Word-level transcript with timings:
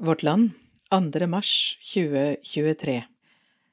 Vårt 0.00 0.22
Land, 0.22 0.50
2. 0.90 1.26
mars 1.26 1.78
2023 1.82 3.00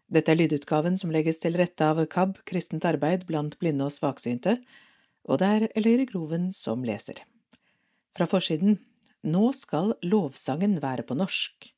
Dette 0.09 0.31
er 0.33 0.39
lydutgaven 0.39 0.95
som 0.97 1.11
legges 1.13 1.37
til 1.43 1.53
rette 1.53 1.85
av 1.85 1.99
KAB 2.09 2.39
kristent 2.49 2.87
arbeid 2.89 3.27
blant 3.29 3.53
blinde 3.61 3.85
og 3.85 3.93
svaksynte, 3.93 4.55
og 5.29 5.37
det 5.37 5.49
er 5.53 5.65
Eløyre 5.77 6.07
Groven 6.09 6.47
som 6.49 6.81
leser. 6.81 7.21
Fra 8.17 8.25
forsiden 8.25 8.79
Nå 9.21 9.51
skal 9.53 9.93
lovsangen 10.01 10.79
være 10.81 11.05
på 11.05 11.13
norsk. 11.13 11.69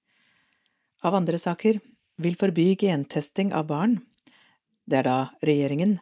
Av 1.04 1.20
andre 1.20 1.44
saker 1.44 1.82
vil 2.16 2.40
forby 2.40 2.70
gentesting 2.80 3.52
av 3.52 3.68
barn. 3.68 4.00
Det 4.88 5.02
er 5.02 5.10
da 5.12 5.20
regjeringen 5.44 5.98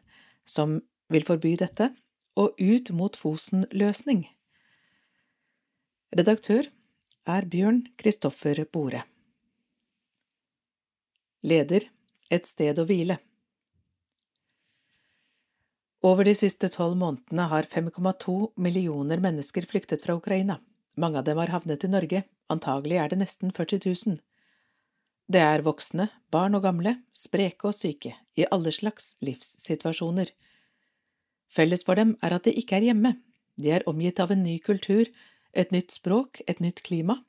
som 0.45 0.83
vil 1.09 1.25
forby 1.25 1.57
dette, 1.65 1.95
og 2.37 2.53
Ut 2.61 2.93
mot 2.93 3.17
Fosen-løsning. 3.17 4.27
Redaktør 6.13 6.74
er 7.25 7.45
Bjørn 7.49 7.79
Kristoffer 7.97 8.59
Bore. 8.69 9.01
Leder 11.41 11.87
Et 12.29 12.45
sted 12.45 12.77
å 12.77 12.85
hvile 12.85 13.17
Over 16.05 16.29
de 16.29 16.35
siste 16.37 16.69
tolv 16.69 16.99
månedene 17.01 17.47
har 17.49 17.65
5,2 17.65 18.35
millioner 18.61 19.23
mennesker 19.23 19.65
flyktet 19.65 20.05
fra 20.05 20.13
Ukraina. 20.19 20.59
Mange 21.01 21.17
av 21.17 21.25
dem 21.25 21.41
har 21.41 21.49
havnet 21.49 21.83
i 21.83 21.89
Norge, 21.89 22.23
antagelig 22.53 23.01
er 23.01 23.09
det 23.09 23.21
nesten 23.23 23.49
40 23.49 23.81
000. 23.89 24.19
Det 25.25 25.41
er 25.41 25.65
voksne, 25.65 26.11
barn 26.29 26.53
og 26.53 26.61
gamle, 26.67 26.99
spreke 27.17 27.71
og 27.71 27.73
syke, 27.73 28.13
i 28.37 28.45
alle 28.53 28.69
slags 28.69 29.15
livssituasjoner. 29.25 30.29
Felles 31.49 31.81
for 31.87 31.97
dem 31.97 32.13
er 32.21 32.37
at 32.37 32.45
de 32.45 32.53
ikke 32.53 32.77
er 32.77 32.91
hjemme, 32.91 33.15
de 33.57 33.73
er 33.73 33.87
omgitt 33.89 34.21
av 34.21 34.29
en 34.35 34.45
ny 34.45 34.59
kultur, 34.61 35.09
et 35.55 35.71
nytt 35.71 35.95
språk, 35.95 36.41
et 36.47 36.59
nytt 36.59 36.83
klima. 36.85 37.21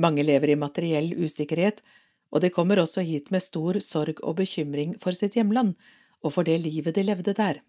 Mange 0.00 0.24
lever 0.24 0.54
i 0.54 0.58
materiell 0.58 1.12
usikkerhet, 1.14 1.82
og 2.34 2.42
de 2.42 2.50
kommer 2.50 2.80
også 2.82 3.04
hit 3.06 3.30
med 3.30 3.44
stor 3.44 3.78
sorg 3.84 4.18
og 4.24 4.40
bekymring 4.40 4.96
for 5.02 5.14
sitt 5.14 5.36
hjemland 5.38 5.76
og 6.24 6.32
for 6.34 6.48
det 6.48 6.56
livet 6.64 6.96
de 6.96 7.04
levde 7.04 7.34
der. 7.36 7.60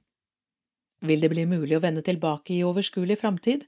Vil 1.06 1.22
det 1.22 1.30
bli 1.34 1.44
mulig 1.46 1.76
å 1.78 1.84
vende 1.84 2.02
tilbake 2.06 2.56
i 2.56 2.64
overskuelig 2.66 3.20
framtid? 3.20 3.66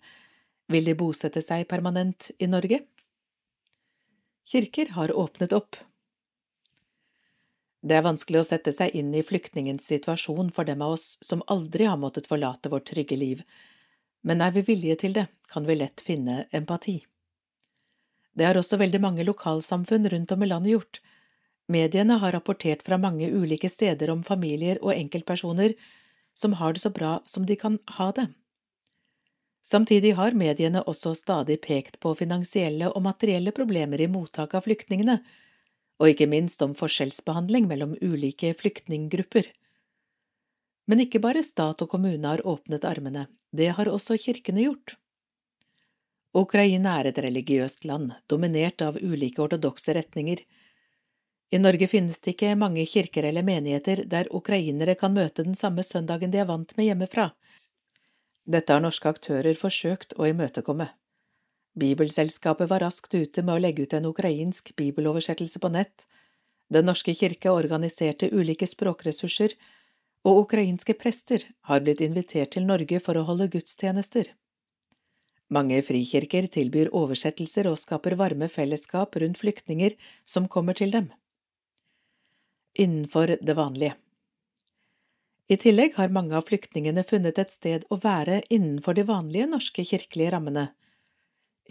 Vil 0.72 0.88
de 0.88 0.96
bosette 0.98 1.44
seg 1.44 1.68
permanent 1.70 2.32
i 2.40 2.48
Norge? 2.50 2.82
Kirker 4.48 4.96
har 4.96 5.12
åpnet 5.12 5.54
opp. 5.54 5.76
Det 7.84 7.96
er 7.96 8.06
vanskelig 8.08 8.42
å 8.42 8.48
sette 8.48 8.72
seg 8.74 8.96
inn 8.98 9.14
i 9.16 9.24
flyktningens 9.24 9.86
situasjon 9.86 10.50
for 10.56 10.68
dem 10.68 10.82
av 10.82 10.96
oss 10.96 11.18
som 11.22 11.44
aldri 11.52 11.86
har 11.88 12.00
måttet 12.00 12.28
forlate 12.28 12.72
vårt 12.72 12.88
trygge 12.90 13.20
liv, 13.20 13.44
men 14.24 14.42
er 14.42 14.56
vi 14.56 14.64
villige 14.68 14.96
til 15.04 15.14
det, 15.18 15.28
kan 15.52 15.68
vi 15.68 15.76
lett 15.78 16.02
finne 16.02 16.46
empati. 16.52 17.02
Det 18.38 18.46
har 18.46 18.58
også 18.60 18.78
veldig 18.78 19.02
mange 19.02 19.26
lokalsamfunn 19.26 20.10
rundt 20.14 20.32
om 20.32 20.44
i 20.44 20.50
landet 20.50 20.76
gjort. 20.76 21.00
Mediene 21.68 22.20
har 22.22 22.36
rapportert 22.36 22.84
fra 22.86 23.00
mange 23.02 23.30
ulike 23.34 23.70
steder 23.70 24.12
om 24.14 24.24
familier 24.24 24.78
og 24.84 24.94
enkeltpersoner 24.94 25.74
som 26.38 26.54
har 26.54 26.74
det 26.74 26.84
så 26.84 26.92
bra 26.94 27.18
som 27.26 27.46
de 27.46 27.56
kan 27.56 27.80
ha 27.98 28.12
det. 28.12 28.28
Samtidig 29.68 30.14
har 30.16 30.38
mediene 30.38 30.84
også 30.88 31.12
stadig 31.18 31.58
pekt 31.66 31.98
på 32.00 32.14
finansielle 32.16 32.88
og 32.94 33.04
materielle 33.04 33.52
problemer 33.52 34.00
i 34.00 34.08
mottak 34.08 34.54
av 34.56 34.64
flyktningene, 34.64 35.18
og 35.98 36.14
ikke 36.14 36.30
minst 36.30 36.62
om 36.62 36.76
forskjellsbehandling 36.78 37.66
mellom 37.68 37.98
ulike 38.00 38.54
flyktninggrupper. 38.56 39.50
Men 40.88 41.02
ikke 41.04 41.20
bare 41.20 41.44
stat 41.44 41.82
og 41.84 41.90
kommune 41.92 42.24
har 42.24 42.46
åpnet 42.48 42.86
armene, 42.88 43.26
det 43.58 43.74
har 43.78 43.90
også 43.90 44.18
kirkene 44.22 44.68
gjort. 44.68 44.96
Ukraina 46.38 47.00
er 47.00 47.10
et 47.10 47.20
religiøst 47.24 47.86
land, 47.90 48.12
dominert 48.30 48.84
av 48.86 49.00
ulike 49.02 49.42
ortodokse 49.42 49.96
retninger. 49.98 50.44
I 51.50 51.60
Norge 51.62 51.88
finnes 51.88 52.20
det 52.20 52.36
ikke 52.36 52.58
mange 52.60 52.84
kirker 52.86 53.26
eller 53.30 53.46
menigheter 53.48 54.04
der 54.06 54.30
ukrainere 54.36 54.98
kan 55.00 55.16
møte 55.16 55.46
den 55.48 55.56
samme 55.56 55.86
søndagen 55.88 56.34
de 56.34 56.44
er 56.44 56.50
vant 56.50 56.76
med 56.78 56.90
hjemmefra. 56.90 57.32
Dette 58.46 58.76
har 58.76 58.84
norske 58.84 59.10
aktører 59.10 59.58
forsøkt 59.60 60.14
å 60.20 60.28
imøtekomme. 60.28 60.90
Bibelselskapet 61.78 62.70
var 62.70 62.84
raskt 62.86 63.16
ute 63.16 63.44
med 63.44 63.56
å 63.56 63.64
legge 63.64 63.86
ut 63.86 63.94
en 63.94 64.10
ukrainsk 64.12 64.74
bibeloversettelse 64.76 65.64
på 65.64 65.74
nett, 65.74 66.08
Den 66.68 66.84
norske 66.84 67.14
kirke 67.16 67.48
organiserte 67.48 68.28
ulike 68.28 68.68
språkressurser, 68.68 69.54
og 70.26 70.44
ukrainske 70.46 70.96
prester 70.98 71.44
har 71.70 71.84
blitt 71.86 72.02
invitert 72.02 72.56
til 72.56 72.66
Norge 72.68 73.00
for 73.04 73.20
å 73.20 73.26
holde 73.28 73.50
gudstjenester. 73.54 74.34
Mange 75.54 75.80
frikirker 75.86 76.50
tilbyr 76.52 76.90
oversettelser 76.96 77.70
og 77.70 77.80
skaper 77.80 78.18
varme 78.20 78.50
fellesskap 78.52 79.16
rundt 79.16 79.40
flyktninger 79.40 79.96
som 80.26 80.50
kommer 80.52 80.76
til 80.76 80.92
dem. 80.92 81.08
Innenfor 82.78 83.38
det 83.42 83.56
vanlige 83.58 83.96
I 85.48 85.56
tillegg 85.56 85.96
har 85.96 86.12
mange 86.12 86.36
av 86.36 86.50
flyktningene 86.50 87.06
funnet 87.08 87.40
et 87.40 87.54
sted 87.56 87.88
å 87.90 88.00
være 88.04 88.42
innenfor 88.50 88.98
de 88.98 89.08
vanlige 89.08 89.48
norske 89.48 89.86
kirkelige 89.88 90.34
rammene. 90.36 90.68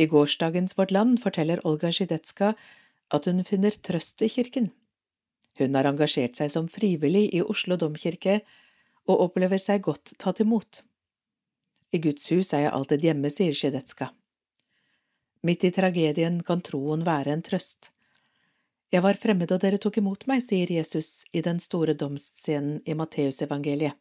I 0.00 0.08
gårsdagens 0.08 0.76
Vårt 0.78 0.90
Land 0.90 1.20
forteller 1.20 1.60
Olga 1.68 1.92
Zjidetska 1.92 2.54
at 3.12 3.28
hun 3.28 3.44
finner 3.44 3.76
trøst 3.76 4.24
i 4.24 4.32
kirken. 4.32 4.72
Hun 5.58 5.74
har 5.74 5.88
engasjert 5.88 6.36
seg 6.36 6.52
som 6.52 6.68
frivillig 6.68 7.28
i 7.34 7.42
Oslo 7.42 7.78
domkirke 7.80 8.40
og 9.06 9.22
opplever 9.28 9.60
seg 9.62 9.84
godt 9.86 10.14
tatt 10.20 10.42
imot. 10.44 10.82
I 11.94 12.00
Guds 12.02 12.28
hus 12.32 12.52
er 12.52 12.66
jeg 12.66 12.74
alltid 12.76 13.04
hjemme, 13.06 13.30
sier 13.30 13.54
Sjedetska. 13.54 14.10
Midt 15.46 15.64
i 15.64 15.70
tragedien 15.70 16.40
kan 16.46 16.64
troen 16.66 17.04
være 17.06 17.32
en 17.32 17.44
trøst. 17.46 17.92
Jeg 18.92 19.02
var 19.02 19.18
fremmed 19.18 19.50
og 19.54 19.62
dere 19.62 19.78
tok 19.82 19.98
imot 20.00 20.26
meg, 20.30 20.42
sier 20.42 20.70
Jesus 20.70 21.24
i 21.34 21.42
den 21.42 21.58
store 21.62 21.94
domsscenen 21.98 22.82
i 22.86 22.94
Matteusevangeliet. 22.98 23.94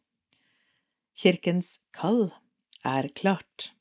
Kirkens 1.16 1.80
kall 1.96 2.28
er 2.86 3.08
klart. 3.16 3.72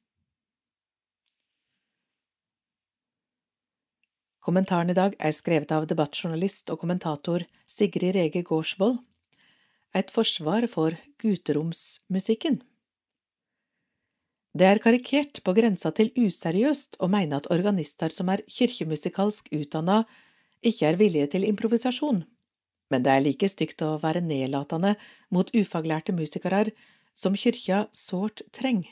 Kommentaren 4.45 4.93
i 4.93 4.97
dag 4.97 5.15
er 5.17 5.33
skrevet 5.33 5.71
av 5.73 5.87
debattjournalist 5.89 6.69
og 6.69 6.83
kommentator 6.83 7.47
Sigrid 7.65 8.13
Rege 8.13 8.43
Gårdsvold. 8.45 8.99
Et 9.97 10.11
forsvar 10.13 10.67
for 10.69 10.97
guteromsmusikken. 11.23 12.59
Det 14.55 14.67
er 14.69 14.81
karikert 14.85 15.41
på 15.47 15.55
grensa 15.57 15.95
til 15.97 16.13
useriøst 16.15 16.99
å 17.01 17.09
mene 17.11 17.41
at 17.41 17.49
organister 17.55 18.13
som 18.13 18.29
er 18.31 18.45
kirkemusikalsk 18.47 19.49
utdanna, 19.57 20.03
ikke 20.61 20.91
er 20.91 21.01
villige 21.01 21.31
til 21.33 21.47
improvisasjon, 21.49 22.21
men 22.93 23.05
det 23.05 23.15
er 23.15 23.25
like 23.25 23.49
stygt 23.49 23.83
å 23.83 23.97
være 24.03 24.23
nedlatende 24.25 24.95
mot 25.35 25.51
ufaglærte 25.57 26.15
musikere 26.17 26.69
som 27.17 27.35
kyrkja 27.35 27.87
sårt 27.97 28.45
treng. 28.55 28.85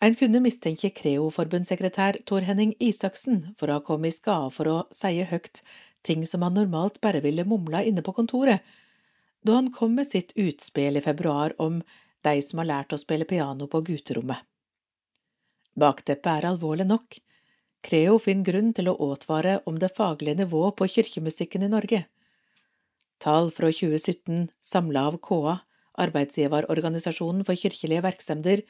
En 0.00 0.14
kunne 0.16 0.40
mistenke 0.40 0.88
Creo-forbundssekretær 0.96 2.22
Tor 2.24 2.46
Henning 2.48 2.72
Isaksen 2.80 3.50
for 3.60 3.68
å 3.68 3.76
ha 3.76 3.84
kommet 3.84 4.14
i 4.14 4.16
skade 4.16 4.48
for 4.54 4.70
å 4.70 4.76
seie 4.96 5.26
høgt 5.28 5.60
ting 6.06 6.24
som 6.24 6.40
han 6.46 6.56
normalt 6.56 6.96
bare 7.04 7.20
ville 7.20 7.44
mumla 7.44 7.82
inne 7.84 8.00
på 8.00 8.14
kontoret, 8.16 8.64
da 9.44 9.58
han 9.58 9.68
kom 9.76 9.92
med 9.98 10.08
sitt 10.08 10.32
utspill 10.40 10.96
i 10.96 11.04
februar 11.04 11.52
om 11.60 11.82
de 12.24 12.34
som 12.44 12.62
har 12.62 12.70
lært 12.72 12.96
å 12.96 13.00
spille 13.00 13.28
piano 13.28 13.68
på 13.68 13.82
gutterommet. 13.84 14.40
Bakteppet 15.76 16.32
er 16.32 16.48
alvorlig 16.48 16.88
nok. 16.88 17.20
Creo 17.84 18.18
finner 18.20 18.48
grunn 18.48 18.74
til 18.76 18.88
å 18.88 18.98
advare 19.12 19.60
om 19.68 19.78
det 19.80 19.94
faglige 19.96 20.42
nivået 20.42 20.76
på 20.80 20.88
kirkemusikken 20.96 21.64
i 21.64 21.72
Norge. 21.72 22.04
Tall 23.20 23.52
fra 23.52 23.68
2017 23.68 24.48
samla 24.64 25.06
av 25.12 25.20
KA, 25.24 25.60
arbeidsgiverorganisasjonen 26.00 27.44
for 27.44 27.60
kirkelige 27.60 28.04
virksomheter, 28.04 28.64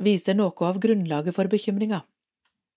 viser 0.00 0.36
noe 0.38 0.66
av 0.66 0.80
grunnlaget 0.82 1.36
for 1.36 1.50
bekymringa. 1.52 2.02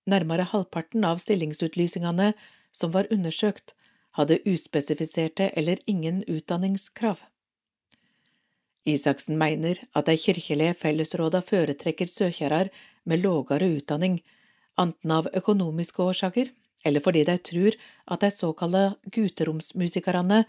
Nærmere 0.09 0.45
halvparten 0.51 1.05
av 1.07 1.21
stillingsutlysningene 1.23 2.33
som 2.75 2.91
var 2.91 3.07
undersøkt, 3.13 3.73
hadde 4.13 4.41
uspesifiserte 4.45 5.49
eller 5.57 5.79
ingen 5.89 6.21
utdanningskrav. 6.27 7.23
Isaksen 8.85 9.39
mener 9.39 9.79
at 9.95 10.09
de 10.09 10.17
kirkelige 10.19 10.75
fellesråda 10.77 11.41
foretrekker 11.41 12.09
søkere 12.11 12.67
med 13.05 13.23
lågere 13.23 13.69
utdanning, 13.79 14.19
enten 14.77 15.11
av 15.11 15.29
økonomiske 15.33 16.03
årsaker 16.03 16.51
eller 16.83 17.03
fordi 17.03 17.23
de 17.27 17.37
tror 17.39 17.77
at 18.11 18.23
de 18.25 18.29
såkalte 18.31 18.83
guteromsmusikerne 19.15 20.43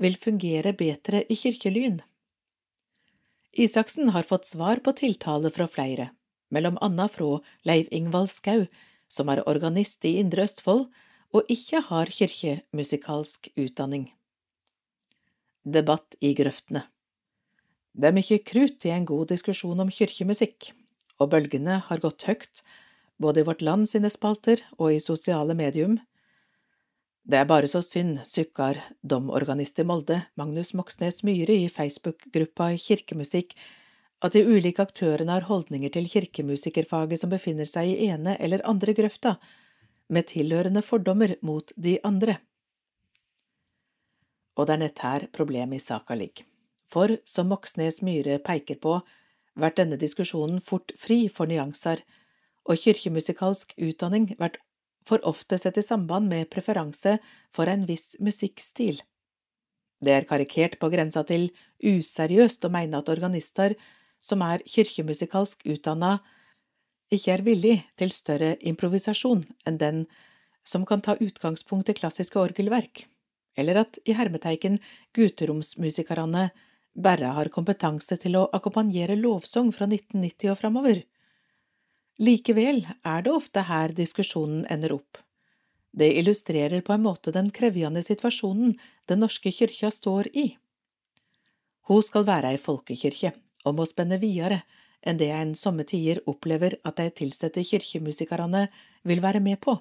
vil 0.00 0.16
fungere 0.20 0.74
bedre 0.76 1.24
i 1.28 1.36
kirkelyn. 1.36 2.00
Isaksen 3.56 4.12
har 4.14 4.26
fått 4.26 4.46
svar 4.46 4.82
på 4.84 4.94
tiltale 4.98 5.50
fra 5.50 5.66
flere, 5.66 6.10
mellom 6.50 6.78
anna 6.80 7.08
fra 7.08 7.40
Leiv 7.66 7.90
Ingvald 7.90 8.30
Skau, 8.30 8.66
som 9.10 9.28
er 9.32 9.42
organist 9.50 10.04
i 10.06 10.18
Indre 10.22 10.46
Østfold 10.46 10.86
og 11.34 11.50
ikke 11.50 11.82
har 11.90 12.10
kirkemusikalsk 12.10 13.50
utdanning. 13.58 14.10
Debatt 15.66 16.16
i 16.20 16.32
grøftene 16.34 16.86
det 18.00 18.10
er 18.10 18.14
mye 18.14 18.38
krutt 18.46 18.86
i 18.86 18.92
en 18.94 19.06
god 19.08 19.32
diskusjon 19.32 19.82
om 19.82 19.90
kirkemusikk, 19.90 20.70
og 21.18 21.32
bølgene 21.32 21.80
har 21.88 22.02
gått 22.02 22.24
høyt, 22.28 22.62
både 23.20 23.42
i 23.42 23.46
Vårt 23.48 23.64
Land 23.66 23.88
sine 23.90 24.10
spalter 24.12 24.62
og 24.78 24.94
i 24.94 25.02
sosiale 25.02 25.56
medium. 25.58 25.98
Det 27.28 27.36
er 27.36 27.48
bare 27.48 27.68
så 27.68 27.82
synd, 27.84 28.22
sukker 28.24 28.80
domorganist 29.04 29.78
i 29.78 29.84
Molde, 29.84 30.22
Magnus 30.40 30.72
Moxnes 30.74 31.20
Myhre, 31.26 31.52
i 31.52 31.68
Facebook-gruppa 31.68 32.72
Kirkemusikk, 32.80 33.52
at 34.24 34.32
de 34.32 34.44
ulike 34.44 34.82
aktørene 34.82 35.36
har 35.36 35.48
holdninger 35.48 35.92
til 35.92 36.08
kirkemusikerfaget 36.08 37.20
som 37.20 37.32
befinner 37.32 37.68
seg 37.68 37.92
i 37.92 38.08
ene 38.08 38.36
eller 38.40 38.64
andre 38.68 38.94
grøfta, 38.96 39.36
med 40.08 40.26
tilhørende 40.32 40.82
fordommer 40.82 41.36
mot 41.46 41.72
de 41.76 41.98
andre. 42.04 42.38
Og 44.56 44.66
det 44.66 44.74
er 44.74 44.82
nett 44.82 45.04
her 45.04 45.26
problemet 45.32 45.78
i 45.78 45.84
saka 45.84 46.16
ligger. 46.16 46.48
For, 46.90 47.20
som 47.24 47.52
Moxnes 47.52 48.00
Myhre 48.02 48.40
peker 48.42 48.80
på, 48.82 48.96
vært 49.60 49.78
denne 49.78 50.00
diskusjonen 50.00 50.58
fort 50.64 50.90
fri 50.98 51.28
for 51.28 51.46
nyanser, 51.46 52.02
og 52.66 52.80
kirkemusikalsk 52.80 53.76
utdanning 53.78 54.26
blir 54.32 54.58
for 55.06 55.22
ofte 55.26 55.58
sett 55.58 55.78
i 55.80 55.84
samband 55.84 56.28
med 56.28 56.50
preferanse 56.52 57.18
for 57.52 57.70
en 57.70 57.86
viss 57.88 58.14
musikkstil. 58.20 59.00
Det 60.00 60.12
er 60.14 60.28
karikert 60.28 60.78
på 60.80 60.88
grensa 60.92 61.22
til 61.28 61.50
useriøst 61.84 62.64
å 62.64 62.72
mene 62.72 63.00
at 63.00 63.10
organister 63.12 63.76
som 64.20 64.42
er 64.44 64.64
kirkemusikalsk 64.68 65.64
utdanna, 65.68 66.18
ikke 67.10 67.32
er 67.34 67.44
villig 67.44 67.76
til 67.98 68.12
større 68.14 68.54
improvisasjon 68.60 69.42
enn 69.66 69.78
den 69.80 70.04
som 70.66 70.84
kan 70.86 71.02
ta 71.02 71.16
utgangspunkt 71.18 71.90
i 71.90 71.96
klassiske 71.96 72.38
orgelverk, 72.38 73.06
eller 73.58 73.82
at 73.82 73.98
i 74.06 74.14
hermeteiken 74.14 74.78
gutteromsmusikerne 75.16 76.50
bare 76.94 77.32
har 77.36 77.50
kompetanse 77.54 78.18
til 78.20 78.36
å 78.38 78.48
akkompagnere 78.54 79.18
lovsang 79.18 79.72
fra 79.74 79.88
1990 79.88 80.52
og 80.52 80.60
framover. 80.60 81.02
Likevel 82.20 82.82
er 83.00 83.22
det 83.24 83.32
ofte 83.32 83.62
her 83.64 83.94
diskusjonen 83.96 84.66
ender 84.68 84.92
opp. 84.98 85.16
Det 85.90 86.10
illustrerer 86.20 86.82
på 86.84 86.92
en 86.92 87.06
måte 87.06 87.32
den 87.32 87.48
krevjende 87.50 88.02
situasjonen 88.04 88.74
Den 89.08 89.22
norske 89.24 89.50
kyrkja 89.50 89.90
står 89.90 90.28
i. 90.36 90.50
Hun 91.88 92.02
skal 92.04 92.26
være 92.28 92.52
ei 92.52 92.60
folkekyrkje, 92.60 93.32
og 93.64 93.78
må 93.78 93.86
spenne 93.88 94.20
videre 94.20 94.60
enn 95.00 95.16
det 95.16 95.30
en 95.32 95.54
somme 95.56 95.86
tider 95.88 96.20
opplever 96.28 96.76
at 96.84 97.00
de 97.00 97.08
tilsatte 97.22 97.64
kirkemusikerne 97.64 98.66
vil 99.08 99.24
være 99.24 99.40
med 99.40 99.56
på. 99.64 99.78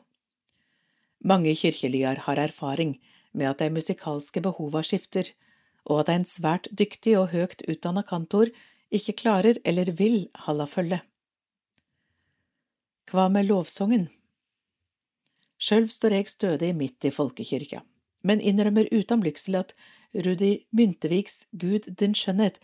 Mange 1.19 1.51
kirkelyar 1.59 2.23
har 2.23 2.39
erfaring 2.39 2.95
med 3.33 3.51
at 3.51 3.59
de 3.59 3.69
musikalske 3.69 4.41
behova 4.41 4.81
skifter, 4.81 5.27
og 5.83 6.05
at 6.05 6.15
en 6.15 6.25
svært 6.25 6.71
dyktig 6.71 7.17
og 7.19 7.33
høyt 7.35 7.67
utdanna 7.67 8.01
kantor 8.01 8.47
ikke 8.89 9.19
klarer 9.25 9.59
eller 9.65 9.91
vil 9.91 10.29
holde 10.47 10.67
følge. 10.67 11.03
Hva 13.09 13.25
med 13.33 13.47
lovsangen? 13.47 14.03
Sjølv 15.57 15.89
står 15.89 16.13
jeg 16.13 16.29
stødig 16.29 16.67
midt 16.77 17.07
i 17.07 17.09
folkekyrkja, 17.09 17.79
men 18.21 18.41
innrømmer 18.41 18.85
uten 18.93 19.23
blygsel 19.23 19.57
at 19.57 19.73
Rudi 20.13 20.51
Mynteviks 20.77 21.47
Gud 21.57 21.87
din 21.97 22.13
skjønnhet 22.13 22.59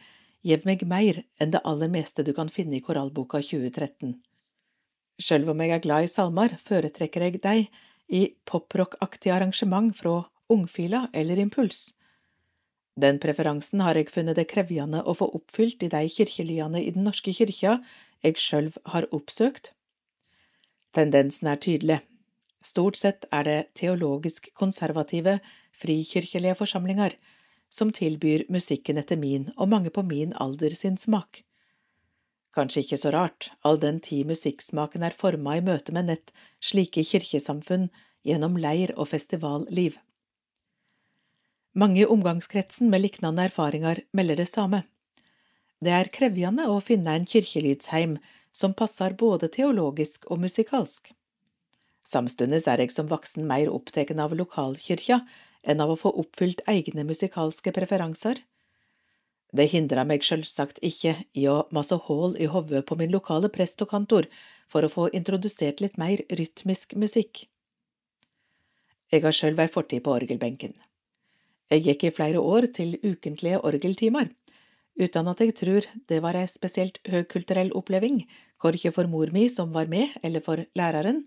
gjev 0.46 0.68
meg 0.70 0.84
mer 0.86 1.24
enn 1.42 1.56
det 1.56 1.64
aller 1.66 1.90
meste 1.90 2.22
du 2.22 2.30
kan 2.38 2.52
finne 2.54 2.78
i 2.78 2.84
Korallboka 2.86 3.42
2013. 3.42 4.14
Sjølv 5.18 5.50
om 5.50 5.64
jeg 5.66 5.74
er 5.74 5.82
glad 5.82 6.06
i 6.06 6.12
salmer, 6.14 6.54
foretrekker 6.62 7.26
jeg 7.26 7.42
deg 7.42 7.66
i 8.14 8.22
poprockaktig 8.46 9.34
arrangement 9.34 9.96
fra 9.98 10.20
Ungfila 10.54 11.08
eller 11.14 11.42
Impuls. 11.42 11.88
Den 12.94 13.18
preferansen 13.24 13.82
har 13.82 13.98
jeg 13.98 14.14
funnet 14.14 14.38
det 14.38 14.46
krevjende 14.52 15.02
å 15.02 15.18
få 15.18 15.32
oppfylt 15.40 15.88
i 15.88 15.90
de 15.90 16.04
kirkelyene 16.06 16.84
i 16.86 16.94
Den 16.94 17.10
norske 17.10 17.34
kyrkja 17.34 17.80
jeg 18.22 18.38
sjølv 18.38 18.78
har 18.94 19.10
oppsøkt. 19.10 19.75
Tendensen 20.96 21.50
er 21.52 21.60
tydelig. 21.60 22.00
Stort 22.64 22.98
sett 22.98 23.28
er 23.36 23.44
det 23.46 23.58
teologisk 23.78 24.48
konservative, 24.58 25.40
frikirkelige 25.76 26.56
forsamlinger 26.56 27.18
som 27.70 27.92
tilbyr 27.92 28.46
musikken 28.50 28.98
etter 29.02 29.20
min 29.20 29.50
og 29.58 29.70
mange 29.74 29.92
på 29.92 30.06
min 30.08 30.32
alder 30.40 30.74
sin 30.78 30.98
smak. 30.98 31.44
Kanskje 32.56 32.86
ikke 32.86 33.00
så 33.02 33.12
rart, 33.12 33.50
all 33.68 33.78
den 33.82 34.00
tid 34.00 34.30
musikksmaken 34.30 35.04
er 35.04 35.18
forma 35.18 35.58
i 35.58 35.64
møte 35.66 35.92
med 35.92 36.08
nett 36.08 36.32
slike 36.64 37.04
kirkesamfunn 37.04 37.90
gjennom 38.26 38.56
leir 38.56 38.94
og 38.96 39.10
festivalliv. 39.12 39.98
Mange 41.76 42.06
i 42.06 42.08
omgangskretsen 42.08 42.88
med 42.90 43.04
liknande 43.04 43.50
erfaringer 43.50 44.00
melder 44.16 44.40
det 44.40 44.48
samme. 44.48 44.86
Det 45.84 45.92
er 45.92 46.08
krevjande 46.16 46.70
å 46.72 46.80
finne 46.80 47.18
en 47.18 47.28
kirkelydsheim 47.28 48.16
som 48.56 48.74
passer 48.74 49.16
både 49.20 49.50
teologisk 49.52 50.30
og 50.32 50.40
musikalsk. 50.46 51.12
Samstundes 52.06 52.70
er 52.72 52.80
jeg 52.80 52.94
som 52.94 53.10
voksen 53.12 53.48
mer 53.50 53.72
opptatt 53.74 54.14
av 54.22 54.36
lokalkyrkja 54.40 55.24
enn 55.66 55.82
av 55.84 55.92
å 55.92 55.98
få 56.00 56.14
oppfylt 56.22 56.62
egne 56.72 57.04
musikalske 57.04 57.74
preferanser. 57.76 58.40
Det 59.56 59.66
hindrer 59.72 60.08
meg 60.08 60.24
selvsagt 60.24 60.80
ikke 60.86 61.16
i 61.34 61.48
å 61.52 61.66
masse 61.76 61.98
hull 62.08 62.36
i 62.40 62.48
hodet 62.52 62.86
på 62.88 62.98
min 63.00 63.12
lokale 63.12 63.50
prest 63.52 63.82
og 63.84 63.92
kantor 63.92 64.30
for 64.72 64.86
å 64.86 64.92
få 64.92 65.10
introdusert 65.18 65.84
litt 65.84 66.00
mer 66.02 66.24
rytmisk 66.40 66.96
musikk. 67.00 67.48
Jeg 69.12 69.24
har 69.26 69.36
sjøl 69.36 69.60
ei 69.60 69.72
fortid 69.72 70.04
på 70.06 70.16
orgelbenken. 70.16 70.74
Jeg 71.72 71.86
gikk 71.88 72.08
i 72.08 72.14
flere 72.14 72.42
år 72.42 72.70
til 72.78 72.98
ukentlige 73.02 73.62
orgeltimer, 73.66 74.30
uten 74.96 75.28
at 75.28 75.42
jeg 75.44 75.56
tror 75.60 75.88
det 76.10 76.22
var 76.24 76.38
ei 76.40 76.48
spesielt 76.50 77.00
høgkulturell 77.12 77.72
oppleving, 77.76 78.24
korkje 78.62 78.94
for 78.96 79.10
mor 79.12 79.32
mi 79.36 79.48
som 79.52 79.74
var 79.76 79.90
med, 79.92 80.16
eller 80.24 80.44
for 80.44 80.64
læreren. 80.76 81.26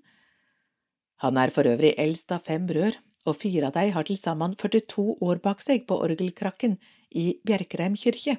Han 1.25 1.37
er 1.37 1.51
for 1.51 1.69
øvrig 1.69 1.95
eldst 1.99 2.33
av 2.33 2.45
fem 2.47 2.67
brødre, 2.67 2.97
og 3.27 3.37
fire 3.37 3.69
av 3.69 3.75
de 3.75 3.91
har 3.93 4.07
til 4.09 4.17
sammen 4.17 4.55
42 4.57 5.19
år 5.21 5.41
bak 5.45 5.61
seg 5.61 5.85
på 5.89 5.99
orgelkrakken 6.01 6.79
i 7.13 7.35
Bjerkreim 7.45 7.97
kyrkje. 7.99 8.39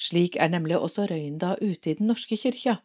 Slik 0.00 0.38
er 0.40 0.48
nemlig 0.50 0.78
også 0.80 1.04
røynda 1.10 1.54
ute 1.60 1.92
i 1.92 1.96
Den 1.98 2.08
norske 2.10 2.38
kyrkja, 2.40 2.80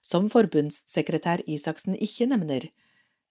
som 0.00 0.30
forbundssekretær 0.32 1.42
Isaksen 1.46 1.98
ikke 1.98 2.30
nevner, 2.30 2.70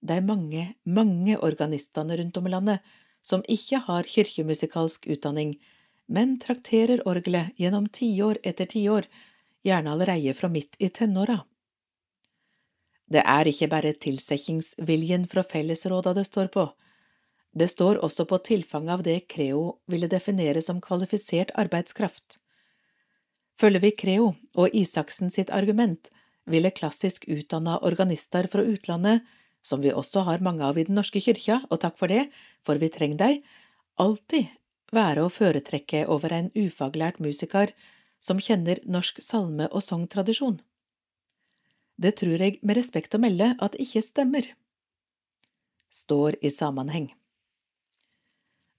de 0.01 0.21
mange, 0.21 0.75
mange 0.85 1.37
organistene 1.43 2.17
rundt 2.19 2.37
om 2.37 2.47
i 2.47 2.51
landet 2.53 2.91
som 3.23 3.43
ikke 3.51 3.81
har 3.87 4.07
kirkemusikalsk 4.07 5.07
utdanning, 5.11 5.57
men 6.09 6.37
trakterer 6.41 7.05
orgelet 7.07 7.53
gjennom 7.61 7.87
tiår 7.93 8.41
etter 8.43 8.69
tiår, 8.69 9.07
gjerne 9.63 9.93
allereie 9.93 10.33
fra 10.33 10.49
midt 10.49 10.75
i 10.79 10.89
tenåra. 10.89 11.39
Det 13.09 13.23
er 13.25 13.49
ikke 13.49 13.69
bare 13.69 13.93
tilsettingsviljen 13.93 15.25
fra 15.29 15.43
fellesråda 15.45 16.13
det 16.17 16.25
står 16.29 16.51
på, 16.53 16.69
det 17.51 17.67
står 17.67 17.97
også 18.05 18.25
på 18.29 18.37
tilfanget 18.45 18.93
av 18.93 19.03
det 19.03 19.19
Creo 19.31 19.79
ville 19.89 20.09
definere 20.09 20.61
som 20.61 20.81
kvalifisert 20.81 21.51
arbeidskraft. 21.57 22.37
Følger 23.59 23.81
vi 23.83 23.91
Creo 23.97 24.33
og 24.55 24.75
Isaksen 24.75 25.33
sitt 25.33 25.49
argument, 25.49 26.11
ville 26.45 26.71
klassisk 26.71 27.25
utdanna 27.27 27.79
organister 27.85 28.47
fra 28.51 28.63
utlandet, 28.63 29.25
som 29.61 29.81
vi 29.81 29.91
også 29.91 30.23
har 30.29 30.45
mange 30.45 30.63
av 30.63 30.77
i 30.77 30.85
Den 30.87 30.95
norske 30.95 31.19
kyrkja, 31.21 31.63
og 31.69 31.81
takk 31.81 31.97
for 31.99 32.07
det, 32.07 32.29
for 32.63 32.79
vi 32.79 32.89
trenger 32.93 33.19
dei, 33.19 33.33
alltid 33.99 34.47
være 34.95 35.25
å 35.25 35.31
foretrekke 35.33 36.05
over 36.07 36.33
en 36.33 36.49
ufaglært 36.57 37.19
musiker 37.23 37.73
som 38.19 38.39
kjenner 38.39 38.81
norsk 38.85 39.21
salme- 39.23 39.69
og 39.71 39.83
sangtradisjon. 39.85 40.59
Det 41.99 42.15
tror 42.21 42.39
jeg 42.39 42.59
med 42.63 42.77
respekt 42.79 43.15
å 43.15 43.21
melde 43.21 43.53
at 43.59 43.75
ikke 43.75 44.03
stemmer. 44.03 44.45
Står 45.91 46.37
i 46.41 46.51
sammenheng. 46.53 47.09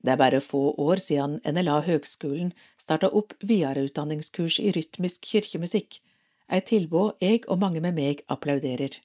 Det 0.00 0.14
er 0.14 0.20
bare 0.20 0.40
få 0.40 0.70
år 0.80 1.00
siden 1.02 1.40
NLA 1.44 1.82
Høgskolen 1.84 2.54
starta 2.80 3.10
opp 3.12 3.34
videreutdanningskurs 3.44 4.56
i 4.62 4.72
rytmisk 4.72 5.28
kirkemusikk, 5.28 6.00
et 6.48 6.66
tilbud 6.70 7.20
jeg 7.20 7.44
og 7.48 7.60
mange 7.60 7.82
med 7.84 7.98
meg 7.98 8.24
applauderer. 8.32 8.96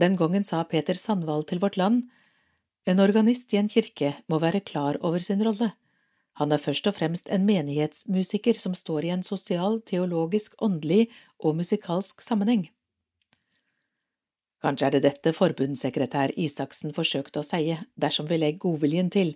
Den 0.00 0.16
gangen 0.16 0.44
sa 0.44 0.64
Peter 0.64 0.96
Sandvald 0.98 1.46
til 1.50 1.60
Vårt 1.62 1.76
Land, 1.76 2.08
en 2.86 3.00
organist 3.00 3.52
i 3.54 3.60
en 3.60 3.68
kirke 3.68 4.16
må 4.28 4.40
være 4.40 4.64
klar 4.64 4.98
over 5.00 5.20
sin 5.20 5.44
rolle. 5.44 5.70
Han 6.40 6.52
er 6.52 6.58
først 6.58 6.88
og 6.90 6.96
fremst 6.96 7.28
en 7.30 7.44
menighetsmusiker 7.46 8.58
som 8.58 8.74
står 8.74 9.06
i 9.06 9.12
en 9.14 9.22
sosial, 9.22 9.78
teologisk, 9.86 10.56
åndelig 10.62 11.08
og 11.38 11.56
musikalsk 11.60 12.24
sammenheng. 12.24 12.66
Kanskje 14.64 14.86
er 14.86 14.94
det 14.96 15.04
dette 15.04 15.34
forbundssekretær 15.36 16.32
Isaksen 16.40 16.94
forsøkte 16.96 17.42
å 17.42 17.46
si 17.46 17.76
dersom 18.00 18.26
vi 18.30 18.40
legger 18.40 18.64
godviljen 18.64 19.10
til, 19.12 19.34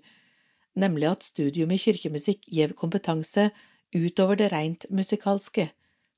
nemlig 0.74 1.10
at 1.10 1.26
studium 1.26 1.74
i 1.74 1.78
kirkemusikk 1.78 2.48
gir 2.48 2.72
kompetanse 2.78 3.50
utover 3.94 4.40
det 4.40 4.50
rent 4.52 4.88
musikalske, 4.90 5.68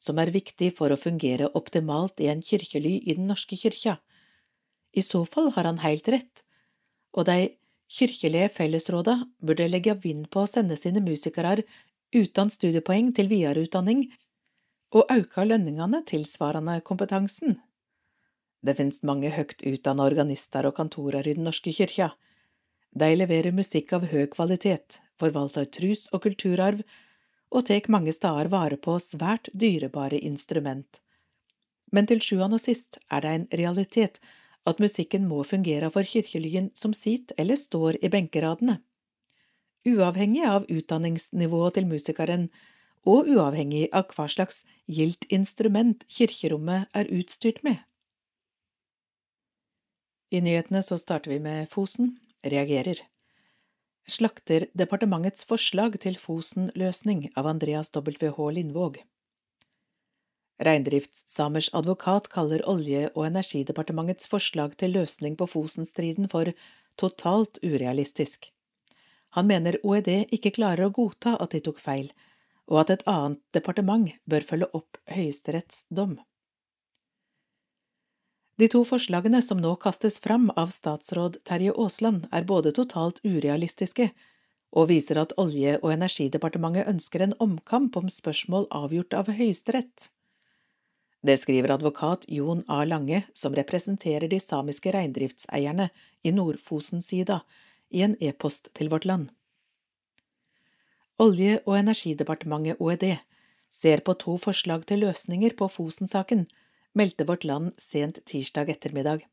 som 0.01 0.19
er 0.23 0.33
viktig 0.33 0.71
for 0.79 0.95
å 0.95 1.01
fungere 1.01 1.51
optimalt 1.59 2.23
i 2.25 2.31
en 2.33 2.41
kirkely 2.41 3.01
i 3.03 3.17
Den 3.19 3.29
norske 3.29 3.59
kyrkja. 3.59 3.99
I 4.97 5.03
så 5.05 5.25
fall 5.29 5.53
har 5.57 5.69
han 5.69 5.83
helt 5.85 6.09
rett, 6.09 6.45
og 7.13 7.27
de 7.29 7.51
kirkelige 7.91 8.49
fellesrådet 8.55 9.19
burde 9.43 9.69
legge 9.69 9.97
vind 10.05 10.29
på 10.31 10.45
å 10.45 10.51
sende 10.51 10.77
sine 10.79 11.03
musikere 11.03 11.65
uten 12.15 12.51
studiepoeng 12.51 13.13
til 13.17 13.31
videreutdanning 13.31 14.07
og 14.95 15.11
auka 15.11 15.45
lønningene 15.47 16.03
tilsvarende 16.07 16.81
kompetansen. 16.87 17.59
Det 18.63 18.77
finnes 18.77 19.03
mange 19.07 19.31
høgt 19.33 19.63
utdanna 19.67 20.07
organister 20.11 20.67
og 20.69 20.77
kantorer 20.77 21.27
i 21.27 21.37
Den 21.39 21.47
norske 21.49 21.73
kyrkja. 21.73 22.11
De 22.91 23.09
leverer 23.15 23.55
musikk 23.57 23.95
av 23.97 24.09
høg 24.11 24.35
kvalitet, 24.35 24.99
forvalter 25.19 25.65
trus- 25.65 26.09
og 26.13 26.25
kulturarv 26.27 26.83
og 27.51 27.67
tek 27.67 27.89
mange 27.89 28.13
stader 28.13 28.51
vare 28.51 28.77
på 28.77 28.99
svært 29.03 29.49
dyrebare 29.55 30.19
instrument. 30.19 31.01
Men 31.91 32.07
til 32.07 32.21
sjuende 32.23 32.59
og 32.59 32.63
sist 32.63 33.01
er 33.11 33.25
det 33.25 33.33
en 33.35 33.49
realitet 33.63 34.21
at 34.69 34.81
musikken 34.83 35.27
må 35.29 35.43
fungere 35.47 35.91
for 35.93 36.07
kirkelyen 36.07 36.71
som 36.77 36.93
sit 36.97 37.33
eller 37.39 37.57
står 37.57 37.99
i 38.05 38.11
benkeradene. 38.13 38.81
Uavhengig 39.89 40.45
av 40.45 40.67
utdanningsnivået 40.69 41.79
til 41.79 41.87
musikeren, 41.89 42.51
og 43.09 43.31
uavhengig 43.33 43.87
av 43.97 44.11
hva 44.13 44.27
slags 44.29 44.65
gildt 44.85 45.25
instrument 45.33 46.05
kirkerommet 46.13 46.91
er 46.93 47.09
utstyrt 47.09 47.63
med. 47.65 47.79
I 50.31 50.43
nyhetene 50.45 50.83
så 50.85 50.99
starter 51.01 51.33
vi 51.33 51.41
med 51.43 51.71
Fosen 51.73 52.19
reagerer. 52.45 53.01
Slakter 54.11 54.67
departementets 54.77 55.47
forslag 55.49 55.97
til 56.03 56.19
Fosen-løsning 56.21 57.31
av 57.39 57.49
Andreas 57.51 57.91
W.H. 57.95 58.51
Lindvåg. 58.55 59.01
Reindriftssamers 60.61 61.71
advokat 61.73 62.29
kaller 62.29 62.63
Olje- 62.69 63.09
og 63.15 63.27
energidepartementets 63.27 64.29
forslag 64.29 64.77
til 64.77 64.93
løsning 64.93 65.37
på 65.41 65.49
Fosen-striden 65.49 66.29
for 66.29 66.53
totalt 67.01 67.61
urealistisk. 67.65 68.51
Han 69.39 69.47
mener 69.47 69.79
OED 69.87 70.33
ikke 70.35 70.53
klarer 70.59 70.89
å 70.89 70.93
godta 70.93 71.37
at 71.41 71.55
de 71.55 71.63
tok 71.65 71.79
feil, 71.81 72.11
og 72.69 72.83
at 72.83 72.91
et 72.97 73.07
annet 73.09 73.41
departement 73.57 74.11
bør 74.29 74.45
følge 74.47 74.69
opp 74.77 74.99
Høyesteretts 75.09 75.87
dom. 75.89 76.19
De 78.61 78.69
to 78.69 78.83
forslagene 78.85 79.41
som 79.41 79.57
nå 79.63 79.73
kastes 79.81 80.19
fram 80.21 80.51
av 80.61 80.69
statsråd 80.75 81.39
Terje 81.49 81.73
Aasland, 81.73 82.27
er 82.29 82.45
både 82.45 82.75
totalt 82.77 83.23
urealistiske 83.25 84.11
og 84.77 84.91
viser 84.91 85.19
at 85.19 85.33
Olje- 85.41 85.79
og 85.81 85.95
energidepartementet 85.95 86.91
ønsker 86.91 87.25
en 87.25 87.37
omkamp 87.41 87.97
om 87.97 88.11
spørsmål 88.13 88.69
avgjort 88.71 89.17
av 89.17 89.33
Høyesterett. 89.33 90.11
Det 91.21 91.37
skriver 91.37 91.75
advokat 91.75 92.25
Jon 92.29 92.63
A. 92.69 92.85
Lange, 92.85 93.23
som 93.35 93.55
representerer 93.55 94.29
de 94.29 94.41
samiske 94.41 94.93
reindriftseierne 94.93 95.91
i 96.23 96.33
Nord-Fosen-sida, 96.33 97.43
i 97.91 98.03
en 98.07 98.17
e-post 98.21 98.71
til 98.75 98.89
Vårt 98.89 99.05
Land. 99.05 99.29
Olje- 101.21 101.61
og 101.67 101.77
energidepartementet, 101.77 102.81
OED, 102.81 103.19
ser 103.69 104.01
på 104.07 104.15
to 104.15 104.39
forslag 104.41 104.87
til 104.89 105.05
løsninger 105.05 105.53
på 105.59 105.69
Fosen-saken, 105.69 106.47
meldte 106.97 107.27
Vårt 107.29 107.45
Land 107.45 107.75
sent 107.77 108.23
tirsdag 108.25 108.73
ettermiddag. 108.73 109.27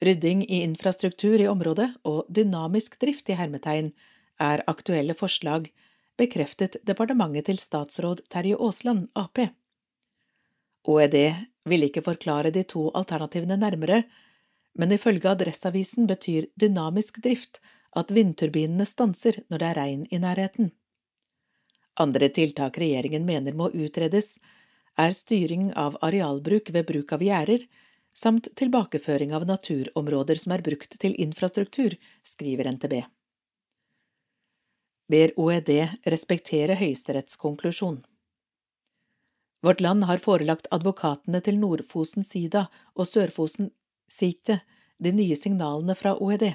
Rydding 0.00 0.46
i 0.48 0.62
infrastruktur 0.64 1.36
i 1.36 1.48
området 1.50 1.90
og 2.08 2.24
dynamisk 2.32 2.96
drift 3.02 3.28
i 3.28 3.36
hermetegn 3.36 3.92
er 4.40 4.64
aktuelle 4.70 5.12
forslag, 5.14 5.68
bekreftet 6.16 6.80
departementet 6.88 7.50
til 7.50 7.60
statsråd 7.60 8.24
Terje 8.32 8.56
Aasland, 8.56 9.10
Ap. 9.14 9.36
OED 10.88 11.16
vil 11.68 11.86
ikke 11.86 12.04
forklare 12.04 12.52
de 12.54 12.62
to 12.64 12.88
alternativene 12.96 13.58
nærmere, 13.60 14.02
men 14.78 14.92
ifølge 14.94 15.28
Adresseavisen 15.28 16.06
betyr 16.08 16.48
dynamisk 16.60 17.20
drift 17.24 17.60
at 17.96 18.12
vindturbinene 18.14 18.86
stanser 18.86 19.42
når 19.50 19.58
det 19.58 19.68
er 19.68 19.80
regn 19.80 20.06
i 20.10 20.20
nærheten. 20.22 20.70
Andre 22.00 22.30
tiltak 22.32 22.78
regjeringen 22.80 23.26
mener 23.26 23.56
må 23.56 23.68
utredes, 23.74 24.38
er 24.98 25.12
styring 25.16 25.70
av 25.78 25.98
arealbruk 26.06 26.70
ved 26.74 26.86
bruk 26.88 27.12
av 27.16 27.22
gjerder, 27.24 27.64
samt 28.14 28.48
tilbakeføring 28.58 29.34
av 29.36 29.46
naturområder 29.48 30.38
som 30.40 30.54
er 30.54 30.64
brukt 30.66 30.96
til 31.02 31.14
infrastruktur, 31.22 31.96
skriver 32.26 32.70
NTB. 32.72 33.00
Ber 35.10 35.34
OED 35.42 35.70
respektere 36.06 36.76
Høyesteretts 36.78 37.38
konklusjon. 37.40 38.00
Vårt 39.62 39.80
Land 39.80 40.04
har 40.08 40.22
forelagt 40.22 40.70
advokatene 40.72 41.40
til 41.44 41.58
Nord-Fosen 41.60 42.24
Sida 42.24 42.66
og 42.96 43.08
Sør-Fosen 43.08 43.70
Site 44.08 44.60
de 44.98 45.12
nye 45.12 45.36
signalene 45.36 45.96
fra 45.96 46.14
OED. 46.16 46.46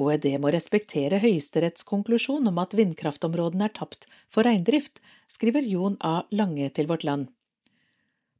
OED 0.00 0.26
må 0.40 0.50
respektere 0.52 1.20
Høyesteretts 1.22 1.84
konklusjon 1.88 2.48
om 2.48 2.60
at 2.60 2.74
vindkraftområdene 2.76 3.68
er 3.68 3.74
tapt 3.76 4.08
for 4.32 4.44
reindrift, 4.48 5.00
skriver 5.28 5.64
Jon 5.68 5.96
A. 6.00 6.22
Lange 6.32 6.68
til 6.76 6.88
Vårt 6.90 7.04
Land. 7.08 7.30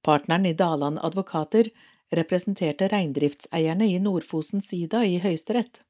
Partneren 0.02 0.48
i 0.48 0.56
Daland 0.58 1.00
advokater 1.00 1.70
representerte 2.12 2.88
reindriftseierne 2.92 3.88
i 3.88 4.00
Nord-Fosen 4.02 4.64
Sida 4.64 5.04
i 5.08 5.16
Høyesterett. 5.22 5.80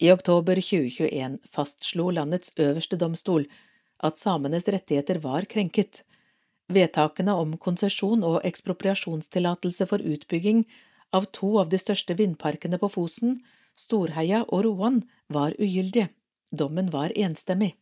I 0.00 0.12
oktober 0.12 0.60
2021 0.62 1.40
fastslo 1.50 2.10
landets 2.14 2.54
øverste 2.56 2.98
domstol 3.00 3.48
at 4.06 4.18
samenes 4.18 4.68
rettigheter 4.68 5.18
var 5.20 5.44
krenket. 5.50 6.04
Vedtakene 6.70 7.34
om 7.34 7.56
konsesjon 7.58 8.22
og 8.26 8.44
ekspropriasjonstillatelse 8.46 9.86
for 9.90 10.02
utbygging 10.02 10.62
av 11.16 11.26
to 11.34 11.56
av 11.58 11.70
de 11.72 11.80
største 11.82 12.14
vindparkene 12.14 12.78
på 12.78 12.90
Fosen 12.94 13.40
Storheia 13.74 14.44
og 14.48 14.64
Roan 14.66 15.00
var 15.28 15.54
ugyldige. 15.58 16.10
Dommen 16.50 16.90
var 16.90 17.12
enstemmig. 17.16 17.74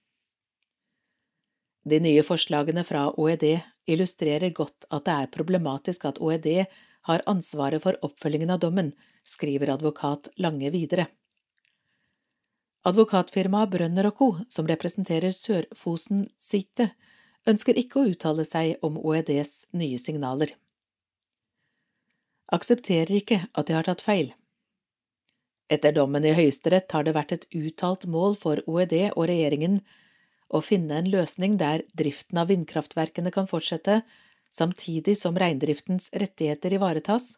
De 1.89 2.01
nye 2.05 2.23
forslagene 2.25 2.85
fra 2.85 3.07
OED 3.17 3.45
illustrerer 3.89 4.53
godt 4.53 4.85
at 4.93 5.07
det 5.07 5.15
er 5.15 5.31
problematisk 5.33 6.05
at 6.09 6.21
OED 6.21 6.49
har 7.09 7.25
ansvaret 7.31 7.83
for 7.83 7.97
oppfølgingen 8.05 8.53
av 8.53 8.61
dommen, 8.61 8.93
skriver 9.25 9.73
advokat 9.73 10.29
Lange 10.37 10.71
videre. 10.75 11.09
Advokatfirmaet 12.89 13.73
Brønner 13.73 14.11
Co., 14.11 14.35
som 14.49 14.69
representerer 14.69 15.33
Sør-Fosen 15.35 16.27
Site, 16.39 16.91
ønsker 17.47 17.79
ikke 17.79 18.01
å 18.01 18.09
uttale 18.11 18.45
seg 18.49 18.83
om 18.83 18.99
OEDs 18.99 19.69
nye 19.77 19.99
signaler. 20.01 20.55
Aksepterer 22.53 23.13
ikke 23.21 23.43
at 23.53 23.69
de 23.69 23.77
har 23.77 23.87
tatt 23.87 24.03
feil. 24.05 24.33
Etter 25.69 25.93
dommen 25.93 26.25
i 26.25 26.33
Høyesterett 26.33 26.93
har 26.97 27.05
det 27.05 27.13
vært 27.17 27.35
et 27.37 27.49
uttalt 27.53 28.07
mål 28.09 28.39
for 28.41 28.63
OED 28.65 28.95
og 29.11 29.27
regjeringen 29.29 29.83
å 30.49 30.63
finne 30.65 30.97
en 30.97 31.11
løsning 31.13 31.59
der 31.61 31.85
driften 31.93 32.41
av 32.41 32.49
vindkraftverkene 32.49 33.33
kan 33.35 33.49
fortsette, 33.51 34.01
samtidig 34.49 35.19
som 35.21 35.37
reindriftens 35.37 36.09
rettigheter 36.17 36.73
ivaretas. 36.73 37.35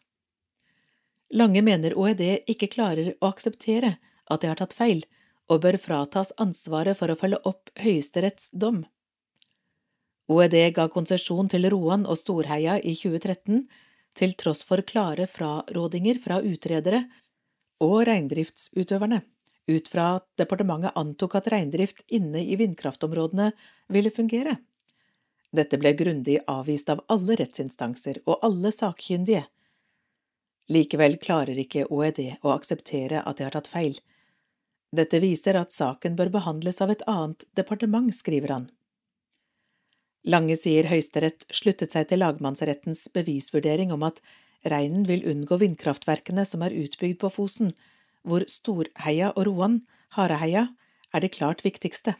Lange 1.35 1.59
mener 1.63 1.95
OED 1.99 2.23
ikke 2.51 2.71
klarer 2.71 3.13
å 3.19 3.33
akseptere 3.33 3.97
at 4.31 4.41
de 4.41 4.51
har 4.51 4.59
tatt 4.59 4.75
feil, 4.75 5.03
og 5.51 5.65
bør 5.65 5.75
fratas 5.81 6.31
ansvaret 6.39 6.95
for 6.95 7.11
å 7.11 7.17
følge 7.19 7.41
opp 7.47 7.71
Høyesteretts 7.83 8.53
dom. 8.55 8.85
OED 10.31 10.55
ga 10.77 10.85
konsesjon 10.91 11.49
til 11.51 11.67
Roan 11.73 12.05
og 12.07 12.15
Storheia 12.19 12.77
i 12.79 12.93
2013, 12.95 13.65
til 14.15 14.33
tross 14.39 14.63
for 14.67 14.83
klare 14.87 15.27
frarådinger 15.27 16.19
fra 16.23 16.39
utredere 16.43 17.05
og 17.83 18.05
reindriftsutøverne, 18.07 19.21
ut 19.71 19.91
fra 19.91 20.07
at 20.19 20.27
departementet 20.39 20.95
antok 20.99 21.35
at 21.39 21.49
reindrift 21.51 22.03
inne 22.07 22.43
i 22.43 22.57
vindkraftområdene 22.59 23.49
ville 23.91 24.11
fungere. 24.13 24.57
Dette 25.51 25.79
ble 25.79 25.91
grundig 25.99 26.37
avvist 26.47 26.91
av 26.93 27.03
alle 27.11 27.35
rettsinstanser 27.41 28.21
og 28.23 28.45
alle 28.47 28.71
sakkyndige. 28.71 29.43
Likevel 30.71 31.17
klarer 31.19 31.57
ikke 31.59 31.89
OED 31.91 32.21
å 32.39 32.53
akseptere 32.53 33.25
at 33.27 33.39
de 33.39 33.49
har 33.49 33.57
tatt 33.57 33.67
feil. 33.71 33.97
Dette 34.95 35.19
viser 35.23 35.59
at 35.59 35.75
saken 35.75 36.15
bør 36.19 36.31
behandles 36.31 36.79
av 36.83 36.91
et 36.93 37.03
annet 37.07 37.43
departement, 37.57 38.13
skriver 38.15 38.55
han. 38.55 38.69
Lange 40.23 40.55
sier 40.59 40.85
Høyesterett 40.85 41.47
sluttet 41.49 41.95
seg 41.95 42.09
til 42.09 42.21
lagmannsrettens 42.21 43.07
bevisvurdering 43.13 43.93
om 43.93 44.03
at 44.05 44.21
Reinen 44.69 45.07
vil 45.07 45.25
unngå 45.25 45.57
vindkraftverkene 45.57 46.45
som 46.45 46.61
er 46.61 46.75
utbygd 46.77 47.17
på 47.23 47.31
Fosen, 47.33 47.71
hvor 48.21 48.45
Storheia 48.45 49.31
og 49.33 49.47
Roan, 49.47 49.79
Hareheia, 50.13 50.67
er 51.11 51.23
det 51.25 51.33
klart 51.33 51.63
viktigste. 51.65 52.13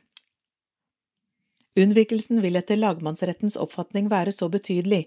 Unnvikelsen 1.77 2.41
vil 2.43 2.57
etter 2.59 2.79
lagmannsrettens 2.79 3.55
oppfatning 3.55 4.09
være 4.11 4.33
så 4.35 4.49
betydelig 4.51 5.05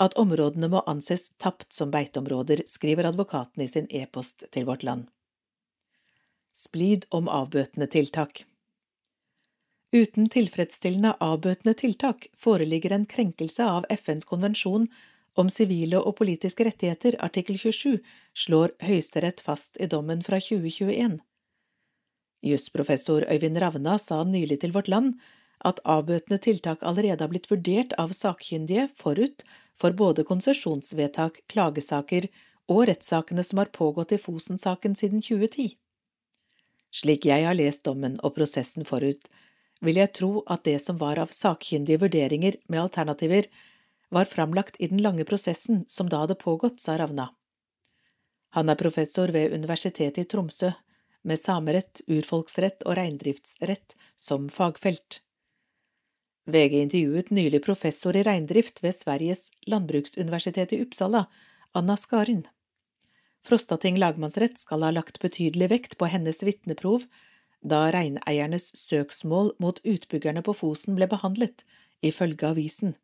at 0.00 0.14
områdene 0.16 0.70
må 0.70 0.84
anses 0.86 1.28
tapt 1.42 1.74
som 1.74 1.90
beiteområder, 1.90 2.62
skriver 2.70 3.10
advokaten 3.10 3.64
i 3.64 3.68
sin 3.68 3.90
e-post 3.90 4.46
til 4.54 4.68
Vårt 4.70 4.86
Land. 4.86 5.08
Splid 6.54 7.04
om 7.14 7.28
avbøtende 7.28 7.90
tiltak 7.90 8.44
Uten 9.92 10.28
tilfredsstillende 10.28 11.14
avbøtende 11.24 11.72
tiltak 11.74 12.26
foreligger 12.36 12.92
en 12.92 13.06
krenkelse 13.08 13.64
av 13.64 13.86
FNs 13.88 14.26
konvensjon 14.28 14.84
om 15.38 15.48
sivile 15.48 16.00
og 16.02 16.18
politiske 16.18 16.66
rettigheter, 16.66 17.16
artikkel 17.24 17.56
27, 17.56 17.96
slår 18.36 18.74
Høyesterett 18.84 19.40
fast 19.40 19.80
i 19.80 19.88
dommen 19.88 20.20
fra 20.26 20.42
2021. 20.44 21.16
Jusprofessor 22.44 23.24
Øyvind 23.32 23.58
Ravna 23.62 23.96
sa 23.98 24.20
nylig 24.24 24.60
til 24.60 24.76
Vårt 24.76 24.92
Land 24.92 25.16
at 25.64 25.80
avbøtende 25.88 26.38
tiltak 26.42 26.84
allerede 26.86 27.24
har 27.24 27.32
blitt 27.32 27.48
vurdert 27.50 27.96
av 27.98 28.12
sakkyndige 28.14 28.86
forut 28.94 29.42
for 29.78 29.96
både 29.96 30.26
konsesjonsvedtak, 30.28 31.40
klagesaker 31.48 32.28
og 32.68 32.84
rettssakene 32.90 33.42
som 33.42 33.62
har 33.62 33.72
pågått 33.74 34.12
i 34.12 34.20
Fosen-saken 34.20 34.94
siden 34.98 35.24
2010. 35.24 35.72
Slik 36.94 37.26
jeg 37.26 37.44
har 37.46 37.56
lest 37.56 37.84
dommen 37.88 38.20
og 38.22 38.36
prosessen 38.36 38.86
forut, 38.86 39.26
vil 39.84 40.00
jeg 40.00 40.12
tro 40.18 40.30
at 40.50 40.64
det 40.66 40.78
som 40.82 40.98
var 40.98 41.20
av 41.22 41.32
sakkyndige 41.34 42.02
vurderinger 42.02 42.58
med 42.66 42.82
alternativer, 42.82 43.46
var 44.10 44.24
framlagt 44.24 44.78
i 44.78 44.88
den 44.88 45.02
lange 45.04 45.24
prosessen 45.28 45.84
som 45.88 46.08
da 46.08 46.24
hadde 46.24 46.38
pågått, 46.40 46.80
sa 46.80 46.96
Ravna. 46.98 47.28
Han 48.56 48.72
er 48.72 48.80
professor 48.80 49.28
ved 49.28 49.52
Universitetet 49.52 50.22
i 50.24 50.28
Tromsø, 50.28 50.72
med 51.22 51.38
samerett, 51.38 52.00
urfolksrett 52.08 52.86
og 52.86 52.96
reindriftsrett 52.96 53.96
som 54.16 54.48
fagfelt. 54.48 55.20
VG 56.48 56.78
intervjuet 56.80 57.30
nylig 57.30 57.60
professor 57.64 58.16
i 58.16 58.22
reindrift 58.24 58.80
ved 58.82 58.96
Sveriges 58.96 59.50
landbruksuniversitet 59.68 60.72
i 60.72 60.80
Uppsala, 60.86 61.26
Anna 61.76 61.98
Skarin. 62.00 62.46
Frostating 63.44 63.98
lagmannsrett 64.00 64.56
skal 64.58 64.82
ha 64.86 64.90
lagt 64.94 65.20
betydelig 65.20 65.68
vekt 65.70 65.98
på 66.00 66.08
hennes 66.08 66.40
vitneprov 66.42 67.04
da 67.60 67.88
reineiernes 67.94 68.70
søksmål 68.78 69.52
mot 69.58 69.80
utbyggerne 69.84 70.42
på 70.46 70.54
Fosen 70.54 70.96
ble 70.98 71.08
behandlet, 71.10 71.64
ifølge 72.02 72.46
avisen. 72.46 72.94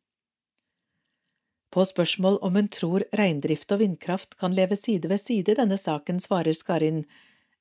På 1.74 1.82
spørsmål 1.82 2.38
om 2.46 2.54
hun 2.54 2.68
tror 2.70 3.02
reindrift 3.18 3.72
og 3.74 3.80
vindkraft 3.82 4.36
kan 4.38 4.54
leve 4.54 4.76
side 4.78 5.10
ved 5.10 5.18
side 5.18 5.50
i 5.50 5.58
denne 5.58 5.78
saken, 5.80 6.20
svarer 6.22 6.54
Skarin 6.54 7.02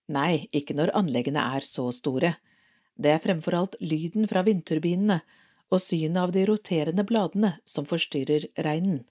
nei, 0.05 0.45
ikke 0.53 0.75
når 0.77 0.93
anleggene 0.93 1.41
er 1.57 1.65
så 1.65 1.87
store. 1.95 2.35
Det 2.93 3.09
er 3.09 3.23
fremfor 3.23 3.57
alt 3.57 3.79
lyden 3.81 4.29
fra 4.29 4.43
vindturbinene 4.45 5.23
og 5.73 5.81
synet 5.81 6.21
av 6.21 6.33
de 6.35 6.45
roterende 6.45 7.05
bladene 7.09 7.55
som 7.65 7.89
forstyrrer 7.89 8.45
reinen. 8.61 9.01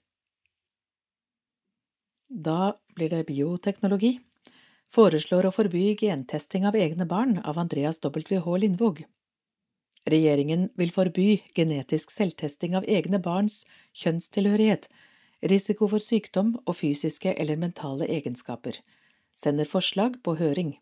Da 2.29 2.77
blir 2.95 3.11
det 3.11 3.25
bioteknologi. 3.27 4.15
Foreslår 4.93 5.47
å 5.47 5.51
forby 5.55 5.95
gentesting 5.97 6.67
av 6.69 6.75
egne 6.77 7.07
barn 7.09 7.39
av 7.41 7.57
Andreas 7.57 7.97
W.H. 8.03 8.57
Lindvåg. 8.61 8.99
Regjeringen 10.05 10.67
vil 10.77 10.91
forby 10.93 11.41
genetisk 11.57 12.13
selvtesting 12.13 12.75
av 12.77 12.85
egne 12.85 13.17
barns 13.23 13.63
kjønnstilhørighet, 13.97 14.85
risiko 15.49 15.89
for 15.89 16.03
sykdom 16.03 16.53
og 16.67 16.77
fysiske 16.77 17.33
eller 17.33 17.57
mentale 17.57 18.05
egenskaper, 18.05 18.77
sender 19.33 19.65
forslag 19.65 20.21
på 20.21 20.37
høring. 20.37 20.75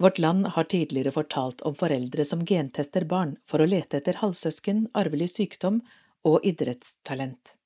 Vårt 0.00 0.22
land 0.22 0.52
har 0.54 0.70
tidligere 0.70 1.12
fortalt 1.12 1.66
om 1.66 1.74
foreldre 1.74 2.24
som 2.24 2.46
gentester 2.46 3.04
barn 3.04 3.34
for 3.44 3.60
å 3.60 3.68
lete 3.68 3.98
etter 3.98 4.22
halvsøsken, 4.22 4.86
arvelig 4.94 5.32
sykdom 5.34 5.82
og 6.22 6.46
idrettstalent. 6.46 7.56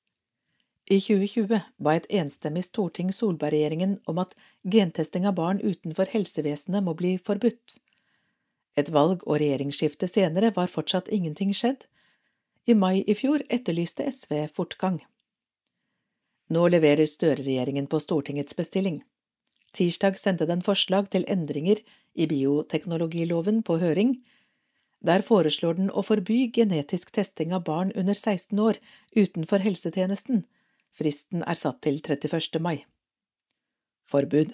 I 0.85 0.99
2020 1.01 1.63
ba 1.81 1.95
et 1.97 2.05
enstemmig 2.13 2.67
storting 2.67 3.09
Solberg-regjeringen 3.09 3.97
om 4.05 4.19
at 4.21 4.35
gentesting 4.69 5.25
av 5.25 5.33
barn 5.39 5.57
utenfor 5.63 6.11
helsevesenet 6.11 6.85
må 6.85 6.93
bli 6.93 7.15
forbudt. 7.17 7.79
Et 8.77 8.91
valg 8.93 9.23
og 9.25 9.39
regjeringsskifte 9.41 10.05
senere 10.11 10.51
var 10.53 10.69
fortsatt 10.69 11.09
ingenting 11.09 11.55
skjedd. 11.57 11.87
I 12.69 12.77
mai 12.77 13.01
i 13.01 13.17
fjor 13.17 13.41
etterlyste 13.49 14.05
SV 14.05 14.45
fortgang. 14.53 15.01
Nå 16.53 16.67
leverer 16.69 17.09
Støre-regjeringen 17.09 17.89
på 17.89 17.97
Stortingets 18.03 18.53
bestilling. 18.53 19.01
Tirsdag 19.73 20.19
sendte 20.21 20.45
den 20.45 20.61
forslag 20.61 21.09
til 21.09 21.25
endringer 21.27 21.81
i 22.13 22.27
bioteknologiloven 22.29 23.63
på 23.65 23.79
høring. 23.81 24.19
Der 25.01 25.25
foreslår 25.25 25.79
den 25.79 25.89
å 25.89 26.05
forby 26.05 26.45
genetisk 26.53 27.09
testing 27.11 27.53
av 27.57 27.65
barn 27.65 27.91
under 27.95 28.13
16 28.13 28.59
år 28.61 28.77
utenfor 29.17 29.65
helsetjenesten. 29.65 30.45
Fristen 30.95 31.43
er 31.43 31.57
satt 31.59 31.81
til 31.83 31.97
31. 31.99 32.61
mai. 32.63 32.85
Forbud. 34.07 34.53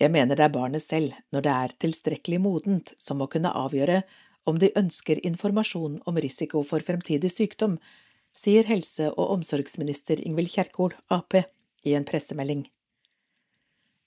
Jeg 0.00 0.12
mener 0.12 0.36
det 0.36 0.44
er 0.46 0.52
barnet 0.54 0.84
selv, 0.84 1.12
når 1.32 1.44
det 1.44 1.52
er 1.52 1.74
tilstrekkelig 1.84 2.38
modent, 2.40 2.92
som 2.96 3.20
må 3.20 3.28
kunne 3.32 3.52
avgjøre 3.52 4.02
om 4.48 4.60
de 4.62 4.70
ønsker 4.78 5.20
informasjon 5.26 5.98
om 6.06 6.20
risiko 6.22 6.62
for 6.64 6.84
fremtidig 6.84 7.32
sykdom, 7.34 7.76
sier 8.36 8.68
helse- 8.68 9.10
og 9.10 9.32
omsorgsminister 9.38 10.20
Ingvild 10.24 10.52
Kjerkol, 10.52 10.94
Ap, 11.10 11.36
i 11.84 11.94
en 11.96 12.04
pressemelding. 12.08 12.66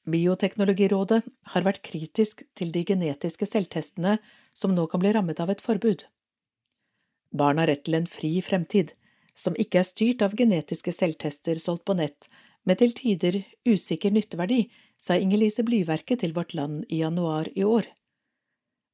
Bioteknologirådet 0.10 1.22
har 1.54 1.66
vært 1.66 1.84
kritisk 1.86 2.42
til 2.58 2.72
de 2.74 2.86
genetiske 2.88 3.46
selvtestene 3.46 4.18
som 4.56 4.74
nå 4.74 4.88
kan 4.90 5.02
bli 5.04 5.12
rammet 5.14 5.42
av 5.44 5.52
et 5.54 5.62
forbud. 5.62 6.06
Barn 7.30 7.62
har 7.62 7.70
rett 7.70 7.84
til 7.86 8.00
en 8.00 8.10
fri 8.10 8.40
fremtid, 8.42 8.96
som 9.40 9.56
ikke 9.56 9.80
er 9.82 9.88
styrt 9.88 10.24
av 10.26 10.36
genetiske 10.36 10.92
selvtester 10.92 11.60
solgt 11.62 11.86
på 11.88 11.96
nett 11.96 12.28
med 12.68 12.82
til 12.82 12.92
tider 12.94 13.40
usikker 13.68 14.12
nytteverdi, 14.12 14.66
sa 15.00 15.16
Inger-Lise 15.16 15.64
Blyverket 15.64 16.22
til 16.22 16.36
Vårt 16.36 16.54
Land 16.54 16.84
i 16.92 17.00
januar 17.00 17.48
i 17.56 17.64
år. 17.64 17.88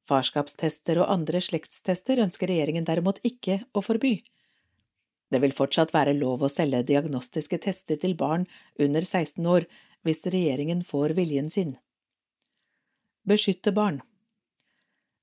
Farskapstester 0.06 1.00
og 1.02 1.10
andre 1.10 1.42
slektstester 1.42 2.22
ønsker 2.22 2.46
regjeringen 2.52 2.86
derimot 2.86 3.18
ikke 3.26 3.64
å 3.74 3.82
forby. 3.82 4.20
Det 5.34 5.40
vil 5.42 5.54
fortsatt 5.56 5.90
være 5.90 6.14
lov 6.14 6.44
å 6.46 6.52
selge 6.52 6.84
diagnostiske 6.86 7.58
tester 7.64 7.98
til 7.98 8.14
barn 8.14 8.46
under 8.78 9.02
16 9.02 9.42
år 9.50 9.66
hvis 10.06 10.22
regjeringen 10.30 10.84
får 10.86 11.16
viljen 11.18 11.50
sin. 11.50 11.74
Beskytte 13.26 13.74
barn 13.74 13.98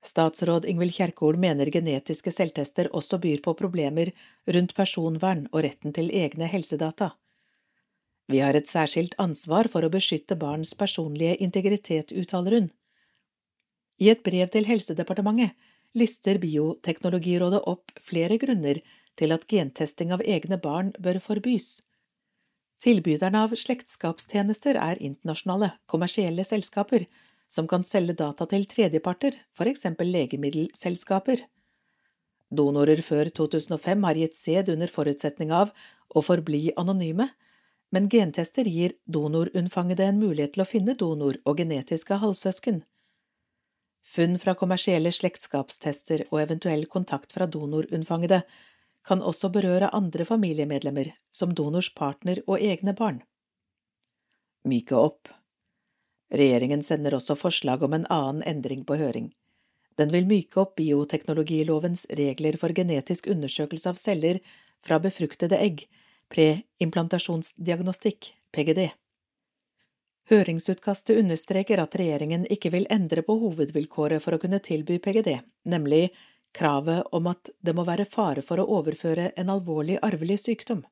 Statsråd 0.04 0.66
Ingvild 0.68 0.92
Kjerkol 0.92 1.38
mener 1.40 1.70
genetiske 1.72 2.32
selvtester 2.32 2.90
også 2.92 3.18
byr 3.22 3.40
på 3.44 3.54
problemer 3.56 4.10
rundt 4.52 4.74
personvern 4.76 5.46
og 5.50 5.62
retten 5.64 5.94
til 5.96 6.10
egne 6.12 6.48
helsedata. 6.52 7.14
Vi 8.28 8.40
har 8.40 8.56
et 8.56 8.68
særskilt 8.68 9.16
ansvar 9.20 9.68
for 9.72 9.84
å 9.84 9.92
beskytte 9.92 10.36
barns 10.40 10.74
personlige 10.76 11.38
integritet, 11.44 12.12
uttaler 12.12 12.58
hun. 12.58 12.68
I 14.00 14.10
et 14.12 14.22
brev 14.26 14.48
til 14.52 14.68
Helsedepartementet 14.68 15.56
lister 15.96 16.40
Bioteknologirådet 16.42 17.62
opp 17.70 17.92
flere 18.00 18.38
grunner 18.40 18.80
til 19.16 19.32
at 19.32 19.46
gentesting 19.48 20.12
av 20.12 20.24
egne 20.24 20.58
barn 20.60 20.92
bør 20.98 21.20
forbys. 21.22 21.78
Tilbyderne 22.82 23.44
av 23.46 23.54
slektskapstjenester 23.56 24.76
er 24.76 25.00
internasjonale, 25.00 25.70
kommersielle 25.88 26.44
selskaper 26.44 27.06
som 27.54 27.68
kan 27.70 27.84
selge 27.86 28.16
data 28.18 28.46
til 28.50 28.66
tredjeparter, 28.66 29.36
for 29.54 29.70
eksempel 29.70 30.10
legemiddelselskaper. 30.10 31.44
Donorer 32.54 33.02
før 33.02 33.30
2005 33.30 34.06
har 34.08 34.18
gitt 34.18 34.38
sæd 34.38 34.70
under 34.74 34.90
forutsetning 34.90 35.52
av 35.54 35.70
å 36.10 36.22
forbli 36.22 36.72
anonyme, 36.80 37.28
men 37.94 38.10
gentester 38.10 38.66
gir 38.66 38.96
donorunnfangede 39.06 40.08
en 40.10 40.18
mulighet 40.18 40.56
til 40.56 40.64
å 40.64 40.68
finne 40.68 40.96
donor 40.98 41.38
og 41.44 41.62
genetiske 41.62 42.18
halvsøsken. 42.22 42.82
Funn 44.04 44.34
fra 44.42 44.56
kommersielle 44.58 45.12
slektskapstester 45.14 46.26
og 46.30 46.40
eventuell 46.42 46.84
kontakt 46.90 47.32
fra 47.32 47.46
donorunnfangede 47.46 48.42
kan 49.06 49.22
også 49.22 49.50
berøre 49.54 49.92
andre 49.96 50.26
familiemedlemmer, 50.28 51.12
som 51.32 51.54
donors 51.54 51.90
partner 51.94 52.42
og 52.46 52.60
egne 52.60 52.96
barn. 52.98 53.22
Myke 54.64 54.98
opp 54.98 55.30
Regjeringen 56.34 56.82
sender 56.82 57.14
også 57.14 57.36
forslag 57.38 57.82
om 57.86 57.94
en 57.94 58.06
annen 58.10 58.42
endring 58.50 58.82
på 58.84 58.98
høring. 58.98 59.30
Den 59.94 60.10
vil 60.10 60.26
myke 60.26 60.60
opp 60.64 60.74
bioteknologilovens 60.80 62.06
regler 62.18 62.58
for 62.58 62.74
genetisk 62.74 63.28
undersøkelse 63.30 63.92
av 63.92 64.00
celler 64.00 64.40
fra 64.84 64.98
befruktede 64.98 65.60
egg, 65.62 65.86
preimplantasjonsdiagnostikk, 66.34 68.32
PGD. 68.50 68.88
Høringsutkastet 70.32 71.20
understreker 71.20 71.82
at 71.82 71.94
regjeringen 72.00 72.46
ikke 72.50 72.72
vil 72.74 72.88
endre 72.90 73.22
på 73.22 73.36
hovedvilkåret 73.42 74.24
for 74.24 74.34
å 74.34 74.40
kunne 74.42 74.62
tilby 74.64 74.98
PGD, 75.04 75.36
nemlig 75.68 76.08
kravet 76.56 77.12
om 77.12 77.28
at 77.30 77.50
det 77.60 77.74
må 77.76 77.84
være 77.86 78.08
fare 78.08 78.42
for 78.42 78.62
å 78.62 78.66
overføre 78.80 79.30
en 79.36 79.52
alvorlig 79.52 79.98
arvelig 80.02 80.40
sykdom. 80.46 80.82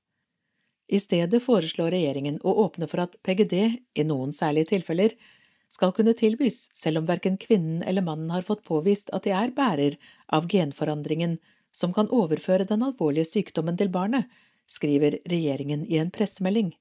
I 0.93 1.01
stedet 1.01 1.41
foreslår 1.41 1.95
regjeringen 1.95 2.37
å 2.45 2.53
åpne 2.67 2.87
for 2.91 3.01
at 3.07 3.17
PGD, 3.25 3.55
i 3.97 4.05
noen 4.05 4.35
særlige 4.37 4.75
tilfeller, 4.75 5.15
skal 5.73 5.95
kunne 5.97 6.13
tilbys 6.13 6.67
selv 6.77 7.01
om 7.01 7.07
verken 7.09 7.39
kvinnen 7.41 7.81
eller 7.89 8.05
mannen 8.05 8.29
har 8.35 8.45
fått 8.45 8.65
påvist 8.69 9.09
at 9.17 9.25
de 9.25 9.33
er 9.33 9.55
bærer 9.57 9.97
av 10.29 10.49
genforandringen 10.53 11.39
som 11.73 11.95
kan 11.97 12.11
overføre 12.13 12.69
den 12.69 12.85
alvorlige 12.85 13.31
sykdommen 13.31 13.79
til 13.81 13.89
barnet, 13.89 14.29
skriver 14.69 15.17
regjeringen 15.33 15.87
i 15.89 15.97
en 15.97 16.13
pressemelding. 16.13 16.75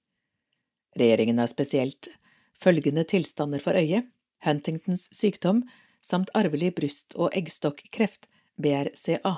Regjeringen 0.99 1.39
har 1.39 1.47
spesielt 1.47 2.11
følgende 2.59 3.05
tilstander 3.07 3.63
for 3.63 3.79
øye, 3.79 4.03
Huntingtons 4.43 5.07
sykdom 5.15 5.63
samt 6.03 6.33
arvelig 6.35 6.73
bryst- 6.75 7.15
og 7.15 7.31
eggstokkreft, 7.37 8.27
BRCA. 8.59 9.37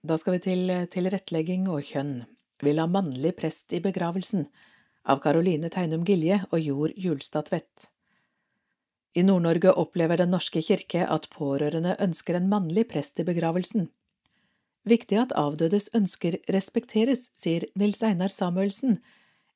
Da 0.00 0.16
skal 0.16 0.38
vi 0.38 0.44
til 0.46 0.70
tilrettelegging 0.88 1.66
og 1.68 1.84
kjønn. 1.84 2.22
Vil 2.64 2.80
ha 2.80 2.86
mannlig 2.88 3.34
prest 3.36 3.72
i 3.76 3.80
begravelsen, 3.84 4.46
av 5.04 5.20
Caroline 5.20 5.68
Teinum 5.72 6.06
Gilje 6.08 6.42
og 6.50 6.60
Jord 6.60 6.96
Julstad 6.96 7.48
Tvedt. 7.48 7.90
I 9.16 9.24
Nord-Norge 9.26 9.74
opplever 9.76 10.16
Den 10.16 10.30
norske 10.32 10.62
kirke 10.62 11.04
at 11.04 11.28
pårørende 11.34 11.96
ønsker 12.00 12.38
en 12.38 12.48
mannlig 12.48 12.86
prest 12.88 13.20
i 13.20 13.26
begravelsen. 13.28 13.88
Viktig 14.88 15.18
at 15.20 15.32
avdødes 15.36 15.90
ønsker 15.96 16.38
respekteres, 16.48 17.28
sier 17.36 17.66
Nils 17.76 18.00
Einar 18.02 18.32
Samuelsen, 18.32 19.00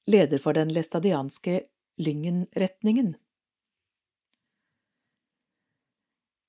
leder 0.07 0.42
for 0.42 0.52
den 0.52 0.68
læstadianske 0.68 1.62
Lyngen-retningen. 1.96 3.14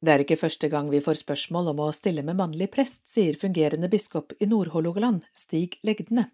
Det 0.03 0.11
er 0.11 0.23
ikke 0.23 0.39
første 0.39 0.69
gang 0.69 0.89
vi 0.91 1.01
får 1.03 1.21
spørsmål 1.21 1.71
om 1.71 1.83
å 1.85 1.91
stille 1.95 2.23
med 2.25 2.37
mannlig 2.39 2.67
prest, 2.73 3.05
sier 3.07 3.37
fungerende 3.39 3.89
biskop 3.89 4.35
i 4.39 4.47
Nord-Hålogaland, 4.49 5.23
Stig 5.33 5.79
Legdene. 5.87 6.29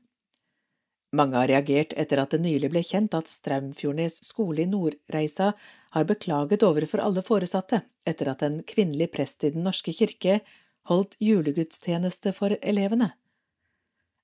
Mange 1.12 1.36
har 1.36 1.50
reagert 1.52 1.93
etter 2.00 2.21
at 2.24 2.32
det 2.32 2.39
nylig 2.39 2.69
ble 2.71 2.82
kjent 2.88 3.15
at 3.17 3.28
Straumfjordnes 3.28 4.21
skole 4.24 4.63
i 4.63 4.69
Nordreisa 4.71 5.52
har 5.95 6.08
beklaget 6.08 6.63
overfor 6.63 7.04
alle 7.04 7.24
foresatte 7.28 7.82
etter 8.08 8.32
at 8.32 8.45
en 8.47 8.62
kvinnelig 8.63 9.10
prest 9.12 9.43
i 9.43 9.52
Den 9.52 9.67
norske 9.67 9.91
kirke 9.91 10.39
holdt 10.88 11.17
julegudstjeneste 11.19 12.32
for 12.34 12.56
elevene. 12.62 13.12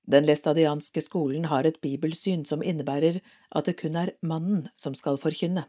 Den 0.07 0.23
læstadianske 0.23 1.03
skolen 1.03 1.49
har 1.51 1.67
et 1.67 1.81
bibelsyn 1.83 2.45
som 2.47 2.63
innebærer 2.63 3.19
at 3.51 3.67
det 3.67 3.75
kun 3.81 3.99
er 3.99 4.15
mannen 4.23 4.69
som 4.79 4.95
skal 4.95 5.19
forkynne. 5.19 5.67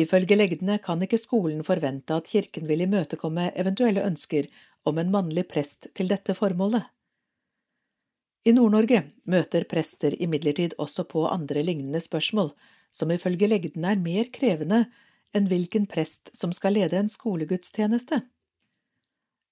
Ifølge 0.00 0.36
legdene 0.36 0.80
kan 0.82 1.02
ikke 1.04 1.20
skolen 1.20 1.62
forvente 1.66 2.16
at 2.16 2.30
kirken 2.30 2.66
vil 2.66 2.82
imøtekomme 2.82 3.50
eventuelle 3.54 4.02
ønsker 4.02 4.48
om 4.84 4.98
en 4.98 5.12
mannlig 5.12 5.46
prest 5.48 5.88
til 5.94 6.10
dette 6.10 6.34
formålet. 6.34 6.82
I 8.44 8.52
Nord-Norge 8.52 9.00
møter 9.30 9.64
prester 9.64 10.16
imidlertid 10.20 10.74
også 10.82 11.06
på 11.08 11.24
andre 11.30 11.62
lignende 11.64 12.02
spørsmål, 12.02 12.50
som 12.92 13.10
ifølge 13.14 13.48
legdene 13.48 13.94
er 13.94 14.02
mer 14.02 14.28
krevende 14.34 14.84
enn 15.34 15.48
hvilken 15.48 15.86
prest 15.90 16.30
som 16.36 16.52
skal 16.52 16.76
lede 16.76 16.98
en 16.98 17.08
skolegudstjeneste. 17.08 18.20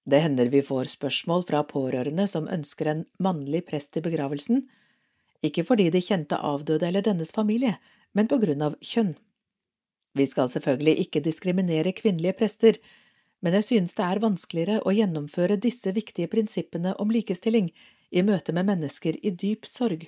Det 0.05 0.21
hender 0.21 0.51
vi 0.51 0.61
får 0.67 0.91
spørsmål 0.93 1.47
fra 1.47 1.63
pårørende 1.67 2.27
som 2.29 2.51
ønsker 2.51 2.91
en 2.91 3.05
mannlig 3.23 3.63
prest 3.71 3.97
i 3.97 4.03
begravelsen, 4.05 4.65
ikke 5.43 5.65
fordi 5.67 5.89
de 5.95 6.03
kjente 6.03 6.39
avdøde 6.39 6.87
eller 6.87 7.07
dennes 7.07 7.33
familie, 7.35 7.77
men 8.13 8.29
på 8.31 8.39
grunn 8.43 8.63
av 8.67 8.77
kjønn. 8.83 9.15
Vi 10.15 10.27
skal 10.29 10.51
selvfølgelig 10.53 11.07
ikke 11.07 11.25
diskriminere 11.25 11.95
kvinnelige 11.97 12.37
prester, 12.37 12.79
men 13.43 13.57
jeg 13.59 13.65
synes 13.65 13.97
det 13.99 14.05
er 14.07 14.23
vanskeligere 14.23 14.83
å 14.85 14.95
gjennomføre 14.95 15.59
disse 15.61 15.93
viktige 15.97 16.31
prinsippene 16.31 16.95
om 17.03 17.11
likestilling 17.11 17.73
i 18.13 18.23
møte 18.23 18.53
med 18.53 18.69
mennesker 18.69 19.19
i 19.23 19.33
dyp 19.33 19.67
sorg. 19.67 20.07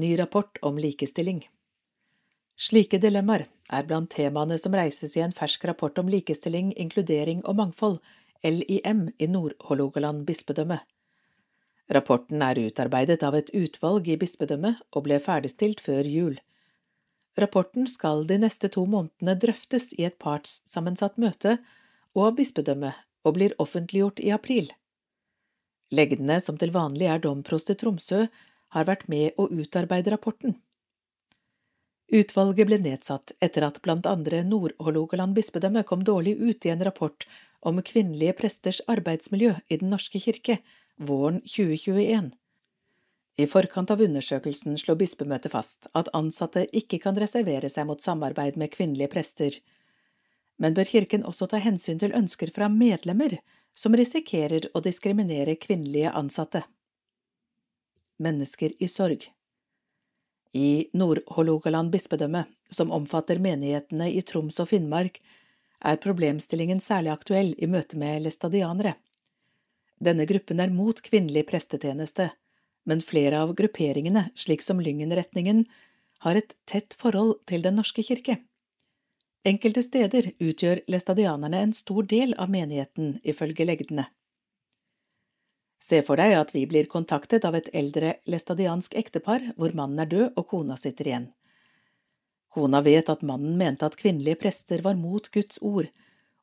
Ny 0.00 0.14
rapport 0.18 0.58
om 0.62 0.78
likestilling 0.80 1.44
Slike 2.60 2.98
dilemmaer 3.00 3.46
er 3.72 3.86
blant 3.88 4.10
temaene 4.12 4.58
som 4.60 4.74
reises 4.76 5.14
i 5.16 5.22
en 5.24 5.32
fersk 5.32 5.62
rapport 5.64 5.96
om 6.02 6.10
likestilling, 6.12 6.74
inkludering 6.76 7.40
og 7.48 7.56
mangfold, 7.56 7.96
LIM, 8.44 9.06
i 9.16 9.28
Nord-Hålogaland 9.28 10.26
bispedømme. 10.28 10.76
Rapporten 11.90 12.44
er 12.44 12.60
utarbeidet 12.60 13.22
av 13.24 13.38
et 13.38 13.48
utvalg 13.56 14.10
i 14.12 14.18
bispedømmet 14.20 14.82
og 14.92 15.06
ble 15.08 15.16
ferdigstilt 15.24 15.80
før 15.80 16.04
jul. 16.04 16.36
Rapporten 17.38 17.86
skal 17.86 18.26
de 18.26 18.40
neste 18.42 18.68
to 18.72 18.86
månedene 18.90 19.36
drøftes 19.38 19.92
i 19.98 20.06
et 20.08 20.18
partssammensatt 20.18 21.20
møte 21.20 21.58
og 22.18 22.34
bispedømmet 22.40 23.06
og 23.24 23.36
blir 23.36 23.54
offentliggjort 23.62 24.22
i 24.24 24.32
april. 24.34 24.72
Legdene, 25.94 26.40
som 26.40 26.58
til 26.58 26.72
vanlig 26.74 27.06
er 27.10 27.22
domprost 27.22 27.70
i 27.70 27.76
Tromsø, 27.78 28.26
har 28.74 28.86
vært 28.86 29.06
med 29.10 29.38
å 29.38 29.48
utarbeide 29.50 30.12
rapporten. 30.14 30.56
Utvalget 32.10 32.66
ble 32.66 32.80
nedsatt 32.82 33.32
etter 33.38 33.66
at 33.66 33.78
blant 33.84 34.06
andre 34.10 34.42
Nord-Hålogaland 34.46 35.36
bispedømme 35.36 35.84
kom 35.86 36.02
dårlig 36.06 36.36
ut 36.38 36.66
i 36.66 36.72
en 36.72 36.82
rapport 36.86 37.26
om 37.66 37.78
kvinnelige 37.86 38.34
presters 38.40 38.80
arbeidsmiljø 38.90 39.54
i 39.68 39.78
Den 39.78 39.92
norske 39.94 40.18
kirke 40.22 40.58
våren 40.98 41.38
2021. 41.46 42.32
I 43.40 43.46
forkant 43.48 43.90
av 43.90 44.02
undersøkelsen 44.04 44.74
slår 44.76 44.98
bispemøtet 45.00 45.52
fast 45.54 45.86
at 45.96 46.10
ansatte 46.16 46.66
ikke 46.76 46.98
kan 47.00 47.16
reservere 47.16 47.70
seg 47.72 47.86
mot 47.88 48.02
samarbeid 48.04 48.58
med 48.60 48.72
kvinnelige 48.74 49.08
prester, 49.14 49.54
men 50.60 50.74
bør 50.76 50.90
kirken 50.90 51.24
også 51.24 51.48
ta 51.48 51.60
hensyn 51.64 52.00
til 52.02 52.12
ønsker 52.16 52.52
fra 52.52 52.68
medlemmer 52.68 53.38
som 53.76 53.96
risikerer 53.96 54.66
å 54.74 54.82
diskriminere 54.84 55.54
kvinnelige 55.62 56.12
ansatte. 56.20 56.66
Mennesker 58.20 58.74
i 58.76 58.88
sorg 58.92 59.30
I 60.52 60.90
Nord-Hålogaland 60.92 61.94
bispedømme, 61.94 62.44
som 62.68 62.92
omfatter 62.92 63.40
menighetene 63.40 64.10
i 64.10 64.20
Troms 64.26 64.60
og 64.60 64.68
Finnmark, 64.74 65.22
er 65.80 66.02
problemstillingen 66.02 66.82
særlig 66.84 67.14
aktuell 67.14 67.54
i 67.56 67.70
møte 67.70 67.96
med 67.96 68.26
læstadianere. 68.26 68.98
Denne 69.96 70.28
gruppen 70.28 70.60
er 70.60 70.74
mot 70.74 71.00
kvinnelig 71.06 71.46
prestetjeneste, 71.48 72.28
men 72.88 73.02
flere 73.04 73.40
av 73.42 73.54
grupperingene, 73.58 74.28
slik 74.34 74.62
som 74.62 74.80
Lyngen-retningen, 74.80 75.64
har 76.24 76.36
et 76.36 76.54
tett 76.68 76.96
forhold 77.00 77.38
til 77.48 77.62
Den 77.64 77.78
norske 77.80 78.04
kirke. 78.04 78.38
Enkelte 79.44 79.82
steder 79.82 80.32
utgjør 80.36 80.82
læstadianerne 80.92 81.62
en 81.64 81.72
stor 81.72 82.04
del 82.04 82.34
av 82.36 82.50
menigheten, 82.52 83.18
ifølge 83.24 83.64
legdene. 83.64 84.10
Se 85.80 86.02
for 86.04 86.20
deg 86.20 86.34
at 86.36 86.52
vi 86.52 86.66
blir 86.68 86.90
kontaktet 86.92 87.46
av 87.48 87.56
et 87.56 87.70
eldre 87.72 88.18
læstadiansk 88.28 88.98
ektepar 89.00 89.46
hvor 89.56 89.72
mannen 89.72 90.02
er 90.04 90.10
død 90.10 90.36
og 90.36 90.46
kona 90.50 90.76
sitter 90.76 91.08
igjen. 91.08 91.30
Kona 92.52 92.82
vet 92.84 93.08
at 93.08 93.22
mannen 93.24 93.56
mente 93.56 93.86
at 93.86 93.96
kvinnelige 93.96 94.42
prester 94.42 94.82
var 94.84 94.98
mot 95.00 95.30
Guds 95.32 95.56
ord, 95.62 95.88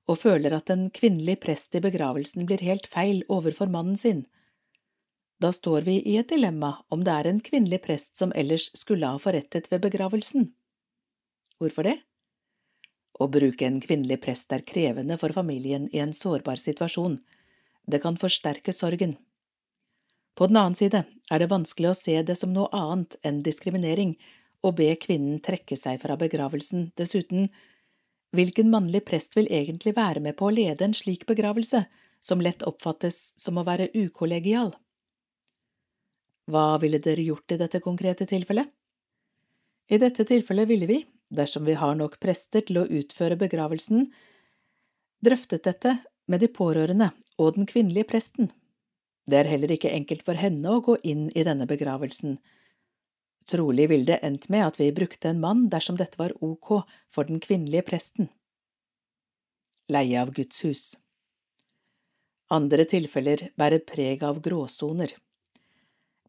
og 0.08 0.18
føler 0.24 0.56
at 0.56 0.72
en 0.74 0.88
kvinnelig 0.90 1.38
prest 1.44 1.76
i 1.76 1.84
begravelsen 1.84 2.48
blir 2.50 2.64
helt 2.66 2.88
feil 2.90 3.22
overfor 3.30 3.70
mannen 3.70 4.00
sin. 4.00 4.24
Da 5.40 5.52
står 5.54 5.82
vi 5.86 6.00
i 6.02 6.18
et 6.18 6.30
dilemma 6.30 6.72
om 6.90 7.04
det 7.06 7.14
er 7.14 7.30
en 7.30 7.40
kvinnelig 7.44 7.84
prest 7.84 8.18
som 8.18 8.34
ellers 8.36 8.72
skulle 8.78 9.06
ha 9.06 9.20
forrettet 9.22 9.70
ved 9.72 9.84
begravelsen. 9.84 10.50
Hvorfor 11.62 11.86
det? 11.86 12.00
Å 13.18 13.28
bruke 13.34 13.66
en 13.66 13.78
kvinnelig 13.82 14.20
prest 14.24 14.54
er 14.54 14.66
krevende 14.66 15.18
for 15.22 15.34
familien 15.34 15.88
i 15.94 16.02
en 16.02 16.14
sårbar 16.14 16.58
situasjon. 16.62 17.18
Det 17.86 18.02
kan 18.02 18.18
forsterke 18.18 18.74
sorgen. 18.74 19.16
På 20.38 20.50
den 20.50 20.58
annen 20.58 20.78
side 20.78 21.04
er 21.06 21.42
det 21.42 21.50
vanskelig 21.54 21.92
å 21.92 21.98
se 21.98 22.18
det 22.22 22.36
som 22.38 22.54
noe 22.54 22.70
annet 22.74 23.18
enn 23.26 23.42
diskriminering 23.46 24.14
og 24.66 24.78
be 24.82 24.90
kvinnen 25.02 25.40
trekke 25.42 25.78
seg 25.78 26.02
fra 26.02 26.18
begravelsen. 26.18 26.92
Dessuten, 26.98 27.50
hvilken 28.38 28.70
mannlig 28.74 29.04
prest 29.06 29.38
vil 29.38 29.50
egentlig 29.54 29.96
være 29.98 30.22
med 30.22 30.38
på 30.38 30.50
å 30.50 30.54
lede 30.54 30.86
en 30.86 30.98
slik 30.98 31.26
begravelse, 31.30 31.86
som 32.22 32.42
lett 32.42 32.66
oppfattes 32.66 33.34
som 33.38 33.58
å 33.58 33.66
være 33.66 33.90
ukollegial? 33.98 34.74
Hva 36.48 36.78
ville 36.80 37.00
dere 37.04 37.26
gjort 37.26 37.52
i 37.52 37.60
dette 37.60 37.82
konkrete 37.84 38.26
tilfellet? 38.30 38.70
I 39.92 40.00
dette 40.00 40.24
tilfellet 40.28 40.68
ville 40.68 40.88
vi, 40.88 41.02
dersom 41.30 41.66
vi 41.68 41.76
har 41.80 41.96
nok 41.96 42.20
prester 42.24 42.64
til 42.68 42.80
å 42.82 42.88
utføre 42.88 43.40
begravelsen, 43.40 44.08
drøftet 45.24 45.66
dette 45.68 45.98
med 46.28 46.44
de 46.44 46.50
pårørende 46.52 47.12
og 47.38 47.56
den 47.56 47.68
kvinnelige 47.68 48.08
presten. 48.12 48.52
Det 49.28 49.42
er 49.42 49.50
heller 49.52 49.74
ikke 49.76 49.92
enkelt 49.92 50.24
for 50.28 50.40
henne 50.40 50.72
å 50.72 50.84
gå 50.84 50.96
inn 51.04 51.28
i 51.36 51.44
denne 51.44 51.68
begravelsen. 51.68 52.38
Trolig 53.48 53.88
ville 53.92 54.08
det 54.08 54.20
endt 54.28 54.48
med 54.52 54.66
at 54.66 54.80
vi 54.80 54.92
brukte 54.96 55.32
en 55.32 55.44
mann 55.44 55.68
dersom 55.72 56.00
dette 56.00 56.20
var 56.20 56.36
ok 56.44 56.82
for 57.12 57.28
den 57.28 57.40
kvinnelige 57.44 57.88
presten. 57.88 58.32
Leie 59.92 60.20
av 60.20 60.34
Guds 60.36 60.64
hus 60.68 60.84
Andre 62.52 62.84
tilfeller 62.88 63.50
bærer 63.60 63.84
preg 63.84 64.24
av 64.24 64.40
gråsoner. 64.44 65.12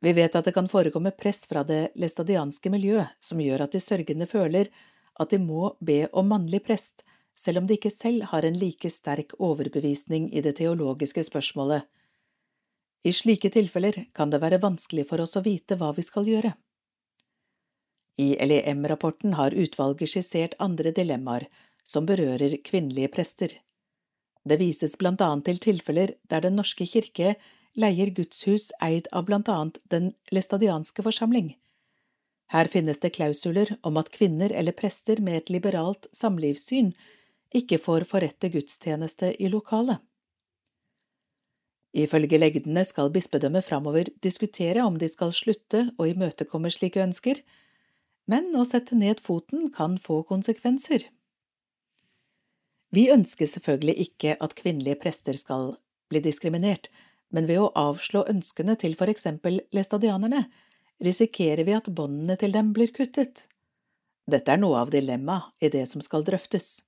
Vi 0.00 0.12
vet 0.14 0.36
at 0.38 0.46
det 0.46 0.54
kan 0.54 0.68
forekomme 0.70 1.10
press 1.10 1.46
fra 1.50 1.64
det 1.66 1.90
læstadianske 1.98 2.70
miljøet 2.70 3.16
som 3.20 3.40
gjør 3.42 3.64
at 3.66 3.74
de 3.74 3.80
sørgende 3.82 4.28
føler 4.30 4.70
at 5.18 5.30
de 5.30 5.40
må 5.42 5.72
be 5.80 6.04
om 6.12 6.28
mannlig 6.30 6.62
prest, 6.66 7.02
selv 7.34 7.58
om 7.58 7.66
de 7.66 7.74
ikke 7.78 7.90
selv 7.90 8.28
har 8.30 8.46
en 8.46 8.58
like 8.58 8.90
sterk 8.90 9.34
overbevisning 9.38 10.30
i 10.34 10.42
det 10.42 10.56
teologiske 10.60 11.24
spørsmålet. 11.26 11.82
I 13.06 13.12
slike 13.14 13.50
tilfeller 13.54 14.04
kan 14.14 14.30
det 14.30 14.42
være 14.42 14.62
vanskelig 14.62 15.06
for 15.10 15.22
oss 15.22 15.36
å 15.38 15.44
vite 15.44 15.78
hva 15.78 15.92
vi 15.94 16.06
skal 16.06 16.26
gjøre. 16.30 16.54
I 18.18 18.34
LEM-rapporten 18.42 19.36
har 19.38 19.54
utvalget 19.54 20.10
skissert 20.10 20.56
andre 20.58 20.90
dilemmaer 20.94 21.46
som 21.86 22.06
berører 22.06 22.58
kvinnelige 22.66 23.10
prester. 23.14 23.54
Det 24.42 24.58
vises 24.58 24.96
blant 24.98 25.22
annet 25.22 25.46
til 25.46 25.62
tilfeller 25.62 26.14
der 26.30 26.42
Den 26.42 26.58
norske 26.58 26.86
kirke 26.86 27.36
leier 27.78 28.10
gudshus 28.14 28.70
eid 28.82 29.08
av 29.12 29.28
blant 29.28 29.48
annet 29.48 29.78
Den 29.92 30.12
læstadianske 30.34 31.04
forsamling. 31.06 31.54
Her 32.52 32.68
finnes 32.72 32.98
det 32.98 33.12
klausuler 33.16 33.74
om 33.84 33.98
at 34.00 34.10
kvinner 34.14 34.52
eller 34.52 34.76
prester 34.76 35.20
med 35.20 35.42
et 35.42 35.50
liberalt 35.52 36.08
samlivssyn 36.16 36.94
ikke 37.54 37.78
får 37.80 38.06
forrette 38.08 38.50
gudstjeneste 38.52 39.34
i 39.38 39.50
lokalet. 39.52 40.00
Ifølge 41.96 42.38
legdene 42.38 42.84
skal 42.84 43.12
bispedømmet 43.12 43.64
framover 43.64 44.08
diskutere 44.24 44.84
om 44.84 44.98
de 45.00 45.08
skal 45.08 45.32
slutte 45.32 45.88
å 45.96 46.08
imøtekomme 46.08 46.70
slike 46.72 47.00
ønsker, 47.02 47.40
men 48.28 48.52
å 48.56 48.64
sette 48.68 48.96
ned 48.96 49.22
foten 49.24 49.70
kan 49.72 49.96
få 49.96 50.20
konsekvenser. 50.28 51.06
Vi 52.92 53.08
ønsker 53.12 53.48
selvfølgelig 53.48 53.96
ikke 54.04 54.36
at 54.40 54.56
kvinnelige 54.56 55.00
prester 55.00 55.36
skal 55.36 55.74
bli 56.08 56.20
diskriminert, 56.24 56.88
men 57.34 57.46
ved 57.48 57.60
å 57.60 57.72
avslå 57.76 58.24
ønskene 58.30 58.76
til 58.80 58.96
for 58.98 59.10
eksempel 59.12 59.60
læstadianerne 59.74 60.46
risikerer 61.04 61.64
vi 61.68 61.76
at 61.76 61.90
båndene 61.94 62.36
til 62.40 62.54
dem 62.54 62.72
blir 62.76 62.92
kuttet. 62.94 63.46
Dette 64.28 64.52
er 64.52 64.60
noe 64.60 64.80
av 64.82 64.92
dilemmaet 64.92 65.64
i 65.64 65.70
det 65.72 65.84
som 65.90 66.02
skal 66.04 66.24
drøftes. 66.26 66.82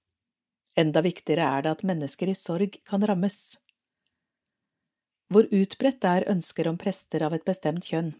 Enda 0.78 1.02
viktigere 1.04 1.46
er 1.46 1.64
det 1.64 1.74
at 1.76 1.84
mennesker 1.86 2.30
i 2.30 2.36
sorg 2.38 2.78
kan 2.86 3.04
rammes. 3.06 3.58
Hvor 5.30 5.46
utbredt 5.54 6.04
er 6.04 6.28
ønsker 6.30 6.68
om 6.68 6.78
prester 6.78 7.22
av 7.22 7.34
et 7.36 7.46
bestemt 7.46 7.86
kjønn? 7.86 8.12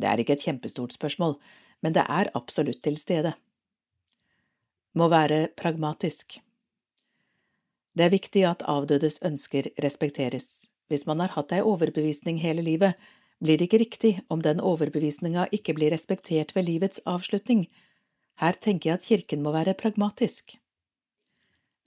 Det 0.00 0.08
er 0.08 0.20
ikke 0.20 0.36
et 0.36 0.44
kjempestort 0.44 0.92
spørsmål, 0.94 1.36
men 1.82 1.96
det 1.96 2.04
er 2.08 2.30
absolutt 2.36 2.82
til 2.84 2.98
stede. 3.00 3.34
Må 4.94 5.08
være 5.08 5.46
pragmatisk. 5.56 6.40
Det 7.96 8.04
er 8.06 8.12
viktig 8.12 8.44
at 8.48 8.64
avdødes 8.68 9.20
ønsker 9.24 9.68
respekteres. 9.84 10.71
Hvis 10.92 11.06
man 11.08 11.22
har 11.24 11.32
hatt 11.32 11.54
ei 11.56 11.62
overbevisning 11.64 12.36
hele 12.42 12.60
livet, 12.66 12.98
blir 13.40 13.56
det 13.56 13.70
ikke 13.70 13.80
riktig 13.80 14.10
om 14.28 14.42
den 14.44 14.60
overbevisninga 14.60 15.46
ikke 15.56 15.72
blir 15.78 15.90
respektert 15.94 16.52
ved 16.52 16.68
livets 16.68 17.00
avslutning. 17.08 17.64
Her 18.36 18.58
tenker 18.60 18.90
jeg 18.90 18.98
at 19.00 19.06
kirken 19.08 19.40
må 19.40 19.54
være 19.56 19.72
pragmatisk. 19.78 20.58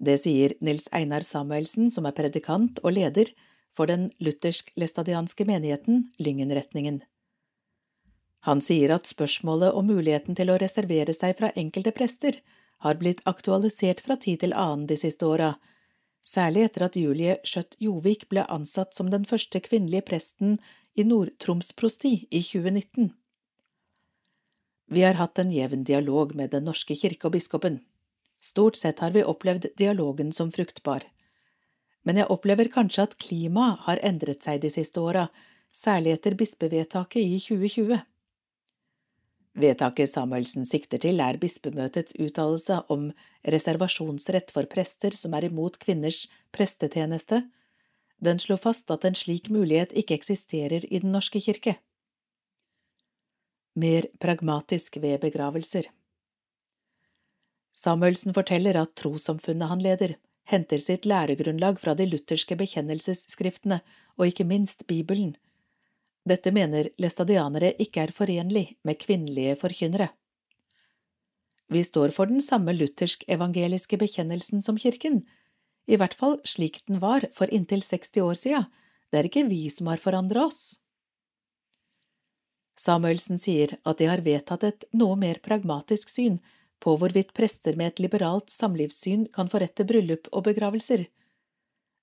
Det 0.02 0.18
sier 0.24 0.56
Nils 0.60 0.90
Einar 0.92 1.22
Samuelsen, 1.22 1.92
som 1.94 2.10
er 2.10 2.18
predikant 2.18 2.82
og 2.82 2.98
leder 2.98 3.30
for 3.76 3.86
den 3.92 4.10
luthersk-lestadianske 4.18 5.46
menigheten 5.46 6.10
Lyngenretningen. 6.18 7.04
Han 8.50 8.62
sier 8.62 8.92
at 8.98 9.10
spørsmålet 9.10 9.78
om 9.78 9.86
muligheten 9.90 10.36
til 10.38 10.50
å 10.50 10.58
reservere 10.62 11.14
seg 11.14 11.38
fra 11.38 11.54
enkelte 11.54 11.94
prester 11.94 12.42
har 12.82 12.98
blitt 12.98 13.22
aktualisert 13.30 14.02
fra 14.02 14.18
tid 14.18 14.42
til 14.42 14.54
annen 14.54 14.90
de 14.90 14.98
siste 14.98 15.30
åra, 15.30 15.54
særlig 16.26 16.66
etter 16.68 16.88
at 16.88 16.98
Julie 17.00 17.38
Skjøtt 17.46 17.78
Jovik 17.82 18.28
ble 18.32 18.46
ansatt 18.52 18.98
som 18.98 19.12
den 19.14 19.28
første 19.30 19.62
kvinnelige 19.62 20.08
presten 20.10 20.58
i 20.96 21.06
Nord-Troms 21.06 21.72
prosti 21.78 22.16
i 22.32 22.42
2019. 22.42 23.12
Vi 24.90 25.02
har 25.02 25.18
hatt 25.18 25.40
en 25.42 25.52
jevn 25.54 25.84
dialog 25.86 26.36
med 26.36 26.52
Den 26.54 26.66
norske 26.70 26.96
kirke 26.98 27.30
og 27.30 27.38
biskopen. 27.38 27.82
Stort 28.42 28.78
sett 28.78 29.02
har 29.02 29.14
vi 29.16 29.26
opplevd 29.26 29.72
dialogen 29.78 30.32
som 30.34 30.52
fruktbar 30.54 31.08
men 32.06 32.22
jeg 32.22 32.30
opplever 32.32 32.70
kanskje 32.72 33.08
at 33.08 33.18
klimaet 33.22 33.86
har 33.88 34.02
endret 34.06 34.46
seg 34.46 34.62
de 34.62 34.70
siste 34.72 35.02
åra, 35.02 35.28
særlig 35.74 36.14
etter 36.16 36.38
bispevedtaket 36.38 37.22
i 37.22 37.40
2020. 37.42 37.98
Vedtaket 39.56 40.12
Samuelsen 40.12 40.66
sikter 40.68 41.00
til, 41.00 41.22
er 41.24 41.40
bispemøtets 41.40 42.18
uttalelse 42.20 42.82
om 42.92 43.08
reservasjonsrett 43.48 44.52
for 44.52 44.68
prester 44.68 45.16
som 45.16 45.36
er 45.38 45.48
imot 45.48 45.80
kvinners 45.80 46.26
prestetjeneste. 46.56 47.46
Den 48.20 48.40
slår 48.40 48.60
fast 48.60 48.92
at 48.92 49.08
en 49.08 49.16
slik 49.16 49.48
mulighet 49.52 49.96
ikke 49.96 50.18
eksisterer 50.20 50.84
i 50.92 51.00
Den 51.00 51.16
norske 51.16 51.40
kirke. 51.40 51.78
Mer 53.76 54.08
pragmatisk 54.20 54.98
ved 55.04 55.20
begravelser 55.24 55.92
Samuelsen 57.76 58.32
forteller 58.34 58.78
at 58.80 58.94
trossamfunnet 58.96 59.68
han 59.68 59.82
leder, 59.84 60.14
henter 60.48 60.80
sitt 60.80 61.04
læregrunnlag 61.06 61.80
fra 61.82 61.96
de 61.96 62.06
lutherske 62.08 62.56
bekjennelsesskriftene 62.56 63.82
og 64.16 64.30
ikke 64.30 64.48
minst 64.48 64.88
Bibelen. 64.88 65.34
Dette 66.26 66.52
mener 66.52 66.90
læstadianere 67.02 67.76
ikke 67.82 68.08
er 68.08 68.14
forenlig 68.14 68.68
med 68.84 68.98
kvinnelige 69.02 69.56
forkynnere. 69.62 70.10
Vi 71.70 71.82
står 71.84 72.14
for 72.14 72.30
den 72.30 72.42
samme 72.42 72.74
luthersk-evangeliske 72.74 73.98
bekjennelsen 73.98 74.62
som 74.62 74.78
kirken, 74.78 75.24
i 75.86 75.98
hvert 75.98 76.18
fall 76.18 76.40
slik 76.46 76.82
den 76.90 77.00
var 77.02 77.28
for 77.34 77.50
inntil 77.54 77.84
60 77.86 78.22
år 78.26 78.38
siden, 78.40 78.66
det 79.12 79.20
er 79.20 79.30
ikke 79.30 79.46
vi 79.50 79.68
som 79.70 79.88
har 79.88 80.02
forandra 80.02 80.48
oss. 80.50 80.78
Samuelsen 82.76 83.40
sier 83.40 83.78
at 83.86 84.02
de 84.02 84.10
har 84.10 84.24
vedtatt 84.26 84.66
et 84.68 84.86
noe 84.98 85.16
mer 85.16 85.40
pragmatisk 85.46 86.10
syn 86.12 86.42
på 86.84 86.98
hvorvidt 87.00 87.32
prester 87.38 87.78
med 87.80 87.94
et 87.94 88.02
liberalt 88.04 88.52
samlivssyn 88.52 89.30
kan 89.36 89.48
få 89.50 89.62
rett 89.64 89.86
bryllup 89.88 90.28
og 90.34 90.50
begravelser. 90.50 91.06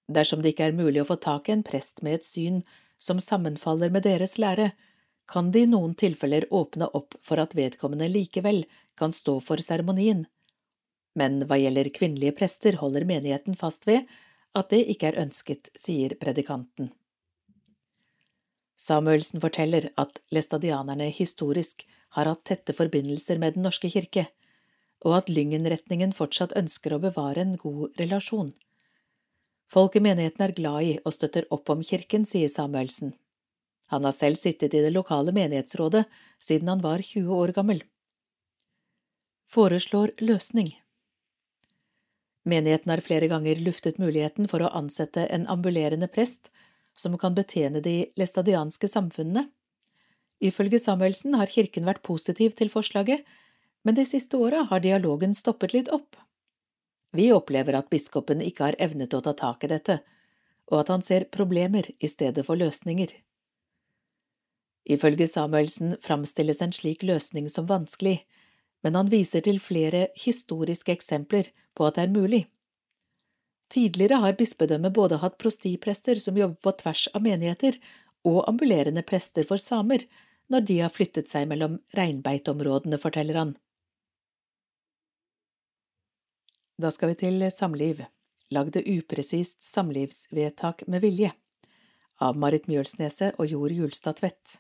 Dersom 0.09 0.41
det 0.43 0.55
ikke 0.55 0.71
er 0.71 0.79
mulig 0.79 1.03
å 1.03 1.09
få 1.11 1.19
tak 1.21 1.51
i 1.51 1.57
en 1.57 1.67
prest 1.67 2.01
med 2.07 2.21
et 2.21 2.27
syn 2.27 2.63
som 3.03 3.21
sammenfaller 3.21 3.91
med 3.91 4.07
deres 4.07 4.39
lære, 4.39 4.71
kan 5.27 5.51
det 5.55 5.65
i 5.65 5.71
noen 5.71 5.95
tilfeller 5.99 6.47
åpne 6.55 6.89
opp 6.99 7.17
for 7.23 7.41
at 7.43 7.57
vedkommende 7.59 8.09
likevel 8.11 8.65
kan 8.99 9.15
stå 9.15 9.39
for 9.43 9.63
seremonien. 9.65 10.27
Men 11.19 11.43
hva 11.47 11.59
gjelder 11.61 11.91
kvinnelige 11.95 12.37
prester, 12.39 12.79
holder 12.81 13.07
menigheten 13.09 13.59
fast 13.59 13.87
ved 13.89 14.07
at 14.57 14.71
det 14.73 14.85
ikke 14.93 15.11
er 15.11 15.21
ønsket, 15.23 15.71
sier 15.79 16.15
predikanten. 16.21 16.93
Samuelsen 18.83 19.41
forteller 19.43 19.89
at 20.01 20.19
læstadianerne 20.35 21.07
historisk 21.15 21.85
har 22.17 22.29
hatt 22.29 22.45
tette 22.49 22.75
forbindelser 22.77 23.39
med 23.39 23.57
Den 23.57 23.67
norske 23.69 23.91
kirke, 23.93 24.27
og 25.07 25.17
at 25.21 25.31
Lyngen-retningen 25.31 26.15
fortsatt 26.17 26.55
ønsker 26.59 26.95
å 26.95 27.03
bevare 27.03 27.45
en 27.45 27.57
god 27.61 27.95
relasjon. 28.01 28.53
Folk 29.73 29.97
i 29.97 30.03
menigheten 30.05 30.45
er 30.45 30.53
glad 30.53 30.85
i 30.85 30.93
og 31.01 31.15
støtter 31.17 31.47
opp 31.55 31.71
om 31.73 31.81
kirken, 31.87 32.27
sier 32.29 32.51
Samuelsen. 32.53 33.15
Han 33.93 34.05
har 34.05 34.13
selv 34.13 34.37
sittet 34.37 34.75
i 34.75 34.83
det 34.85 34.93
lokale 34.93 35.33
menighetsrådet 35.33 36.05
siden 36.41 36.69
han 36.69 36.85
var 36.85 37.01
20 37.01 37.33
år 37.33 37.53
gammel. 37.57 37.81
Foreslår 39.49 40.13
løsning 40.21 40.75
Menigheten 42.49 42.91
har 42.91 43.01
flere 43.07 43.29
ganger 43.31 43.61
luftet 43.63 44.01
muligheten 44.03 44.49
for 44.51 44.65
å 44.65 44.71
ansette 44.77 45.29
en 45.31 45.45
ambulerende 45.53 46.09
prest 46.11 46.51
som 46.99 47.15
kan 47.21 47.37
betjene 47.37 47.81
de 47.85 47.95
læstadianske 48.19 48.91
samfunnene. 48.91 49.47
Ifølge 50.43 50.81
Samuelsen 50.83 51.39
har 51.39 51.53
kirken 51.53 51.87
vært 51.87 52.03
positiv 52.03 52.57
til 52.59 52.73
forslaget, 52.73 53.23
men 53.87 53.95
de 53.95 54.05
siste 54.09 54.37
åra 54.37 54.67
har 54.73 54.83
dialogen 54.83 55.37
stoppet 55.39 55.73
litt 55.77 55.93
opp. 55.95 56.19
Vi 57.13 57.29
opplever 57.33 57.77
at 57.77 57.91
biskopen 57.93 58.41
ikke 58.45 58.71
har 58.71 58.79
evnet 58.81 59.15
å 59.15 59.21
ta 59.25 59.35
tak 59.37 59.65
i 59.65 59.71
dette, 59.73 60.01
og 60.73 60.81
at 60.81 60.93
han 60.93 61.05
ser 61.05 61.29
problemer 61.35 61.91
i 62.01 62.09
stedet 62.09 62.45
for 62.47 62.57
løsninger. 62.57 63.13
Ifølge 64.89 65.29
Samuelsen 65.31 65.97
framstilles 66.03 66.63
en 66.65 66.73
slik 66.75 67.05
løsning 67.07 67.51
som 67.53 67.69
vanskelig, 67.69 68.23
men 68.83 68.97
han 68.99 69.13
viser 69.13 69.45
til 69.45 69.61
flere 69.63 70.09
historiske 70.19 70.91
eksempler 70.95 71.53
på 71.77 71.87
at 71.87 71.99
det 71.99 72.07
er 72.07 72.17
mulig. 72.17 72.43
Tidligere 73.73 74.19
har 74.25 74.37
bispedømmet 74.37 74.93
både 74.93 75.21
hatt 75.23 75.39
prostiprester 75.41 76.19
som 76.21 76.37
jobber 76.37 76.59
på 76.61 76.75
tvers 76.83 77.07
av 77.15 77.23
menigheter, 77.25 77.79
og 78.27 78.45
ambulerende 78.49 79.03
prester 79.07 79.47
for 79.49 79.59
samer, 79.59 80.05
når 80.53 80.67
de 80.69 80.79
har 80.83 80.93
flyttet 80.93 81.31
seg 81.31 81.49
mellom 81.51 81.79
reinbeiteområdene, 81.97 82.99
forteller 83.01 83.39
han. 83.39 83.55
Da 86.83 86.91
skal 86.91 87.13
vi 87.13 87.15
til 87.15 87.45
samliv. 87.55 88.01
Lagde 88.51 88.81
upresist 88.83 89.63
samlivsvedtak 89.63 90.83
med 90.91 91.05
vilje. 91.05 91.29
Av 92.19 92.35
Marit 92.35 92.65
Mjølsneset 92.67 93.39
og 93.39 93.47
Jord 93.47 93.71
Julstad 93.71 94.19
Tvedt. 94.19 94.57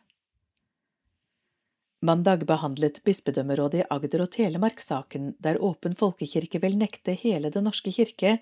Mandag 2.06 2.44
behandlet 2.46 3.00
bispedømmerådet 3.02 3.80
i 3.80 3.86
Agder 3.96 4.22
og 4.22 4.30
Telemark 4.36 4.78
saken 4.84 5.32
der 5.42 5.58
Åpen 5.58 5.96
folkekirke 5.98 6.60
vil 6.62 6.78
nekte 6.78 7.16
hele 7.18 7.50
Den 7.50 7.66
norske 7.66 7.90
kirke 7.90 8.36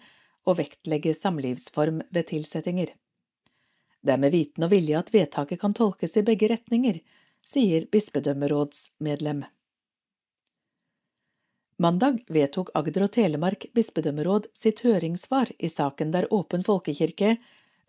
å 0.45 0.57
vektlegge 0.59 1.14
samlivsform 1.16 2.03
ved 2.11 2.29
tilsettinger. 2.35 2.93
Det 4.05 4.12
er 4.12 4.21
med 4.21 4.37
viten 4.37 4.69
og 4.69 4.75
vilje 4.75 5.01
at 5.01 5.14
vedtaket 5.14 5.61
kan 5.64 5.77
tolkes 5.77 6.19
i 6.21 6.27
begge 6.29 6.53
retninger, 6.53 7.01
sier 7.40 7.88
bispedømmerådsmedlem. 7.88 9.47
Mandag 11.81 12.19
vedtok 12.29 12.69
Agder 12.77 13.07
og 13.07 13.12
Telemark 13.14 13.62
bispedømmeråd 13.73 14.51
sitt 14.53 14.83
høringssvar 14.85 15.49
i 15.57 15.69
saken 15.73 16.11
der 16.12 16.27
Åpen 16.29 16.61
folkekirke 16.66 17.38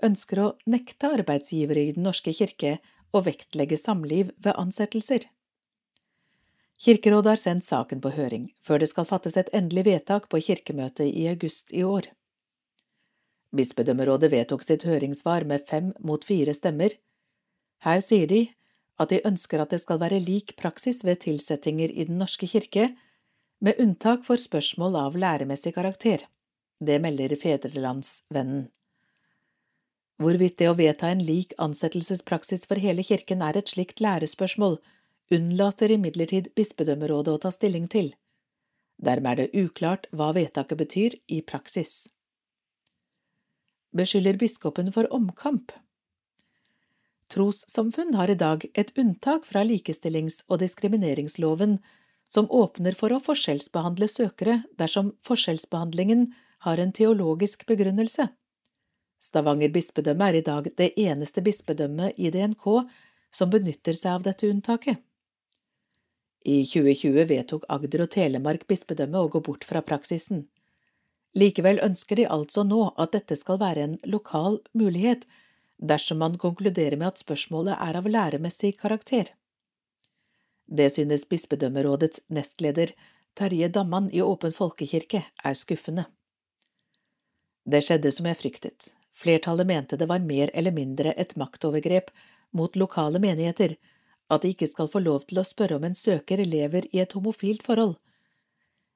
ønsker 0.08 0.40
å 0.40 0.46
nekte 0.64 1.10
arbeidsgivere 1.18 1.84
i 1.84 1.92
Den 1.98 2.08
norske 2.08 2.32
kirke 2.32 2.78
å 3.12 3.22
vektlegge 3.26 3.76
samliv 3.76 4.32
ved 4.38 4.56
ansettelser. 4.56 5.28
Kirkerådet 6.80 7.34
har 7.34 7.44
sendt 7.44 7.68
saken 7.68 8.00
på 8.00 8.14
høring, 8.16 8.48
før 8.64 8.80
det 8.80 8.88
skal 8.94 9.10
fattes 9.12 9.36
et 9.36 9.52
endelig 9.52 9.84
vedtak 9.90 10.32
på 10.32 10.40
kirkemøtet 10.40 11.12
i 11.12 11.28
august 11.28 11.76
i 11.76 11.84
år. 11.84 12.08
Bispedømmerådet 13.52 14.32
vedtok 14.32 14.64
sitt 14.64 14.88
høringssvar 14.88 15.44
med 15.44 15.68
fem 15.68 15.92
mot 16.00 16.24
fire 16.24 16.56
stemmer. 16.56 16.96
Her 17.84 18.00
sier 18.00 18.32
de 18.32 18.46
at 19.04 19.12
de 19.12 19.20
ønsker 19.28 19.60
at 19.60 19.76
det 19.76 19.84
skal 19.84 20.00
være 20.00 20.24
lik 20.24 20.56
praksis 20.56 21.04
ved 21.04 21.26
tilsettinger 21.28 21.92
i 21.92 22.08
Den 22.08 22.24
norske 22.24 22.48
kirke 22.48 22.94
med 23.62 23.80
unntak 23.80 24.26
for 24.26 24.42
spørsmål 24.42 24.96
av 24.98 25.18
læremessig 25.22 25.76
karakter. 25.76 26.26
Det 26.82 26.98
melder 27.02 27.36
Fedrelandsvennen. 27.38 28.70
Hvorvidt 30.22 30.58
det 30.62 30.70
å 30.70 30.78
vedta 30.78 31.10
en 31.10 31.22
lik 31.26 31.54
ansettelsespraksis 31.62 32.68
for 32.70 32.82
hele 32.82 33.06
kirken 33.06 33.42
er 33.46 33.58
et 33.58 33.70
slikt 33.74 34.02
lærespørsmål, 34.02 34.80
unnlater 35.34 35.94
imidlertid 35.94 36.50
bispedømmerådet 36.58 37.38
å 37.38 37.42
ta 37.46 37.54
stilling 37.54 37.88
til. 37.90 38.12
Dermed 39.02 39.32
er 39.32 39.40
det 39.46 39.64
uklart 39.66 40.10
hva 40.14 40.32
vedtaket 40.38 40.82
betyr 40.82 41.18
i 41.30 41.42
praksis. 41.42 42.10
Beskylder 43.98 44.38
biskopen 44.42 44.92
for 44.94 45.10
omkamp 45.14 45.74
Trossamfunn 47.32 48.16
har 48.20 48.28
i 48.28 48.36
dag 48.36 48.66
et 48.76 48.92
unntak 49.00 49.46
fra 49.48 49.64
likestillings- 49.64 50.42
og 50.50 50.60
diskrimineringsloven 50.60 51.78
som 52.32 52.48
åpner 52.52 52.96
for 52.96 53.12
å 53.12 53.20
forskjellsbehandle 53.24 54.08
søkere 54.08 54.62
dersom 54.80 55.12
forskjellsbehandlingen 55.28 56.30
har 56.66 56.80
en 56.80 56.94
teologisk 56.96 57.66
begrunnelse. 57.68 58.30
Stavanger 59.22 59.70
bispedømme 59.74 60.30
er 60.32 60.40
i 60.40 60.46
dag 60.46 60.70
det 60.80 60.94
eneste 60.98 61.44
bispedømmet 61.46 62.18
i 62.18 62.32
DNK 62.34 62.68
som 63.36 63.52
benytter 63.52 63.98
seg 63.98 64.16
av 64.16 64.24
dette 64.26 64.48
unntaket. 64.50 65.02
I 66.42 66.64
2020 66.66 67.28
vedtok 67.30 67.68
Agder 67.70 68.08
og 68.08 68.14
Telemark 68.16 68.64
bispedømme 68.70 69.20
å 69.20 69.30
gå 69.30 69.44
bort 69.46 69.68
fra 69.68 69.84
praksisen. 69.86 70.48
Likevel 71.38 71.84
ønsker 71.84 72.18
de 72.18 72.26
altså 72.26 72.64
nå 72.68 72.88
at 73.00 73.14
dette 73.14 73.38
skal 73.40 73.60
være 73.62 73.86
en 73.86 74.00
lokal 74.10 74.58
mulighet, 74.74 75.28
dersom 75.78 76.20
man 76.24 76.40
konkluderer 76.42 76.98
med 76.98 77.12
at 77.12 77.22
spørsmålet 77.22 77.78
er 77.78 78.00
av 78.00 78.10
læremessig 78.10 78.74
karakter. 78.82 79.30
Det 80.72 80.88
synes 80.94 81.26
bispedømmerådets 81.28 82.24
nestleder 82.32 82.94
Terje 83.36 83.68
Damman 83.68 84.08
i 84.16 84.22
Åpen 84.24 84.54
folkekirke 84.56 85.26
er 85.44 85.56
skuffende. 85.58 86.06
Det 87.68 87.84
skjedde 87.84 88.12
som 88.16 88.28
jeg 88.30 88.40
fryktet. 88.40 88.94
Flertallet 89.12 89.68
mente 89.68 90.00
det 90.00 90.08
var 90.08 90.24
mer 90.24 90.52
eller 90.54 90.72
mindre 90.72 91.14
et 91.20 91.36
maktovergrep 91.36 92.10
mot 92.56 92.76
lokale 92.80 93.20
menigheter, 93.20 93.76
at 94.32 94.42
de 94.42 94.54
ikke 94.56 94.70
skal 94.72 94.90
få 94.92 95.04
lov 95.04 95.28
til 95.28 95.42
å 95.42 95.48
spørre 95.48 95.76
om 95.76 95.84
en 95.84 95.98
søker 95.98 96.40
lever 96.48 96.88
i 96.96 97.04
et 97.04 97.14
homofilt 97.18 97.64
forhold. 97.68 97.98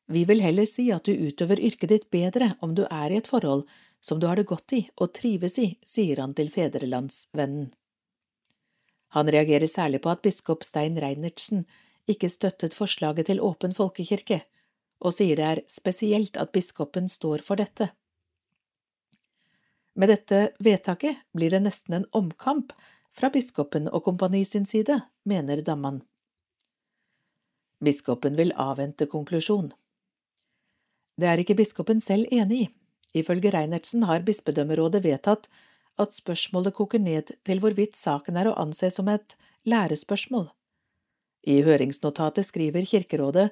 Vi 0.08 0.24
vil 0.30 0.42
heller 0.42 0.68
si 0.70 0.88
at 0.96 1.06
du 1.06 1.12
utøver 1.12 1.60
yrket 1.60 1.92
ditt 1.92 2.10
bedre 2.14 2.54
om 2.64 2.76
du 2.78 2.86
er 2.88 3.12
i 3.12 3.20
et 3.20 3.28
forhold 3.28 3.66
som 4.00 4.20
du 4.22 4.28
har 4.30 4.40
det 4.40 4.48
godt 4.48 4.74
i 4.78 4.86
og 4.96 5.12
trives 5.18 5.58
i, 5.60 5.74
sier 5.84 6.22
han 6.22 6.36
til 6.38 6.52
Fedrelandsvennen. 6.54 7.74
Han 9.16 9.32
reagerer 9.32 9.68
særlig 9.72 10.02
på 10.04 10.12
at 10.12 10.22
biskop 10.26 10.64
Stein 10.68 11.00
Reinertsen 11.00 11.64
ikke 12.12 12.30
støttet 12.30 12.76
forslaget 12.76 13.30
til 13.30 13.42
åpen 13.42 13.74
folkekirke, 13.74 14.42
og 15.00 15.16
sier 15.16 15.40
det 15.40 15.46
er 15.46 15.62
spesielt 15.72 16.38
at 16.38 16.52
biskopen 16.56 17.08
står 17.10 17.44
for 17.46 17.60
dette. 17.60 17.90
Med 19.96 20.12
dette 20.12 20.50
vedtaket 20.60 21.24
blir 21.36 21.54
det 21.54 21.64
nesten 21.64 21.96
en 21.96 22.10
omkamp 22.12 22.74
fra 23.16 23.32
biskopen 23.32 23.88
og 23.88 24.04
kompani 24.04 24.44
sin 24.44 24.68
side, 24.68 25.00
mener 25.24 25.64
Damman. 25.64 26.02
Biskopen 27.80 28.36
vil 28.36 28.52
avvente 28.60 29.08
konklusjon. 29.08 29.72
Det 31.16 31.30
er 31.32 31.40
ikke 31.40 31.56
biskopen 31.56 32.02
selv 32.04 32.28
enig 32.32 32.66
i. 32.66 32.68
Ifølge 33.16 33.54
Reinertsen 33.56 34.04
har 34.04 34.26
bispedømmerådet 34.28 35.04
vedtatt 35.06 35.48
at 36.02 36.16
spørsmålet 36.16 36.76
koker 36.76 37.00
ned 37.00 37.32
til 37.48 37.62
hvorvidt 37.64 37.96
saken 37.96 38.38
er 38.40 38.50
å 38.50 38.58
anse 38.60 38.90
som 38.92 39.08
et 39.12 39.38
lærespørsmål. 39.70 40.50
I 41.46 41.62
høringsnotatet 41.66 42.48
skriver 42.48 42.88
Kirkerådet 42.90 43.50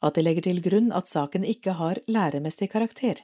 at 0.00 0.16
de 0.16 0.24
legger 0.24 0.46
til 0.48 0.60
grunn 0.64 0.92
at 0.96 1.08
saken 1.08 1.44
ikke 1.44 1.76
har 1.80 2.00
læremessig 2.08 2.70
karakter. 2.72 3.20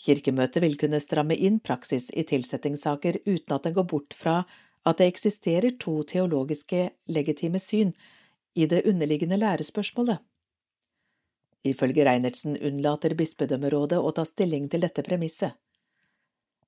Kirkemøtet 0.00 0.62
vil 0.64 0.78
kunne 0.80 1.00
stramme 1.02 1.36
inn 1.36 1.60
praksis 1.60 2.08
i 2.16 2.24
tilsettingssaker 2.24 3.20
uten 3.26 3.56
at 3.56 3.68
en 3.68 3.76
går 3.76 3.88
bort 3.90 4.16
fra 4.16 4.40
at 4.88 4.98
det 4.98 5.10
eksisterer 5.10 5.76
to 5.76 6.00
teologiske 6.08 6.86
legitime 7.12 7.60
syn 7.60 7.92
i 8.56 8.66
det 8.66 8.86
underliggende 8.88 9.36
lærespørsmålet. 9.36 10.18
Ifølge 11.68 12.06
Reinertsen 12.08 12.56
unnlater 12.56 13.12
bispedømmerådet 13.18 13.98
å 14.00 14.12
ta 14.16 14.24
stilling 14.24 14.70
til 14.72 14.86
dette 14.86 15.04
premisset. 15.04 15.52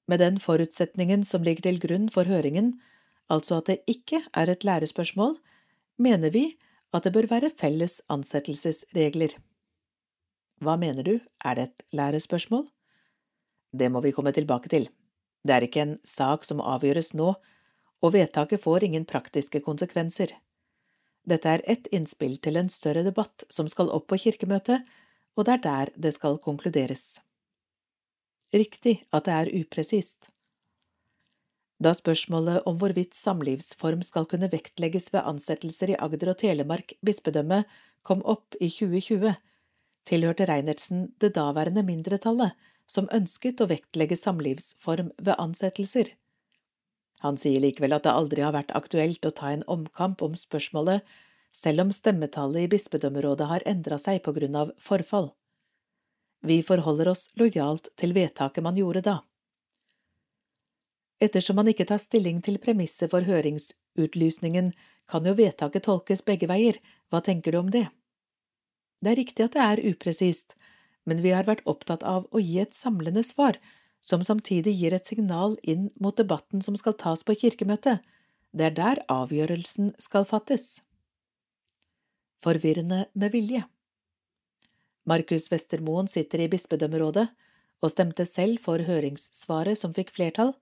Med 0.09 0.19
den 0.21 0.41
forutsetningen 0.43 1.25
som 1.25 1.45
ligger 1.47 1.69
til 1.69 1.79
grunn 1.83 2.09
for 2.11 2.27
høringen, 2.27 2.75
altså 3.31 3.61
at 3.61 3.71
det 3.71 3.83
ikke 3.91 4.23
er 4.35 4.51
et 4.51 4.65
lærespørsmål, 4.67 5.37
mener 5.99 6.33
vi 6.35 6.57
at 6.93 7.07
det 7.07 7.15
bør 7.15 7.31
være 7.31 7.53
felles 7.57 8.01
ansettelsesregler. 8.13 9.37
Hva 10.63 10.77
mener 10.79 11.07
du, 11.07 11.15
er 11.45 11.59
det 11.59 11.65
et 11.69 11.85
lærespørsmål? 11.97 12.67
Det 13.73 13.89
må 13.91 14.03
vi 14.05 14.13
komme 14.13 14.33
tilbake 14.33 14.69
til. 14.69 14.89
Det 15.43 15.55
er 15.55 15.67
ikke 15.67 15.83
en 15.83 15.99
sak 16.07 16.45
som 16.47 16.61
avgjøres 16.61 17.15
nå, 17.19 17.33
og 18.03 18.15
vedtaket 18.15 18.63
får 18.63 18.85
ingen 18.87 19.07
praktiske 19.09 19.63
konsekvenser. 19.65 20.35
Dette 21.27 21.49
er 21.49 21.63
ett 21.71 21.87
innspill 21.95 22.37
til 22.43 22.59
en 22.59 22.71
større 22.71 23.05
debatt 23.07 23.45
som 23.51 23.69
skal 23.71 23.91
opp 23.95 24.09
på 24.11 24.19
kirkemøtet, 24.25 24.83
og 25.39 25.47
det 25.47 25.55
er 25.55 25.63
der 25.67 25.93
det 25.97 26.15
skal 26.19 26.39
konkluderes. 26.43 27.23
Riktig 28.53 29.01
at 29.13 29.25
det 29.29 29.35
er 29.35 29.51
upresist. 29.63 30.29
Da 31.83 31.95
spørsmålet 31.97 32.67
om 32.69 32.77
hvorvidt 32.79 33.17
samlivsform 33.19 34.05
skal 34.07 34.29
kunne 34.31 34.51
vektlegges 34.53 35.09
ved 35.15 35.25
ansettelser 35.27 35.95
i 35.95 35.99
Agder 35.99 36.31
og 36.35 36.39
Telemark 36.43 36.95
bispedømme 37.03 37.63
kom 38.07 38.23
opp 38.29 38.55
i 38.61 38.69
2020, 38.71 39.33
tilhørte 40.07 40.47
Reinertsen 40.47 41.09
det 41.23 41.33
daværende 41.35 41.83
mindretallet 41.87 42.55
som 42.87 43.09
ønsket 43.15 43.63
å 43.63 43.71
vektlegge 43.71 44.19
samlivsform 44.19 45.11
ved 45.19 45.35
ansettelser. 45.39 46.13
Han 47.23 47.39
sier 47.39 47.63
likevel 47.63 47.95
at 47.97 48.05
det 48.05 48.15
aldri 48.15 48.43
har 48.45 48.55
vært 48.55 48.75
aktuelt 48.77 49.25
å 49.27 49.35
ta 49.35 49.53
en 49.55 49.63
omkamp 49.71 50.23
om 50.27 50.35
spørsmålet, 50.39 51.01
selv 51.55 51.87
om 51.87 51.93
stemmetallet 51.95 52.67
i 52.67 52.73
bispedømmerådet 52.73 53.49
har 53.49 53.65
endra 53.69 53.99
seg 54.01 54.23
på 54.25 54.35
grunn 54.37 54.59
av 54.59 54.73
forfall. 54.81 55.31
Vi 56.43 56.63
forholder 56.67 57.13
oss 57.13 57.29
lojalt 57.39 57.89
til 57.97 58.15
vedtaket 58.17 58.65
man 58.67 58.79
gjorde 58.79 59.05
da. 59.07 59.21
Ettersom 61.23 61.61
man 61.61 61.71
ikke 61.71 61.87
tar 61.87 62.03
stilling 62.03 62.41
til 62.43 62.59
premisset 62.59 63.13
for 63.13 63.23
høringsutlysningen, 63.23 64.73
kan 65.07 65.27
jo 65.27 65.37
vedtaket 65.39 65.87
tolkes 65.87 66.25
begge 66.27 66.49
veier, 66.51 66.81
hva 67.11 67.21
tenker 67.23 67.55
du 67.55 67.61
om 67.61 67.71
det? 67.71 67.87
Det 69.03 69.13
er 69.13 69.21
riktig 69.21 69.47
at 69.47 69.55
det 69.55 69.63
er 69.63 69.85
upresist, 69.93 70.57
men 71.07 71.23
vi 71.23 71.31
har 71.35 71.47
vært 71.47 71.63
opptatt 71.67 72.03
av 72.07 72.27
å 72.31 72.43
gi 72.43 72.59
et 72.63 72.75
samlende 72.75 73.23
svar 73.27 73.59
som 74.03 74.23
samtidig 74.27 74.75
gir 74.79 74.95
et 74.95 75.07
signal 75.07 75.55
inn 75.63 75.91
mot 76.03 76.17
debatten 76.19 76.63
som 76.63 76.75
skal 76.79 76.97
tas 76.99 77.23
på 77.23 77.37
kirkemøtet. 77.39 78.03
Det 78.51 78.67
er 78.67 78.75
der 78.75 79.03
avgjørelsen 79.11 79.95
skal 80.03 80.27
fattes. 80.27 80.81
Forvirrende 82.43 83.05
med 83.15 83.31
vilje 83.35 83.63
Markus 85.09 85.49
Westermoen 85.53 86.09
sitter 86.09 86.45
i 86.45 86.49
bispedømmerådet 86.53 87.27
og 87.83 87.91
stemte 87.91 88.27
selv 88.29 88.61
for 88.63 88.85
høringssvaret 88.87 89.79
som 89.79 89.95
fikk 89.97 90.13
flertall. 90.15 90.55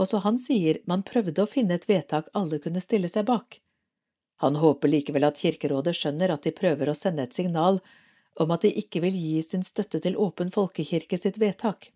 Også 0.00 0.20
han 0.24 0.36
sier 0.40 0.80
man 0.88 1.04
prøvde 1.06 1.44
å 1.44 1.48
finne 1.48 1.76
et 1.76 1.88
vedtak 1.88 2.28
alle 2.36 2.60
kunne 2.60 2.82
stille 2.84 3.08
seg 3.08 3.28
bak. 3.30 3.60
Han 4.40 4.56
håper 4.60 4.88
likevel 4.88 5.26
at 5.28 5.40
Kirkerådet 5.40 5.96
skjønner 5.96 6.32
at 6.32 6.44
de 6.44 6.52
prøver 6.56 6.88
å 6.88 6.96
sende 6.96 7.26
et 7.26 7.36
signal 7.36 7.80
om 8.40 8.52
at 8.54 8.64
de 8.64 8.72
ikke 8.82 9.02
vil 9.04 9.16
gi 9.16 9.40
sin 9.44 9.64
støtte 9.64 10.00
til 10.00 10.16
Åpen 10.16 10.52
folkekirke 10.52 11.18
sitt 11.20 11.40
vedtak. 11.40 11.90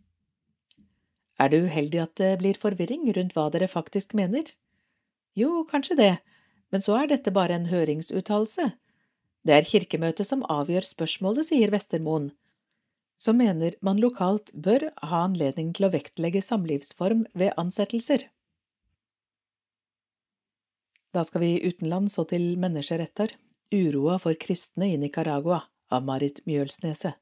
Er 1.41 1.51
det 1.51 1.65
uheldig 1.67 2.01
at 2.03 2.15
det 2.21 2.35
blir 2.41 2.61
forvirring 2.61 3.09
rundt 3.17 3.33
hva 3.37 3.49
dere 3.53 3.69
faktisk 3.69 4.13
mener? 4.15 4.53
Jo, 5.35 5.65
kanskje 5.69 5.97
det, 5.99 6.13
men 6.71 6.85
så 6.85 6.99
er 7.01 7.11
dette 7.11 7.33
bare 7.35 7.57
en 7.57 7.71
høringsuttalelse. 7.73 8.71
Det 9.45 9.53
er 9.53 9.69
kirkemøtet 9.69 10.27
som 10.27 10.45
avgjør 10.49 10.87
spørsmålet, 10.89 11.51
sier 11.51 11.73
Vestermoen, 11.73 12.31
som 13.21 13.37
mener 13.39 13.77
man 13.85 14.01
lokalt 14.01 14.53
bør 14.53 14.89
ha 15.05 15.25
anledning 15.27 15.73
til 15.77 15.89
å 15.89 15.93
vektlegge 15.93 16.41
samlivsform 16.45 17.27
ved 17.37 17.53
ansettelser. 17.61 18.29
Da 21.15 21.23
skal 21.23 21.45
vi 21.45 21.53
utenlands 21.63 22.17
og 22.19 22.31
til 22.33 22.55
menneskeretter, 22.59 23.37
uroa 23.75 24.17
for 24.23 24.35
kristne 24.41 24.89
i 24.91 24.97
Nicaragua, 24.99 25.61
av 25.93 26.03
Marit 26.09 26.41
Mjølsneset. 26.49 27.15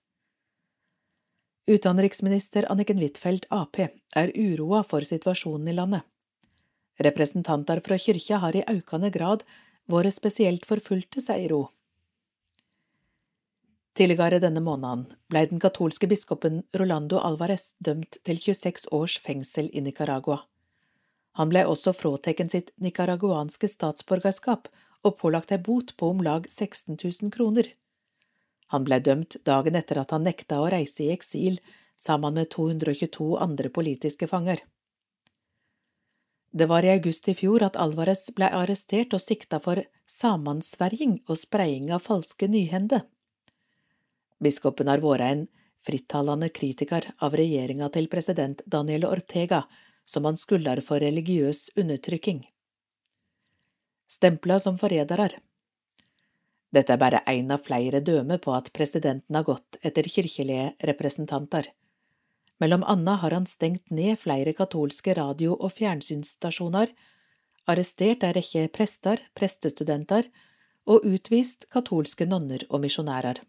Utenriksminister 1.69 2.67
Anniken 2.73 2.99
Huitfeldt, 2.99 3.45
Ap, 3.51 3.77
er 3.79 4.33
uroa 4.35 4.81
for 4.87 5.05
situasjonen 5.07 5.69
i 5.69 5.77
landet. 5.77 6.07
Representanter 7.03 7.83
fra 7.85 7.99
kyrkja 8.01 8.41
har 8.43 8.57
i 8.57 8.65
aukende 8.71 9.13
grad 9.15 9.45
vært 9.91 10.15
spesielt 10.17 10.67
forfulgte, 10.67 11.21
sier 11.23 11.55
hun. 11.55 11.71
Tidligere 13.93 14.39
denne 14.41 14.63
måneden 14.65 15.05
ble 15.29 15.43
den 15.51 15.61
katolske 15.61 16.09
biskopen 16.09 16.63
Rolando 16.81 17.19
Alvarez 17.21 17.75
dømt 17.79 18.17
til 18.25 18.41
26 18.41 18.89
års 18.91 19.19
fengsel 19.21 19.69
i 19.73 19.83
Nicaragua. 19.85 20.39
Han 21.37 21.53
ble 21.53 21.67
også 21.69 21.93
fråtatt 21.97 22.41
sitt 22.53 22.73
nicaraguanske 22.81 23.69
statsborgerskap 23.69 24.69
og 25.05 25.19
pålagt 25.21 25.53
ei 25.53 25.61
bot 25.61 25.95
på 25.97 26.09
om 26.15 26.25
lag 26.25 26.49
16 26.49 26.97
000 26.97 27.33
kroner. 27.37 27.69
Han 28.73 28.85
ble 28.89 28.99
dømt 29.05 29.37
dagen 29.45 29.77
etter 29.77 30.01
at 30.01 30.13
han 30.17 30.25
nekta 30.25 30.63
å 30.63 30.69
reise 30.73 31.05
i 31.05 31.13
eksil 31.13 31.61
sammen 32.01 32.39
med 32.39 32.49
222 32.51 33.37
andre 33.37 33.69
politiske 33.69 34.29
fanger. 34.29 34.63
Det 36.53 36.69
var 36.69 36.85
i 36.85 36.93
august 36.93 37.29
i 37.29 37.35
fjor 37.37 37.65
at 37.65 37.77
Alvarez 37.81 38.27
ble 38.37 38.49
arrestert 38.49 39.13
og 39.17 39.21
sikta 39.25 39.61
for 39.61 39.81
samansverging 40.09 41.19
og 41.29 41.41
spredning 41.41 41.93
av 41.97 42.05
falske 42.05 42.49
nyhende. 42.49 43.05
Biskopen 44.43 44.91
har 44.91 45.03
vært 45.05 45.27
en 45.29 45.45
frittalende 45.87 46.49
kritiker 46.55 47.09
av 47.23 47.37
regjeringa 47.39 47.89
til 47.95 48.09
president 48.11 48.63
Daniel 48.67 49.07
Ortega, 49.07 49.65
som 50.05 50.27
han 50.27 50.39
skylder 50.39 50.83
for 50.83 51.03
religiøs 51.03 51.71
undertrykking. 51.79 52.43
Stempla 54.11 54.59
som 54.61 54.79
forrædere. 54.79 55.31
Dette 56.73 56.95
er 56.95 57.01
bare 57.01 57.21
én 57.29 57.53
av 57.53 57.63
flere 57.67 58.01
døme 58.01 58.39
på 58.41 58.55
at 58.57 58.73
presidenten 58.73 59.37
har 59.37 59.47
gått 59.47 59.79
etter 59.83 60.09
kirkelige 60.09 60.73
representanter. 60.89 61.69
Mellom 62.63 62.85
annet 62.89 63.21
har 63.23 63.35
han 63.37 63.47
stengt 63.47 63.91
ned 63.91 64.19
flere 64.23 64.55
katolske 64.57 65.15
radio- 65.19 65.59
og 65.59 65.73
fjernsynsstasjoner, 65.77 66.93
arrestert 67.69 68.25
ei 68.25 68.33
rekke 68.39 68.67
prester, 68.75 69.21
prestestudenter 69.35 70.31
og 70.87 71.05
utvist 71.07 71.69
katolske 71.71 72.27
nonner 72.27 72.65
og 72.71 72.83
misjonærer. 72.87 73.43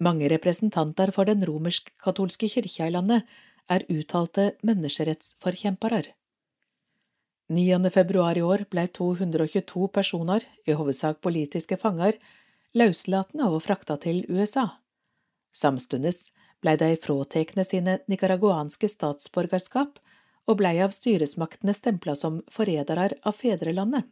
Mange 0.00 0.30
representanter 0.32 1.10
for 1.12 1.28
den 1.28 1.44
romersk-katolske 1.44 2.48
kyrkja 2.48 2.86
i 2.88 2.92
landet 2.94 3.26
er 3.68 3.84
uttalte 3.92 4.54
menneskerettsforkjempere. 4.64 6.14
9. 7.52 7.90
februar 7.92 8.38
i 8.38 8.42
år 8.46 8.64
ble 8.72 8.86
222 8.88 9.88
personer, 9.92 10.46
i 10.64 10.72
hovedsak 10.72 11.20
politiske 11.20 11.76
fanger, 11.76 12.16
løslatne 12.72 13.50
og 13.50 13.60
frakta 13.66 13.98
til 14.00 14.22
USA. 14.30 14.70
Samtidig 15.52 16.14
ble 16.62 16.76
de 16.80 16.94
fråtekne 17.02 17.66
sine 17.66 17.98
nicaraguanske 18.08 18.88
statsborgerskap 18.88 19.98
og 20.48 20.60
blei 20.62 20.78
av 20.80 20.94
styresmaktene 20.96 21.74
stempla 21.76 22.14
som 22.16 22.40
forrædere 22.48 23.10
av 23.20 23.36
fedrelandet. 23.36 24.06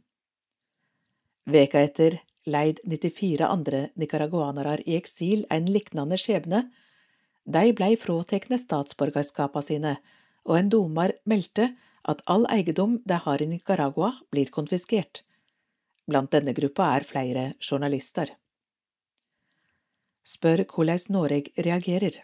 Veka 1.49 1.81
etter 1.81 2.19
leid 2.47 2.81
94 2.85 3.47
andre 3.47 3.89
nicaraguanere 3.95 4.79
i 4.87 4.97
eksil 4.97 5.45
en 5.51 5.67
liknande 5.73 6.19
skjebne. 6.21 6.65
De 7.45 7.73
blei 7.73 7.97
fråtekne 7.97 8.59
statsborgerskapene 8.61 9.65
sine, 9.65 9.95
og 10.45 10.59
en 10.59 10.71
domar 10.73 11.15
meldte 11.25 11.73
at 12.09 12.23
all 12.27 12.47
eiendom 12.53 12.99
de 13.05 13.19
har 13.25 13.43
i 13.43 13.49
Nicaragua, 13.49 14.13
blir 14.31 14.51
konfiskert. 14.53 15.23
Blant 16.09 16.33
denne 16.33 16.55
gruppa 16.57 16.95
er 16.97 17.05
flere 17.05 17.53
journalister. 17.61 18.33
Spør 20.25 20.65
hvordan 20.65 21.13
Norge 21.13 21.53
reagerer. 21.57 22.23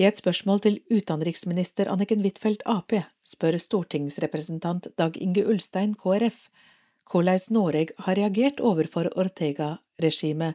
I 0.00 0.06
et 0.08 0.16
spørsmål 0.16 0.62
til 0.64 0.78
utenriksminister 0.90 1.90
Anniken 1.92 2.22
Huitfeldt 2.24 2.62
Ap 2.66 2.94
spør 3.22 3.58
stortingsrepresentant 3.60 4.88
Dag 4.98 5.18
Inge 5.20 5.44
Ulstein 5.46 5.92
KrF 5.94 6.48
hvordan 7.10 7.40
Noreg 7.50 7.92
har 8.04 8.16
reagert 8.16 8.60
overfor 8.60 9.10
Ortega-regimet 9.18 10.54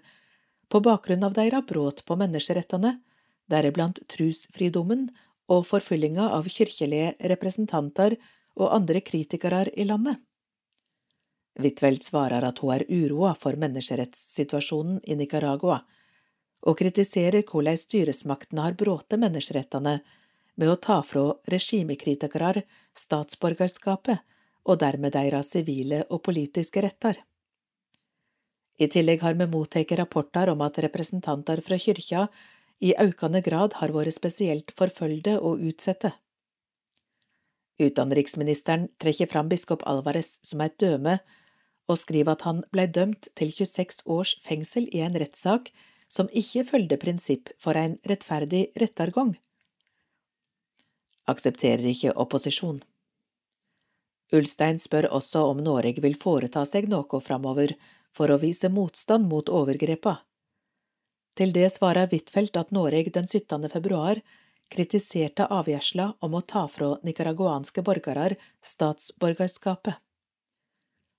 på 0.70 0.82
bakgrunn 0.84 1.24
av 1.24 1.36
deres 1.38 1.66
brudd 1.68 2.04
på 2.06 2.18
menneskerettene, 2.20 2.98
deriblant 3.48 4.02
trusfridommen 4.12 5.08
og 5.48 5.66
forfyllinga 5.68 6.30
av 6.36 6.48
kirkelige 6.52 7.14
representanter 7.32 8.18
og 8.58 8.74
andre 8.76 9.02
kritikere 9.02 9.68
i 9.76 9.86
landet. 9.88 10.18
Huitfeldt 11.58 12.06
svarer 12.06 12.46
at 12.46 12.60
hun 12.62 12.76
er 12.76 12.86
uroa 12.90 13.34
for 13.40 13.58
menneskerettssituasjonen 13.58 15.00
i 15.10 15.16
Nicaragua, 15.18 15.80
og 16.68 16.78
kritiserer 16.78 17.46
hvordan 17.48 17.78
styresmaktene 17.80 18.66
har 18.66 18.78
brutt 18.78 19.14
menneskerettene 19.14 20.00
med 20.58 20.70
å 20.70 20.78
ta 20.82 21.00
fra 21.06 21.32
regimekritikere 21.50 22.64
statsborgerskapet 22.98 24.26
og 24.68 24.80
dermed 24.84 25.16
deres 25.16 25.54
sivile 25.56 26.04
og 26.12 26.22
politiske 26.28 26.84
retter. 26.84 27.18
I 28.78 28.86
tillegg 28.94 29.24
har 29.26 29.38
vi 29.40 29.48
mottatt 29.50 29.96
rapporter 29.98 30.52
om 30.52 30.62
at 30.62 30.78
representanter 30.86 31.64
fra 31.66 31.80
kyrkja 31.82 32.28
i 32.84 32.94
økende 33.02 33.42
grad 33.42 33.80
har 33.80 33.94
vært 33.96 34.14
spesielt 34.14 34.74
forfølgde 34.78 35.40
og 35.40 35.64
utsette. 35.66 36.14
Utenriksministeren 37.82 38.88
trekker 39.02 39.30
fram 39.30 39.50
biskop 39.50 39.84
Alvarez 39.90 40.38
som 40.46 40.62
et 40.66 40.78
døme, 40.82 41.18
og 41.88 41.98
skriver 42.02 42.36
at 42.36 42.44
han 42.44 42.64
ble 42.74 42.86
dømt 42.92 43.30
til 43.38 43.54
26 43.54 44.04
års 44.12 44.34
fengsel 44.44 44.90
i 44.92 45.02
en 45.06 45.16
rettssak 45.16 45.72
som 46.12 46.30
ikke 46.36 46.66
følgde 46.68 46.98
prinsipp 47.00 47.52
for 47.64 47.80
en 47.80 47.96
rettferdig 48.10 48.68
rettergang. 48.82 49.38
Aksepterer 51.28 51.86
ikke 51.92 52.16
opposisjon. 52.16 52.82
Ulstein 54.36 54.80
spør 54.80 55.08
også 55.16 55.46
om 55.52 55.62
Norge 55.64 56.02
vil 56.04 56.18
foreta 56.20 56.66
seg 56.68 56.90
noe 56.92 57.22
framover 57.24 57.76
for 58.16 58.32
å 58.32 58.40
vise 58.42 58.70
motstand 58.74 59.28
mot 59.30 59.50
overgrepa. 59.50 60.18
Til 61.38 61.54
det 61.54 61.70
svarer 61.70 62.10
Huitfeldt 62.12 62.58
at 62.58 62.74
Norge 62.74 63.14
den 63.14 63.28
17. 63.28 63.70
februar 63.70 64.20
kritiserte 64.74 65.46
avgjørelsen 65.54 66.18
om 66.26 66.36
å 66.36 66.42
ta 66.42 66.66
fra 66.68 66.96
nicaraguanske 67.08 67.84
borgere 67.86 68.36
statsborgerskapet. 68.60 69.96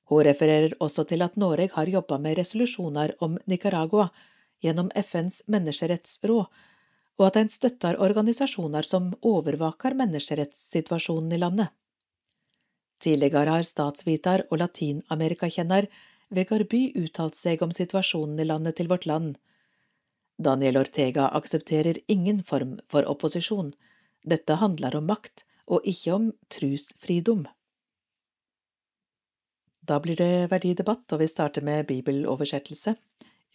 Hun 0.09 0.24
refererer 0.24 0.74
også 0.80 1.04
til 1.09 1.22
at 1.24 1.36
Norge 1.36 1.68
har 1.74 1.88
jobbet 1.92 2.24
med 2.24 2.38
resolusjoner 2.40 3.14
om 3.24 3.36
Nicaragua 3.46 4.09
gjennom 4.64 4.88
FNs 4.96 5.42
menneskerettsråd, 5.46 6.46
og 7.18 7.26
at 7.26 7.36
en 7.36 7.50
støtter 7.50 7.98
organisasjoner 8.00 8.86
som 8.86 9.11
overvaker 9.26 9.96
menneskerettssituasjonen 9.98 11.34
i 11.34 11.40
landet. 11.42 11.74
Tidligere 12.99 13.55
har 13.55 13.66
statsviter 13.66 14.46
og 14.51 14.59
latinamerikakjenner 14.62 15.86
Vegard 16.34 16.68
By 16.68 16.88
uttalt 16.99 17.38
seg 17.38 17.62
om 17.64 17.70
situasjonen 17.72 18.40
i 18.42 18.49
landet 18.49 18.76
til 18.80 18.90
Vårt 18.90 19.07
Land, 19.07 19.36
Daniel 20.38 20.76
Ortega 20.78 21.28
aksepterer 21.34 21.99
ingen 22.07 22.42
form 22.46 22.76
for 22.86 23.07
opposisjon. 23.11 23.72
Dette 24.22 24.59
handler 24.61 24.94
om 24.96 25.09
makt, 25.11 25.42
og 25.66 25.84
ikke 25.84 26.14
om 26.14 26.28
trusfridom. 26.55 27.42
Da 29.82 29.99
blir 30.05 30.16
det 30.20 30.49
verdidebatt, 30.53 31.11
og 31.12 31.20
vi 31.22 31.28
starter 31.28 31.64
med 31.64 31.88
bibeloversettelse. 31.90 32.94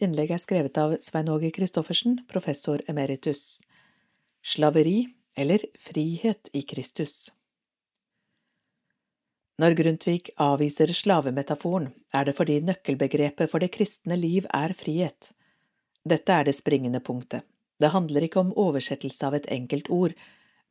Innlegget 0.04 0.36
er 0.36 0.42
skrevet 0.42 0.78
av 0.78 0.96
Svein 1.00 1.30
Åge 1.32 1.50
Christoffersen, 1.54 2.20
professor 2.28 2.82
emeritus. 2.90 3.62
Slaveri 4.44 5.06
eller 5.36 5.64
frihet 5.80 6.50
i 6.52 6.62
Kristus. 6.68 7.30
Når 9.62 9.76
Grundtvig 9.78 10.32
avviser 10.42 10.90
slavemetaforen, 10.90 11.92
er 12.10 12.26
det 12.26 12.34
fordi 12.34 12.58
nøkkelbegrepet 12.66 13.50
for 13.50 13.62
det 13.62 13.70
kristne 13.76 14.16
liv 14.18 14.48
er 14.50 14.74
frihet. 14.74 15.30
Dette 16.02 16.34
er 16.34 16.48
det 16.48 16.56
springende 16.56 17.00
punktet. 17.00 17.44
Det 17.78 17.92
handler 17.94 18.26
ikke 18.26 18.42
om 18.42 18.54
oversettelse 18.58 19.26
av 19.26 19.36
et 19.38 19.46
enkelt 19.54 19.90
ord, 19.90 20.14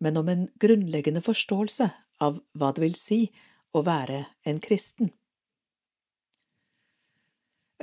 men 0.03 0.19
om 0.19 0.29
en 0.29 0.47
grunnleggende 0.59 1.23
forståelse 1.23 1.89
av 2.23 2.39
hva 2.59 2.71
det 2.75 2.83
vil 2.83 2.95
si 2.99 3.19
å 3.71 3.83
være 3.87 4.25
en 4.47 4.59
kristen. 4.63 5.13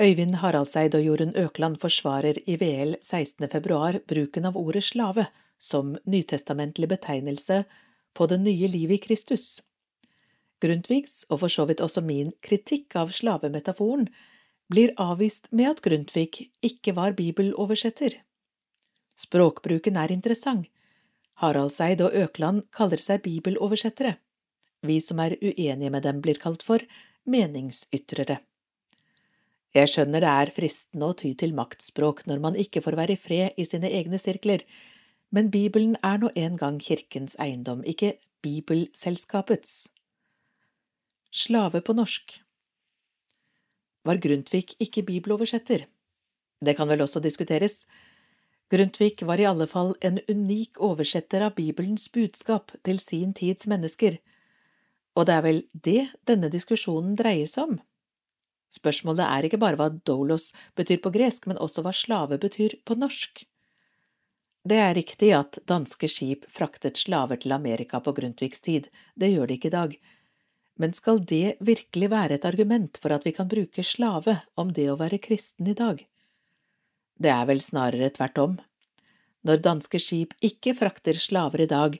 Øyvind 0.00 0.38
Haraldseid 0.40 0.94
og 0.96 1.04
Jorunn 1.04 1.34
Økland 1.36 1.80
forsvarer 1.80 2.38
i 2.48 2.56
VL 2.60 2.94
16. 3.00 3.48
februar 3.52 3.98
bruken 4.08 4.46
av 4.48 4.56
ordet 4.56 4.84
slave 4.86 5.26
som 5.60 5.96
nytestamentlig 6.08 6.88
betegnelse 6.88 7.64
på 8.16 8.28
det 8.30 8.40
nye 8.40 8.68
livet 8.68 9.00
i 9.00 9.04
Kristus. 9.08 9.60
Grundtvigs, 10.60 11.24
og 11.30 11.42
for 11.42 11.52
så 11.52 11.66
vidt 11.68 11.82
også 11.84 12.02
min, 12.04 12.32
kritikk 12.44 12.96
av 13.00 13.12
slavemetaforen 13.16 14.08
blir 14.70 14.92
avvist 15.00 15.48
med 15.50 15.72
at 15.72 15.82
Grundtvig 15.84 16.50
ikke 16.62 16.94
var 16.96 17.16
bibeloversetter. 17.18 18.20
Språkbruken 19.20 19.98
er 20.00 20.12
interessant. 20.14 20.68
Haraldseid 21.40 22.02
og 22.04 22.14
Økland 22.16 22.66
kaller 22.76 23.00
seg 23.00 23.22
bibeloversettere. 23.24 24.18
Vi 24.84 25.00
som 25.00 25.20
er 25.20 25.36
uenige 25.40 25.90
med 25.92 26.04
dem, 26.04 26.20
blir 26.20 26.40
kalt 26.40 26.62
for 26.64 26.84
meningsytrere. 27.28 28.40
Jeg 29.76 29.90
skjønner 29.92 30.24
det 30.24 30.30
er 30.30 30.50
fristende 30.50 31.10
å 31.12 31.14
ty 31.14 31.30
til 31.38 31.52
maktspråk 31.54 32.24
når 32.26 32.40
man 32.42 32.56
ikke 32.58 32.82
får 32.82 32.96
være 32.98 33.14
i 33.14 33.20
fred 33.20 33.60
i 33.60 33.66
sine 33.68 33.90
egne 34.00 34.18
sirkler, 34.18 34.64
men 35.30 35.50
Bibelen 35.52 35.94
er 36.02 36.18
nå 36.18 36.32
en 36.34 36.56
gang 36.58 36.80
kirkens 36.82 37.36
eiendom, 37.38 37.84
ikke 37.86 38.16
Bibelselskapets. 38.42 39.88
Slave 41.30 41.80
på 41.80 41.94
norsk 41.94 42.40
var 44.02 44.18
Grundtvig 44.18 44.74
ikke 44.82 45.04
bibeloversetter. 45.06 45.84
Det 46.60 46.74
kan 46.76 46.88
vel 46.90 47.04
også 47.04 47.20
diskuteres. 47.22 47.84
Grundtvig 48.70 49.22
var 49.28 49.38
i 49.38 49.46
alle 49.46 49.66
fall 49.70 49.94
en 50.02 50.18
unik 50.28 50.80
oversetter 50.82 51.44
av 51.46 51.54
Bibelens 51.54 52.08
budskap 52.12 52.74
til 52.86 52.98
sin 52.98 53.34
tids 53.36 53.68
mennesker, 53.70 54.18
og 55.14 55.26
det 55.26 55.36
er 55.36 55.46
vel 55.46 55.62
det 55.74 56.02
denne 56.26 56.50
diskusjonen 56.50 57.16
dreier 57.18 57.46
seg 57.50 57.68
om. 57.68 57.78
Spørsmålet 58.70 59.26
er 59.26 59.46
ikke 59.46 59.58
bare 59.62 59.78
hva 59.78 59.90
dolos 59.90 60.52
betyr 60.78 61.00
på 61.02 61.10
gresk, 61.14 61.46
men 61.50 61.58
også 61.58 61.82
hva 61.82 61.94
slave 61.94 62.38
betyr 62.42 62.78
på 62.86 62.94
norsk. 62.98 63.42
Det 64.66 64.78
er 64.78 64.94
riktig 64.94 65.32
at 65.34 65.58
danske 65.66 66.10
skip 66.10 66.46
fraktet 66.50 66.98
slaver 67.00 67.38
til 67.42 67.54
Amerika 67.56 67.98
på 68.02 68.14
Grundtvigs 68.18 68.62
tid, 68.62 68.90
det 69.14 69.32
gjør 69.32 69.50
de 69.50 69.58
ikke 69.58 69.70
i 69.70 69.78
dag, 69.78 70.00
men 70.80 70.94
skal 70.96 71.20
det 71.20 71.58
virkelig 71.60 72.08
være 72.08 72.38
et 72.38 72.46
argument 72.48 72.96
for 73.02 73.12
at 73.12 73.26
vi 73.28 73.34
kan 73.36 73.48
bruke 73.50 73.84
slave 73.84 74.38
om 74.56 74.72
det 74.72 74.88
å 74.88 74.96
være 75.00 75.20
kristen 75.20 75.68
i 75.68 75.76
dag? 75.76 76.00
Det 77.20 77.28
er 77.28 77.44
vel 77.50 77.60
snarere 77.60 78.08
tvert 78.16 78.40
om. 78.40 78.54
Når 79.44 79.60
danske 79.64 80.00
skip 80.00 80.32
ikke 80.44 80.72
frakter 80.78 81.20
slaver 81.20 81.66
i 81.66 81.68
dag, 81.68 81.98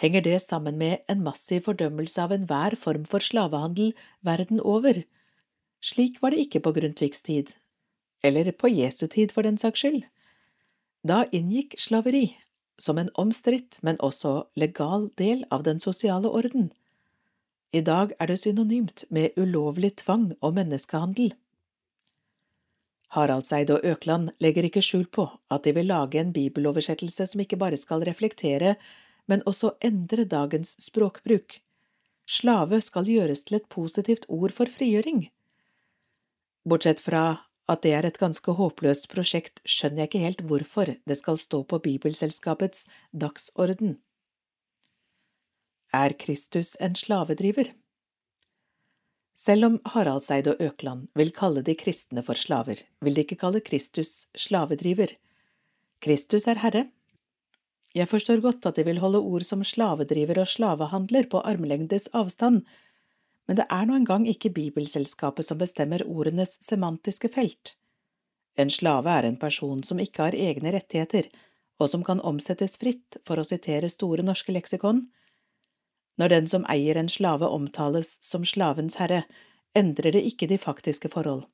henger 0.00 0.24
det 0.24 0.38
sammen 0.40 0.78
med 0.80 1.04
en 1.12 1.20
massiv 1.24 1.66
fordømmelse 1.68 2.24
av 2.24 2.32
enhver 2.32 2.76
form 2.80 3.04
for 3.08 3.20
slavehandel 3.20 3.92
verden 4.24 4.64
over. 4.64 5.04
Slik 5.84 6.22
var 6.22 6.32
det 6.32 6.46
ikke 6.46 6.64
på 6.64 6.72
Grundtvigs 6.78 7.20
tid, 7.28 7.52
eller 8.24 8.48
på 8.52 8.72
Jesu 8.72 9.06
tid 9.12 9.32
for 9.36 9.44
den 9.44 9.60
saks 9.60 9.84
skyld. 9.84 10.04
Da 11.04 11.24
inngikk 11.36 11.76
slaveri, 11.80 12.38
som 12.80 12.98
en 12.98 13.10
omstridt, 13.18 13.80
men 13.82 14.00
også 14.00 14.46
legal 14.56 15.10
del 15.20 15.44
av 15.50 15.66
den 15.68 15.82
sosiale 15.82 16.30
orden. 16.30 16.70
I 17.72 17.80
dag 17.80 18.12
er 18.20 18.28
det 18.28 18.36
synonymt 18.42 19.06
med 19.08 19.38
ulovlig 19.40 19.94
tvang 20.02 20.34
og 20.44 20.58
menneskehandel. 20.58 21.32
Haraldseid 23.16 23.70
og 23.72 23.84
Økland 23.84 24.30
legger 24.44 24.68
ikke 24.68 24.82
skjul 24.84 25.06
på 25.08 25.24
at 25.52 25.64
de 25.64 25.72
vil 25.76 25.88
lage 25.88 26.20
en 26.20 26.34
bibeloversettelse 26.36 27.26
som 27.30 27.40
ikke 27.44 27.56
bare 27.60 27.80
skal 27.80 28.04
reflektere, 28.08 28.74
men 29.28 29.44
også 29.48 29.74
endre 29.84 30.24
dagens 30.28 30.76
språkbruk. 30.84 31.60
Slave 32.28 32.80
skal 32.80 33.08
gjøres 33.08 33.44
til 33.44 33.60
et 33.60 33.68
positivt 33.72 34.28
ord 34.28 34.52
for 34.52 34.68
frigjøring. 34.68 35.26
Bortsett 36.68 37.00
fra 37.00 37.24
at 37.72 37.82
det 37.84 37.92
er 37.96 38.06
et 38.06 38.20
ganske 38.20 38.52
håpløst 38.52 39.08
prosjekt, 39.12 39.60
skjønner 39.64 40.04
jeg 40.04 40.10
ikke 40.10 40.24
helt 40.26 40.46
hvorfor 40.48 40.92
det 41.08 41.16
skal 41.18 41.40
stå 41.40 41.62
på 41.64 41.80
Bibelselskapets 41.84 42.86
dagsorden. 43.12 43.96
Er 45.92 46.14
Kristus 46.16 46.72
en 46.80 46.94
slavedriver? 46.96 47.74
Selv 49.36 49.66
om 49.66 49.74
Haraldseid 49.92 50.46
og 50.48 50.62
Økland 50.64 51.10
vil 51.18 51.34
kalle 51.36 51.60
de 51.66 51.74
kristne 51.76 52.22
for 52.24 52.38
slaver, 52.38 52.80
vil 53.04 53.12
de 53.12 53.26
ikke 53.26 53.36
kalle 53.42 53.60
Kristus 53.60 54.24
slavedriver. 54.32 55.12
Kristus 56.00 56.48
er 56.48 56.62
Herre. 56.64 56.86
Jeg 57.92 58.08
forstår 58.08 58.40
godt 58.40 58.64
at 58.72 58.80
de 58.80 58.86
vil 58.88 59.02
holde 59.04 59.20
ord 59.20 59.44
som 59.44 59.60
slavedriver 59.60 60.40
og 60.40 60.48
slavehandler 60.48 61.28
på 61.28 61.44
armlengdes 61.44 62.08
avstand, 62.16 62.64
men 63.44 63.60
det 63.60 63.68
er 63.68 63.84
nå 63.84 64.00
engang 64.00 64.24
ikke 64.24 64.54
Bibelselskapet 64.56 65.44
som 65.44 65.60
bestemmer 65.60 66.08
ordenes 66.08 66.56
semantiske 66.64 67.28
felt. 67.36 67.76
En 68.56 68.72
slave 68.72 69.12
er 69.12 69.28
en 69.28 69.36
person 69.36 69.84
som 69.84 70.00
ikke 70.00 70.30
har 70.30 70.40
egne 70.40 70.72
rettigheter, 70.72 71.28
og 71.76 71.92
som 71.92 72.00
kan 72.00 72.20
omsettes 72.20 72.78
fritt, 72.80 73.20
for 73.28 73.36
å 73.36 73.44
sitere 73.44 73.92
Store 73.92 74.24
norske 74.24 74.56
leksikon. 74.56 75.10
Når 76.18 76.28
den 76.28 76.48
som 76.48 76.66
eier 76.70 76.98
en 76.98 77.08
slave 77.08 77.48
omtales 77.48 78.18
som 78.24 78.44
slavens 78.44 78.98
herre, 79.00 79.22
endrer 79.74 80.12
det 80.12 80.24
ikke 80.28 80.48
de 80.50 80.58
faktiske 80.60 81.08
forhold. 81.12 81.46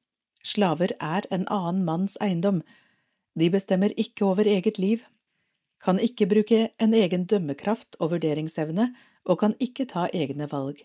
Slaver 0.43 0.95
er 1.01 1.27
en 1.35 1.47
annen 1.51 1.85
manns 1.87 2.17
eiendom, 2.23 2.63
de 3.39 3.51
bestemmer 3.51 3.95
ikke 3.97 4.27
over 4.27 4.49
eget 4.51 4.79
liv, 4.79 5.05
kan 5.79 6.01
ikke 6.03 6.27
bruke 6.27 6.61
en 6.83 6.95
egen 6.95 7.27
dømmekraft 7.31 7.99
og 8.01 8.17
vurderingsevne 8.17 8.89
og 9.29 9.39
kan 9.43 9.55
ikke 9.63 9.87
ta 9.87 10.09
egne 10.15 10.49
valg. 10.51 10.81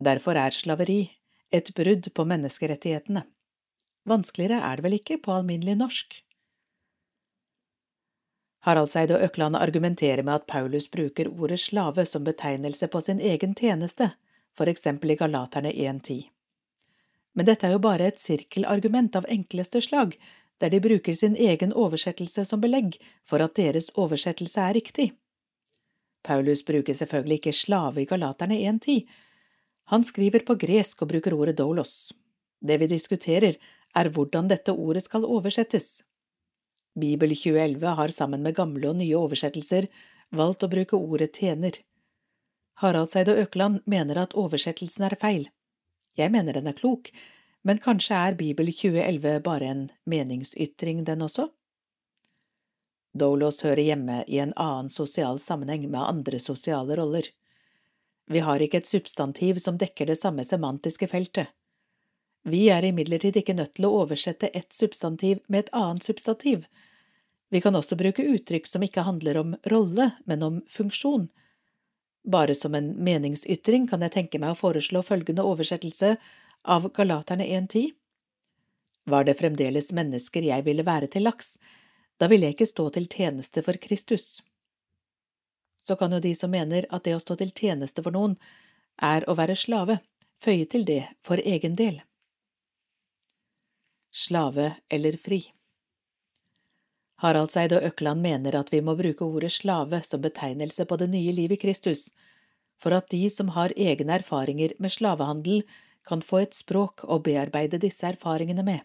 Derfor 0.00 0.36
er 0.36 0.52
slaveri 0.52 1.00
et 1.52 1.72
brudd 1.76 2.10
på 2.14 2.24
menneskerettighetene. 2.28 3.24
Vanskeligere 4.08 4.60
er 4.64 4.76
det 4.76 4.84
vel 4.84 4.98
ikke 4.98 5.18
på 5.24 5.32
alminnelig 5.32 5.76
norsk. 5.80 6.20
Haraldseid 8.66 9.12
og 9.14 9.22
Økland 9.24 9.56
argumenterer 9.56 10.22
med 10.22 10.34
at 10.34 10.46
Paulus 10.46 10.90
bruker 10.90 11.30
ordet 11.30 11.60
slave 11.60 12.04
som 12.06 12.24
betegnelse 12.24 12.88
på 12.92 13.00
sin 13.00 13.20
egen 13.20 13.54
tjeneste, 13.54 14.10
for 14.56 14.68
eksempel 14.68 15.14
i 15.14 15.16
Galaterne 15.16 15.72
1.10. 15.72 16.26
Men 17.34 17.46
dette 17.46 17.66
er 17.66 17.76
jo 17.76 17.80
bare 17.80 18.10
et 18.10 18.20
sirkelargument 18.20 19.16
av 19.16 19.28
enkleste 19.28 19.80
slag, 19.80 20.18
der 20.60 20.68
de 20.68 20.80
bruker 20.84 21.16
sin 21.16 21.36
egen 21.36 21.72
oversettelse 21.72 22.44
som 22.44 22.60
belegg 22.60 22.98
for 23.24 23.40
at 23.40 23.56
deres 23.56 23.88
oversettelse 23.96 24.60
er 24.60 24.76
riktig. 24.76 25.08
Paulus 26.22 26.60
bruker 26.66 26.92
selvfølgelig 26.92 27.40
ikke 27.40 27.56
slave 27.56 28.02
i 28.02 28.08
Galaterne 28.10 28.58
1.10, 28.60 29.06
han 29.90 30.04
skriver 30.04 30.44
på 30.46 30.54
gresk 30.54 31.00
og 31.02 31.08
bruker 31.10 31.34
ordet 31.34 31.56
doulos. 31.58 32.12
Det 32.62 32.76
vi 32.78 32.86
diskuterer, 32.86 33.56
er 33.96 34.08
hvordan 34.14 34.46
dette 34.46 34.70
ordet 34.70 35.02
skal 35.02 35.24
oversettes. 35.26 36.04
Bibel 36.94 37.30
2011 37.30 37.86
har 37.86 38.08
sammen 38.08 38.42
med 38.42 38.56
gamle 38.56 38.90
og 38.90 38.98
nye 38.98 39.18
oversettelser 39.18 39.86
valgt 40.34 40.64
å 40.66 40.70
bruke 40.70 40.98
ordet 40.98 41.32
tjener. 41.38 41.78
Haraldseid 42.82 43.28
og 43.28 43.38
Økland 43.44 43.82
mener 43.86 44.18
at 44.22 44.34
oversettelsen 44.38 45.06
er 45.06 45.16
feil. 45.20 45.48
Jeg 46.18 46.32
mener 46.34 46.56
den 46.56 46.70
er 46.70 46.76
klok, 46.78 47.10
men 47.62 47.78
kanskje 47.82 48.16
er 48.16 48.38
Bibel 48.38 48.70
2011 48.72 49.42
bare 49.44 49.68
en 49.68 49.82
meningsytring, 50.08 51.04
den 51.04 51.22
også? 51.26 51.50
Doulos 53.12 53.60
hører 53.66 53.82
hjemme 53.82 54.22
i 54.26 54.38
en 54.38 54.54
annen 54.56 54.90
sosial 54.90 55.38
sammenheng 55.42 55.88
med 55.90 56.00
andre 56.00 56.38
sosiale 56.38 56.96
roller. 56.96 57.26
Vi 58.30 58.42
har 58.46 58.62
ikke 58.62 58.80
et 58.80 58.90
substantiv 58.90 59.58
som 59.58 59.78
dekker 59.78 60.06
det 60.06 60.18
samme 60.18 60.44
semantiske 60.46 61.08
feltet. 61.10 61.50
Vi 62.48 62.68
er 62.72 62.84
imidlertid 62.84 63.36
ikke 63.36 63.56
nødt 63.56 63.74
til 63.76 63.86
å 63.88 63.92
oversette 64.02 64.48
ett 64.56 64.72
substantiv 64.72 65.42
med 65.46 65.66
et 65.66 65.72
annet 65.76 66.06
substantiv. 66.06 66.64
Vi 67.50 67.60
kan 67.60 67.76
også 67.76 67.98
bruke 68.00 68.24
uttrykk 68.24 68.66
som 68.66 68.82
ikke 68.86 69.04
handler 69.04 69.40
om 69.40 69.54
rolle, 69.72 70.10
men 70.24 70.42
om 70.42 70.60
funksjon. 70.68 71.28
Bare 72.24 72.54
som 72.54 72.74
en 72.74 72.92
meningsytring 73.04 73.88
kan 73.90 74.04
jeg 74.06 74.14
tenke 74.16 74.40
meg 74.40 74.54
å 74.54 74.60
foreslå 74.60 75.02
følgende 75.04 75.44
oversettelse 75.44 76.14
av 76.64 76.90
Galaterne 76.96 77.44
1.10. 77.44 77.90
Var 79.10 79.24
det 79.26 79.38
fremdeles 79.40 79.92
mennesker 79.96 80.46
jeg 80.46 80.64
ville 80.64 80.86
være 80.86 81.08
til 81.12 81.26
laks, 81.28 81.56
da 82.20 82.28
ville 82.28 82.46
jeg 82.48 82.58
ikke 82.58 82.72
stå 82.72 82.88
til 82.94 83.08
tjeneste 83.08 83.64
for 83.64 83.80
Kristus 83.80 84.40
så 85.82 85.96
kan 85.96 86.12
jo 86.12 86.20
de 86.20 86.34
som 86.34 86.50
mener 86.50 86.86
at 86.90 87.04
det 87.04 87.16
å 87.16 87.22
stå 87.22 87.36
til 87.40 87.52
tjeneste 87.56 88.02
for 88.04 88.14
noen 88.14 88.36
er 89.02 89.24
å 89.28 89.36
være 89.38 89.56
slave, 89.56 90.00
føye 90.44 90.68
til 90.70 90.84
det 90.88 91.02
for 91.24 91.40
egen 91.40 91.76
del. 91.76 92.00
Slave 94.10 94.72
eller 94.90 95.16
fri 95.16 95.44
Haraldseid 97.20 97.74
og 97.76 97.84
Økland 97.84 98.22
mener 98.24 98.56
at 98.56 98.72
vi 98.72 98.80
må 98.80 98.94
bruke 98.96 99.26
ordet 99.26 99.52
slave 99.52 100.00
som 100.06 100.22
betegnelse 100.24 100.86
på 100.88 100.96
det 100.96 101.10
nye 101.12 101.34
livet 101.36 101.58
i 101.58 101.62
Kristus, 101.66 102.08
for 102.80 102.96
at 102.96 103.10
de 103.12 103.26
som 103.28 103.52
har 103.56 103.74
egne 103.76 104.16
erfaringer 104.16 104.72
med 104.80 104.94
slavehandel, 104.94 105.62
kan 106.08 106.24
få 106.24 106.40
et 106.40 106.56
språk 106.56 107.04
å 107.04 107.18
bearbeide 107.20 107.78
disse 107.82 108.08
erfaringene 108.08 108.64
med. 108.64 108.80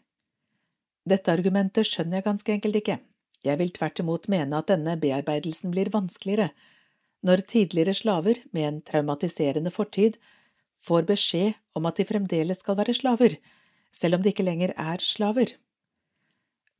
Dette 1.07 1.31
argumentet 1.31 1.87
skjønner 1.87 2.19
jeg 2.19 2.27
ganske 2.27 2.55
enkelt 2.57 2.79
ikke. 2.81 2.97
Jeg 3.45 3.61
vil 3.61 3.71
tvert 3.71 4.01
imot 4.03 4.27
mene 4.27 4.59
at 4.59 4.67
denne 4.67 4.97
bearbeidelsen 4.99 5.71
blir 5.71 5.93
vanskeligere 5.93 6.49
når 7.25 7.45
tidligere 7.49 7.93
slaver 7.95 8.41
med 8.51 8.67
en 8.67 8.81
traumatiserende 8.85 9.71
fortid 9.73 10.19
får 10.75 11.07
beskjed 11.07 11.55
om 11.77 11.87
at 11.87 11.97
de 11.97 12.05
fremdeles 12.09 12.59
skal 12.61 12.77
være 12.77 12.93
slaver, 12.93 13.37
selv 13.93 14.17
om 14.17 14.23
de 14.23 14.31
ikke 14.33 14.45
lenger 14.45 14.73
er 14.77 15.01
slaver. 15.03 15.55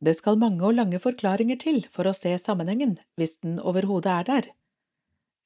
Det 0.03 0.15
skal 0.17 0.37
mange 0.37 0.63
og 0.65 0.75
lange 0.75 0.99
forklaringer 0.99 1.57
til 1.61 1.83
for 1.91 2.07
å 2.07 2.15
se 2.15 2.33
sammenhengen, 2.41 2.97
hvis 3.15 3.37
den 3.43 3.59
overhodet 3.59 4.11
er 4.11 4.27
der. 4.29 4.49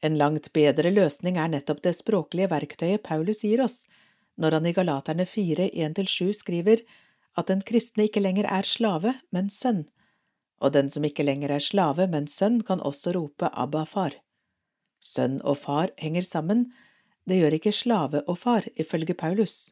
En 0.01 0.17
langt 0.17 0.51
bedre 0.55 0.91
løsning 0.91 1.37
er 1.37 1.51
nettopp 1.51 1.83
det 1.83 1.95
språklige 1.97 2.49
verktøyet 2.51 3.03
Paulus 3.03 3.43
gir 3.43 3.61
oss, 3.63 3.85
når 4.39 4.57
han 4.57 4.67
i 4.69 4.73
Galaterne 4.73 5.25
4, 5.27 5.69
1–7 5.75 6.33
skriver 6.39 6.83
at 7.37 7.49
den 7.51 7.61
kristne 7.63 8.07
ikke 8.07 8.23
lenger 8.23 8.47
er 8.47 8.67
slave, 8.67 9.13
men 9.35 9.51
sønn, 9.51 9.85
og 10.59 10.73
den 10.75 10.89
som 10.91 11.05
ikke 11.07 11.23
lenger 11.23 11.53
er 11.55 11.63
slave, 11.63 12.07
men 12.07 12.27
sønn, 12.27 12.61
kan 12.63 12.81
også 12.83 13.13
rope 13.15 13.51
Abba, 13.53 13.85
far. 13.87 14.15
Sønn 14.99 15.39
og 15.43 15.59
far 15.61 15.93
henger 15.99 16.25
sammen, 16.27 16.69
det 17.27 17.39
gjør 17.39 17.59
ikke 17.59 17.75
slave 17.75 18.23
og 18.27 18.39
far, 18.41 18.67
ifølge 18.75 19.15
Paulus. 19.15 19.71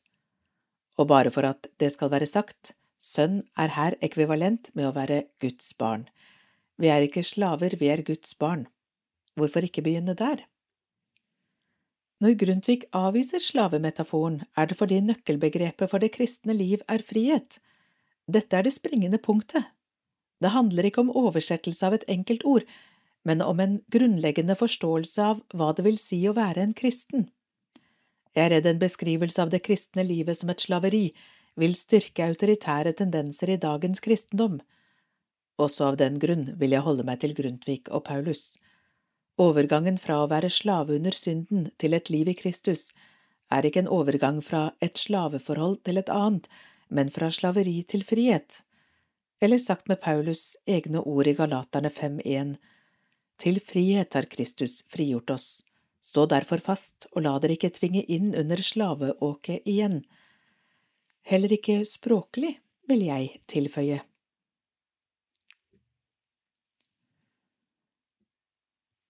Og 0.97 1.07
bare 1.09 1.31
for 1.33 1.45
at 1.45 1.69
det 1.79 1.91
skal 1.93 2.11
være 2.13 2.29
sagt, 2.29 2.73
sønn 2.99 3.43
er 3.57 3.73
her 3.77 3.97
ekvivalent 4.01 4.71
med 4.73 4.89
å 4.89 4.95
være 4.95 5.23
Guds 5.41 5.73
barn. 5.77 6.07
Vi 6.77 6.89
er 6.93 7.05
ikke 7.05 7.25
slaver, 7.25 7.77
vi 7.77 7.89
er 7.93 8.03
Guds 8.05 8.33
barn. 8.37 8.67
Hvorfor 9.37 9.65
ikke 9.65 9.85
begynne 9.85 10.17
der? 10.17 10.43
Når 12.17 12.33
Grundtvig 12.41 12.87
avviser 12.97 13.41
slavemetaforen, 13.45 14.41
er 14.57 14.65
det 14.65 14.77
fordi 14.79 14.97
nøkkelbegrepet 15.05 15.89
for 15.91 16.01
det 16.01 16.15
kristne 16.15 16.55
liv 16.57 16.81
er 16.89 17.05
frihet. 17.05 17.59
Dette 18.25 18.57
er 18.57 18.65
det 18.65 18.73
springende 18.73 19.19
punktet. 19.21 19.69
Det 20.41 20.53
handler 20.53 20.89
ikke 20.89 21.03
om 21.05 21.13
oversettelse 21.13 21.85
av 21.85 21.97
et 21.97 22.05
enkelt 22.09 22.45
ord, 22.45 22.65
men 23.25 23.41
om 23.41 23.59
en 23.61 23.79
grunnleggende 23.93 24.57
forståelse 24.57 25.29
av 25.29 25.41
hva 25.53 25.71
det 25.77 25.85
vil 25.85 25.97
si 26.01 26.23
å 26.29 26.35
være 26.37 26.65
en 26.65 26.73
kristen. 26.77 27.29
Jeg 28.37 28.45
er 28.45 28.51
redd 28.53 28.67
en 28.69 28.81
beskrivelse 28.81 29.41
av 29.41 29.49
det 29.49 29.63
kristne 29.65 30.03
livet 30.05 30.37
som 30.37 30.51
et 30.53 30.61
slaveri 30.61 31.07
vil 31.57 31.73
styrke 31.73 32.21
autoritære 32.29 32.93
tendenser 32.99 33.49
i 33.49 33.57
dagens 33.57 34.03
kristendom. 34.05 34.59
Også 35.57 35.87
av 35.87 35.97
den 35.97 36.19
grunn 36.21 36.51
vil 36.61 36.75
jeg 36.75 36.85
holde 36.85 37.05
meg 37.07 37.23
til 37.23 37.33
Grundtvig 37.33 37.87
og 37.89 38.03
Paulus. 38.05 38.51
Overgangen 39.41 39.97
fra 39.97 40.19
å 40.21 40.29
være 40.29 40.53
slave 40.53 40.99
under 40.99 41.17
synden 41.17 41.71
til 41.81 41.97
et 41.97 42.11
liv 42.13 42.29
i 42.29 42.37
Kristus 42.37 42.91
er 43.49 43.65
ikke 43.65 43.81
en 43.87 43.91
overgang 43.97 44.43
fra 44.45 44.67
et 44.85 45.01
slaveforhold 45.01 45.79
til 45.89 45.97
et 45.97 46.13
annet, 46.13 46.45
men 46.93 47.09
fra 47.09 47.31
slaveri 47.33 47.81
til 47.89 48.05
frihet. 48.05 48.61
eller 49.41 49.57
sagt 49.57 49.87
med 49.87 50.01
Paulus' 50.01 50.55
egne 50.65 50.99
ord 50.99 51.27
i 51.27 51.33
Galaterne 51.33 51.89
5.1, 51.89 52.55
Til 53.37 53.59
frihet 53.59 54.13
har 54.13 54.25
Kristus 54.25 54.83
frigjort 54.89 55.29
oss, 55.29 55.63
stå 56.07 56.25
derfor 56.31 56.63
fast 56.63 57.09
og 57.13 57.25
la 57.25 57.35
dere 57.43 57.57
ikke 57.57 57.73
tvinge 57.75 58.05
inn 58.07 58.31
under 58.37 58.61
slaveåket 58.63 59.67
igjen. 59.67 60.03
Heller 61.27 61.51
ikke 61.51 61.81
språklig, 61.87 62.55
vil 62.87 63.03
jeg 63.03 63.41
tilføye. 63.51 63.99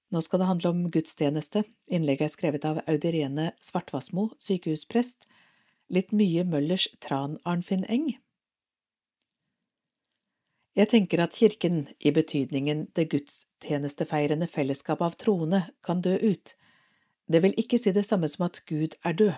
Nå 0.10 0.22
skal 0.24 0.40
det 0.40 0.48
handle 0.48 0.70
om 0.72 0.86
gudstjeneste. 0.92 1.66
Innlegget 1.92 2.30
er 2.30 2.34
skrevet 2.34 2.66
av 2.66 2.80
Audirene 2.88 3.52
Svartvassmo, 3.62 4.30
sykehusprest. 4.40 5.28
Litt 5.92 6.14
mye 6.16 6.46
Møllers 6.48 6.88
Tran 7.04 7.38
Arnfinn 7.46 7.84
Eng. 7.92 8.14
Jeg 10.78 10.90
tenker 10.94 11.22
at 11.24 11.36
kirken, 11.36 11.88
i 12.00 12.14
betydningen 12.14 12.88
det 12.96 13.10
gudstjenestefeirende 13.12 14.48
fellesskap 14.48 15.02
av 15.02 15.18
troende, 15.20 15.66
kan 15.84 16.02
dø 16.06 16.16
ut. 16.22 16.54
Det 17.28 17.44
vil 17.44 17.56
ikke 17.60 17.80
si 17.80 17.92
det 17.92 18.06
samme 18.08 18.30
som 18.32 18.48
at 18.48 18.62
Gud 18.70 18.96
er 19.04 19.18
død. 19.20 19.36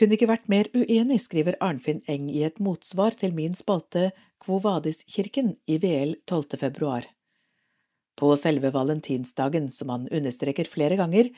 Kunne 0.00 0.16
ikke 0.16 0.30
vært 0.30 0.48
mer 0.48 0.68
uenig, 0.72 1.18
skriver 1.20 1.58
Arnfinn 1.60 2.00
Eng 2.08 2.30
i 2.32 2.42
et 2.46 2.60
motsvar 2.62 3.12
til 3.20 3.34
min 3.36 3.52
spalte 3.54 4.10
Quo 4.40 4.56
Vadis-kirken 4.64 5.54
i 5.68 5.76
VL 5.82 6.14
12. 6.24 6.56
februar. 6.62 7.04
På 8.16 8.32
selve 8.36 8.70
valentinsdagen, 8.72 9.68
som 9.70 9.92
han 9.92 10.06
understreker 10.08 10.68
flere 10.68 10.96
ganger, 10.96 11.28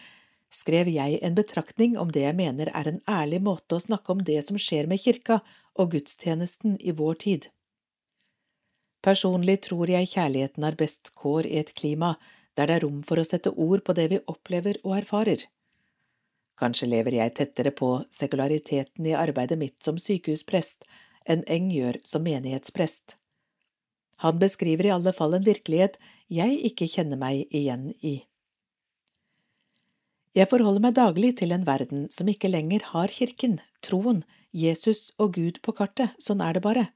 skrev 0.53 0.89
jeg 0.93 1.19
en 1.27 1.35
betraktning 1.35 1.97
om 1.99 2.13
det 2.15 2.23
jeg 2.23 2.39
mener 2.39 2.71
er 2.71 2.89
en 2.89 3.01
ærlig 3.11 3.41
måte 3.43 3.77
å 3.77 3.83
snakke 3.83 4.15
om 4.15 4.23
det 4.23 4.39
som 4.47 4.61
skjer 4.61 4.87
med 4.87 5.03
kirka 5.03 5.41
og 5.75 5.97
gudstjenesten 5.97 6.79
i 6.79 6.95
vår 6.95 7.19
tid. 7.25 7.49
Personlig 9.03 9.59
tror 9.67 9.91
jeg 9.91 10.13
kjærligheten 10.13 10.63
har 10.63 10.79
best 10.79 11.11
kår 11.19 11.49
i 11.51 11.59
et 11.65 11.75
klima 11.75 12.15
der 12.57 12.69
det 12.69 12.77
er 12.77 12.85
rom 12.85 13.01
for 13.07 13.21
å 13.21 13.27
sette 13.27 13.53
ord 13.53 13.85
på 13.87 13.95
det 13.97 14.09
vi 14.13 14.21
opplever 14.29 14.79
og 14.83 14.97
erfarer. 14.99 15.47
Kanskje 16.61 16.91
lever 16.91 17.17
jeg 17.17 17.35
tettere 17.39 17.73
på 17.75 17.95
sekulariteten 18.13 19.07
i 19.09 19.17
arbeidet 19.17 19.59
mitt 19.59 19.79
som 19.85 19.99
sykehusprest 19.99 20.85
enn 21.25 21.45
Eng 21.51 21.71
gjør 21.73 21.99
som 22.07 22.25
menighetsprest. 22.27 23.17
Han 24.23 24.39
beskriver 24.39 24.87
i 24.87 24.93
alle 24.95 25.15
fall 25.17 25.35
en 25.35 25.47
virkelighet 25.47 25.97
jeg 26.31 26.61
ikke 26.69 26.91
kjenner 26.91 27.19
meg 27.19 27.49
igjen 27.51 27.91
i. 28.01 28.21
Jeg 30.33 30.49
forholder 30.49 30.81
meg 30.81 30.95
daglig 30.97 31.35
til 31.41 31.53
en 31.53 31.67
verden 31.67 32.07
som 32.13 32.29
ikke 32.31 32.49
lenger 32.49 32.87
har 32.93 33.13
kirken, 33.13 33.59
troen, 33.85 34.23
Jesus 34.53 35.11
og 35.21 35.35
Gud 35.37 35.59
på 35.65 35.75
kartet, 35.77 36.15
sånn 36.21 36.41
er 36.45 36.57
det 36.57 36.63
bare. 36.65 36.87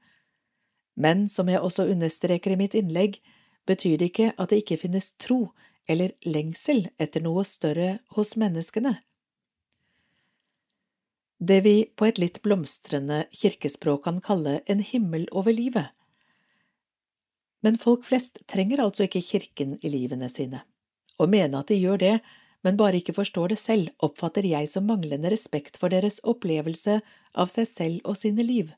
Men 0.97 1.27
som 1.29 1.49
jeg 1.49 1.61
også 1.61 1.85
understreker 1.91 2.55
i 2.55 2.57
mitt 2.57 2.77
innlegg, 2.77 3.19
betyr 3.67 3.97
det 3.99 4.11
ikke 4.11 4.31
at 4.37 4.51
det 4.51 4.63
ikke 4.63 4.79
finnes 4.85 5.11
tro 5.21 5.51
eller 5.87 6.15
lengsel 6.27 6.87
etter 6.99 7.23
noe 7.23 7.43
større 7.47 7.97
hos 8.15 8.35
menneskene. 8.39 8.97
Det 11.37 11.59
vi 11.61 11.75
på 11.95 12.07
et 12.07 12.17
litt 12.17 12.41
blomstrende 12.41 13.25
kirkespråk 13.29 14.03
kan 14.07 14.17
kalle 14.25 14.59
en 14.65 14.81
himmel 14.81 15.27
over 15.31 15.53
livet, 15.53 15.91
men 17.61 17.77
folk 17.77 18.05
flest 18.05 18.39
trenger 18.49 18.81
altså 18.83 19.07
ikke 19.07 19.23
kirken 19.25 19.77
i 19.81 19.91
livene 19.91 20.29
sine. 20.29 20.61
Å 21.17 21.25
mene 21.29 21.59
at 21.59 21.71
de 21.71 21.77
gjør 21.79 22.01
det, 22.01 22.15
men 22.65 22.77
bare 22.77 22.99
ikke 22.99 23.15
forstår 23.17 23.53
det 23.53 23.59
selv, 23.61 23.89
oppfatter 24.03 24.45
jeg 24.45 24.69
som 24.69 24.85
manglende 24.89 25.31
respekt 25.33 25.79
for 25.81 25.93
deres 25.93 26.19
opplevelse 26.23 26.99
av 27.33 27.51
seg 27.53 27.69
selv 27.69 28.09
og 28.09 28.17
sine 28.19 28.45
liv. 28.45 28.71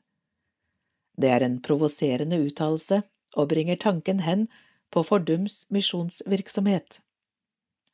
Det 1.20 1.28
er 1.32 1.44
en 1.44 1.58
provoserende 1.64 2.38
uttalelse 2.40 3.02
og 3.36 3.50
bringer 3.52 3.76
tanken 3.80 4.22
hen 4.24 4.46
på 4.90 5.02
fordums 5.06 5.64
misjonsvirksomhet. 5.70 7.00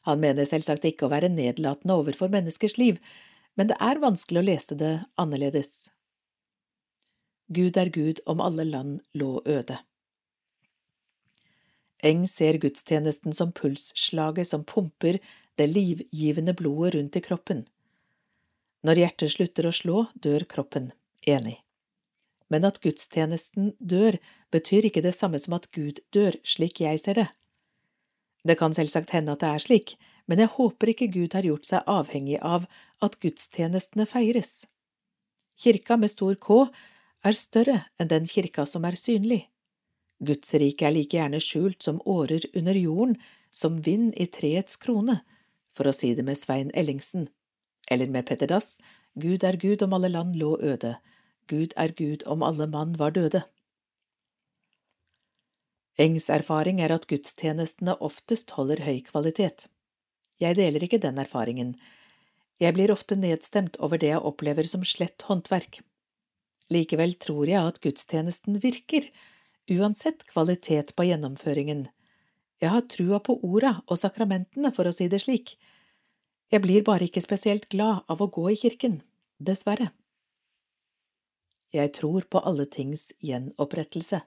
Han 0.06 0.22
mener 0.22 0.46
selvsagt 0.48 0.86
ikke 0.86 1.08
å 1.08 1.12
være 1.12 1.32
nedlatende 1.32 1.96
overfor 1.98 2.30
menneskers 2.32 2.76
liv, 2.78 3.00
men 3.56 3.70
det 3.70 3.76
er 3.82 4.00
vanskelig 4.02 4.42
å 4.42 4.46
lese 4.46 4.78
det 4.78 4.94
annerledes. 5.20 5.88
Gud 7.48 7.76
er 7.78 7.90
Gud 7.94 8.20
om 8.26 8.42
alle 8.42 8.66
land 8.66 9.00
lå 9.14 9.40
øde. 9.46 9.78
Eng 12.04 12.26
ser 12.28 12.58
gudstjenesten 12.60 13.34
som 13.34 13.54
pulsslaget 13.56 14.50
som 14.50 14.64
pumper 14.64 15.18
det 15.56 15.66
livgivende 15.70 16.54
blodet 16.54 16.94
rundt 16.94 17.16
i 17.16 17.22
kroppen. 17.24 17.64
Når 18.86 19.00
hjertet 19.00 19.32
slutter 19.32 19.66
å 19.66 19.74
slå, 19.74 20.02
dør 20.14 20.44
kroppen. 20.46 20.90
Enig. 21.26 21.56
Men 22.52 22.66
at 22.68 22.78
gudstjenesten 22.84 23.72
dør, 23.80 24.20
betyr 24.56 24.88
ikke 24.88 25.04
det 25.04 25.14
samme 25.16 25.38
som 25.42 25.56
at 25.58 25.68
Gud 25.76 26.00
dør, 26.16 26.38
slik 26.44 26.80
jeg 26.80 27.00
ser 27.02 27.20
det. 27.20 27.28
Det 28.46 28.56
kan 28.58 28.74
selvsagt 28.74 29.12
hende 29.14 29.34
at 29.34 29.42
det 29.42 29.50
er 29.52 29.62
slik, 29.62 29.96
men 30.26 30.42
jeg 30.42 30.54
håper 30.56 30.92
ikke 30.92 31.12
Gud 31.14 31.34
har 31.36 31.46
gjort 31.46 31.66
seg 31.68 31.86
avhengig 31.90 32.38
av 32.42 32.66
at 33.04 33.18
gudstjenestene 33.22 34.06
feires. 34.10 34.66
Kirka 35.56 35.96
med 35.96 36.12
stor 36.12 36.36
K 36.42 36.66
er 37.26 37.38
større 37.38 37.78
enn 37.98 38.10
den 38.12 38.26
kirka 38.30 38.66
som 38.68 38.84
er 38.86 38.98
synlig. 38.98 39.46
Guds 40.22 40.52
rike 40.54 40.86
er 40.86 40.94
like 40.94 41.16
gjerne 41.16 41.40
skjult 41.42 41.82
som 41.84 42.00
årer 42.08 42.46
under 42.56 42.76
jorden, 42.78 43.16
som 43.50 43.80
vind 43.84 44.14
i 44.16 44.26
treets 44.28 44.78
krone, 44.80 45.20
for 45.76 45.88
å 45.88 45.94
si 45.96 46.14
det 46.16 46.24
med 46.24 46.38
Svein 46.38 46.70
Ellingsen, 46.74 47.28
eller 47.90 48.08
med 48.12 48.26
Petter 48.28 48.48
Dass, 48.48 48.76
Gud 49.16 49.44
er 49.44 49.56
Gud 49.60 49.82
om 49.84 49.96
alle 49.96 50.10
land 50.12 50.36
lå 50.36 50.56
øde, 50.60 50.96
Gud 51.48 51.72
er 51.76 51.92
Gud 51.96 52.24
om 52.26 52.42
alle 52.42 52.66
mann 52.66 52.96
var 52.98 53.14
døde. 53.16 53.44
Engs 55.96 56.28
erfaring 56.28 56.82
er 56.84 56.92
at 56.92 57.06
gudstjenestene 57.08 57.94
oftest 58.04 58.52
holder 58.58 58.82
høy 58.84 59.00
kvalitet. 59.06 59.66
Jeg 60.36 60.58
deler 60.58 60.84
ikke 60.84 61.00
den 61.00 61.16
erfaringen. 61.22 61.72
Jeg 62.60 62.76
blir 62.76 62.92
ofte 62.92 63.16
nedstemt 63.16 63.78
over 63.80 64.00
det 64.00 64.12
jeg 64.12 64.20
opplever 64.20 64.68
som 64.68 64.84
slett 64.84 65.24
håndverk. 65.28 65.80
Likevel 66.72 67.14
tror 67.22 67.48
jeg 67.48 67.62
at 67.62 67.80
gudstjenesten 67.80 68.60
virker, 68.60 69.08
uansett 69.72 70.26
kvalitet 70.28 70.92
på 70.96 71.06
gjennomføringen. 71.08 71.86
Jeg 72.60 72.72
har 72.72 72.84
trua 72.92 73.20
på 73.20 73.38
orda 73.44 73.76
og 73.86 74.00
sakramentene, 74.00 74.72
for 74.76 74.88
å 74.88 74.94
si 74.94 75.08
det 75.12 75.22
slik. 75.24 75.56
Jeg 76.52 76.62
blir 76.64 76.84
bare 76.84 77.08
ikke 77.08 77.24
spesielt 77.24 77.68
glad 77.72 78.04
av 78.08 78.22
å 78.22 78.30
gå 78.32 78.48
i 78.52 78.58
kirken, 78.60 79.00
dessverre. 79.38 79.90
Jeg 81.74 81.92
tror 81.96 82.24
på 82.30 82.40
alle 82.40 82.64
tings 82.70 83.10
gjenopprettelse. 83.20 84.22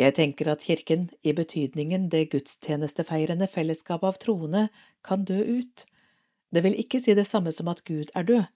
Jeg 0.00 0.14
tenker 0.16 0.48
at 0.48 0.64
kirken, 0.64 1.10
i 1.20 1.34
betydningen 1.36 2.08
det 2.12 2.30
gudstjenestefeirende 2.32 3.48
fellesskapet 3.52 4.08
av 4.08 4.20
troende, 4.22 4.62
kan 5.04 5.26
dø 5.28 5.36
ut. 5.60 5.84
Det 6.50 6.62
vil 6.64 6.78
ikke 6.80 7.02
si 7.02 7.12
det 7.14 7.26
samme 7.28 7.52
som 7.52 7.68
at 7.68 7.84
Gud 7.84 8.08
er 8.16 8.24
død, 8.24 8.46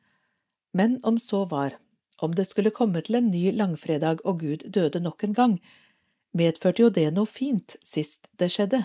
men 0.75 0.99
om 1.05 1.19
så 1.21 1.45
var, 1.51 1.77
om 2.25 2.33
det 2.35 2.49
skulle 2.49 2.73
komme 2.75 3.03
til 3.05 3.21
en 3.21 3.31
ny 3.31 3.53
langfredag 3.53 4.25
og 4.25 4.41
Gud 4.41 4.65
døde 4.73 5.03
nok 5.05 5.27
en 5.27 5.37
gang, 5.37 5.59
medførte 6.33 6.83
jo 6.83 6.89
det 6.89 7.11
noe 7.15 7.29
fint 7.29 7.77
sist 7.85 8.27
det 8.41 8.51
skjedde. 8.55 8.81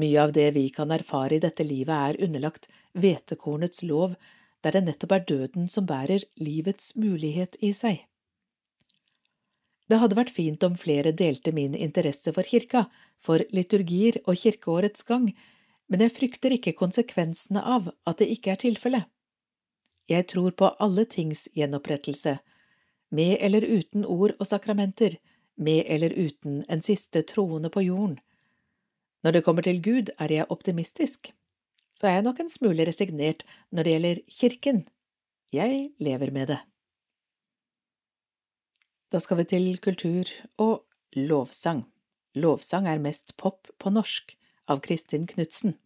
Mye 0.00 0.24
av 0.24 0.32
det 0.36 0.50
vi 0.56 0.66
kan 0.72 0.90
erfare 0.92 1.36
i 1.36 1.42
dette 1.42 1.64
livet 1.64 1.94
er 1.94 2.24
underlagt 2.24 2.68
hvetekornets 2.96 3.84
lov, 3.84 4.16
der 4.64 4.72
det 4.72 4.86
nettopp 4.88 5.12
er 5.12 5.24
døden 5.28 5.68
som 5.72 5.86
bærer 5.86 6.24
livets 6.40 6.94
mulighet 6.96 7.60
i 7.60 7.72
seg. 7.76 8.02
Det 9.86 10.00
hadde 10.02 10.18
vært 10.18 10.34
fint 10.34 10.62
om 10.66 10.74
flere 10.78 11.12
delte 11.14 11.52
min 11.54 11.74
interesse 11.74 12.32
for 12.34 12.46
kirka, 12.46 12.86
for 13.22 13.44
liturgier 13.54 14.18
og 14.26 14.38
kirkeårets 14.40 15.06
gang, 15.06 15.30
men 15.86 16.02
jeg 16.02 16.14
frykter 16.16 16.56
ikke 16.56 16.74
konsekvensene 16.78 17.62
av 17.62 17.92
at 18.04 18.18
det 18.18 18.28
ikke 18.34 18.56
er 18.56 18.62
tilfellet. 18.64 19.06
Jeg 20.10 20.26
tror 20.30 20.54
på 20.58 20.70
alle 20.82 21.06
tings 21.10 21.46
gjenopprettelse, 21.54 22.38
med 23.10 23.38
eller 23.40 23.62
uten 23.62 24.04
ord 24.06 24.34
og 24.38 24.46
sakramenter, 24.50 25.18
med 25.56 25.86
eller 25.86 26.12
uten 26.12 26.62
en 26.68 26.82
siste 26.82 27.22
troende 27.22 27.70
på 27.70 27.86
jorden. 27.86 28.18
Når 29.24 29.38
det 29.38 29.44
kommer 29.46 29.62
til 29.66 29.80
Gud, 29.82 30.10
er 30.18 30.32
jeg 30.32 30.50
optimistisk. 30.50 31.32
Så 31.94 32.06
er 32.06 32.18
jeg 32.18 32.26
nok 32.26 32.40
en 32.42 32.52
smule 32.52 32.84
resignert 32.86 33.46
når 33.72 33.82
det 33.82 33.92
gjelder 33.94 34.22
kirken. 34.30 34.82
Jeg 35.54 35.90
lever 35.98 36.30
med 36.30 36.52
det. 36.52 36.58
Da 39.12 39.20
skal 39.22 39.38
vi 39.38 39.46
til 39.46 39.66
kultur 39.78 40.30
og 40.58 40.82
lovsang. 41.14 41.84
Lovsang 42.34 42.88
er 42.90 43.02
mest 43.02 43.36
pop 43.38 43.70
på 43.78 43.92
norsk, 43.94 44.34
av 44.66 44.80
Kristin 44.82 45.28
Knutsen. 45.30 45.76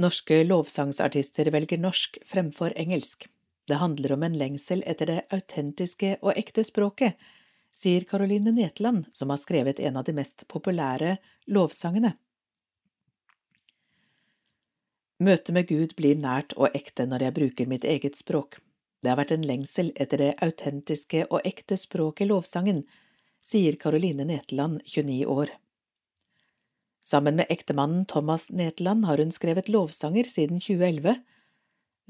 Norske 0.00 0.40
lovsangsartister 0.42 1.50
velger 1.54 1.78
norsk 1.78 2.18
fremfor 2.26 2.74
engelsk. 2.78 3.28
Det 3.70 3.78
handler 3.78 4.16
om 4.16 4.24
en 4.26 4.38
lengsel 4.38 4.82
etter 4.82 5.06
det 5.06 5.20
autentiske 5.30 6.16
og 6.20 6.34
ekte 6.34 6.64
språket, 6.66 7.14
sier 7.70 8.02
Caroline 8.02 8.50
Netland, 8.50 9.06
som 9.14 9.30
har 9.30 9.38
skrevet 9.38 9.78
en 9.78 10.00
av 10.00 10.08
de 10.08 10.14
mest 10.16 10.42
populære 10.50 11.18
lovsangene. 11.46 12.16
Møtet 15.20 15.54
med 15.54 15.68
Gud 15.68 15.94
blir 15.94 16.18
nært 16.18 16.56
og 16.56 16.74
ekte 16.74 17.06
når 17.06 17.28
jeg 17.28 17.36
bruker 17.36 17.70
mitt 17.70 17.86
eget 17.86 18.18
språk. 18.18 18.58
Det 19.00 19.08
har 19.08 19.16
vært 19.20 19.32
en 19.32 19.46
lengsel 19.48 19.90
etter 19.96 20.20
det 20.20 20.34
autentiske 20.44 21.24
og 21.30 21.46
ekte 21.48 21.78
språket 21.80 22.26
i 22.26 22.30
lovsangen, 22.30 22.84
sier 23.40 23.78
Caroline 23.80 24.26
Neteland, 24.28 24.82
29 24.84 25.24
år. 25.24 25.54
Sammen 27.04 27.40
med 27.40 27.48
ektemannen 27.48 28.04
Thomas 28.04 28.50
Neteland 28.50 29.06
har 29.08 29.18
hun 29.18 29.32
skrevet 29.32 29.72
lovsanger 29.72 30.28
siden 30.28 30.60
2011. 30.60 31.16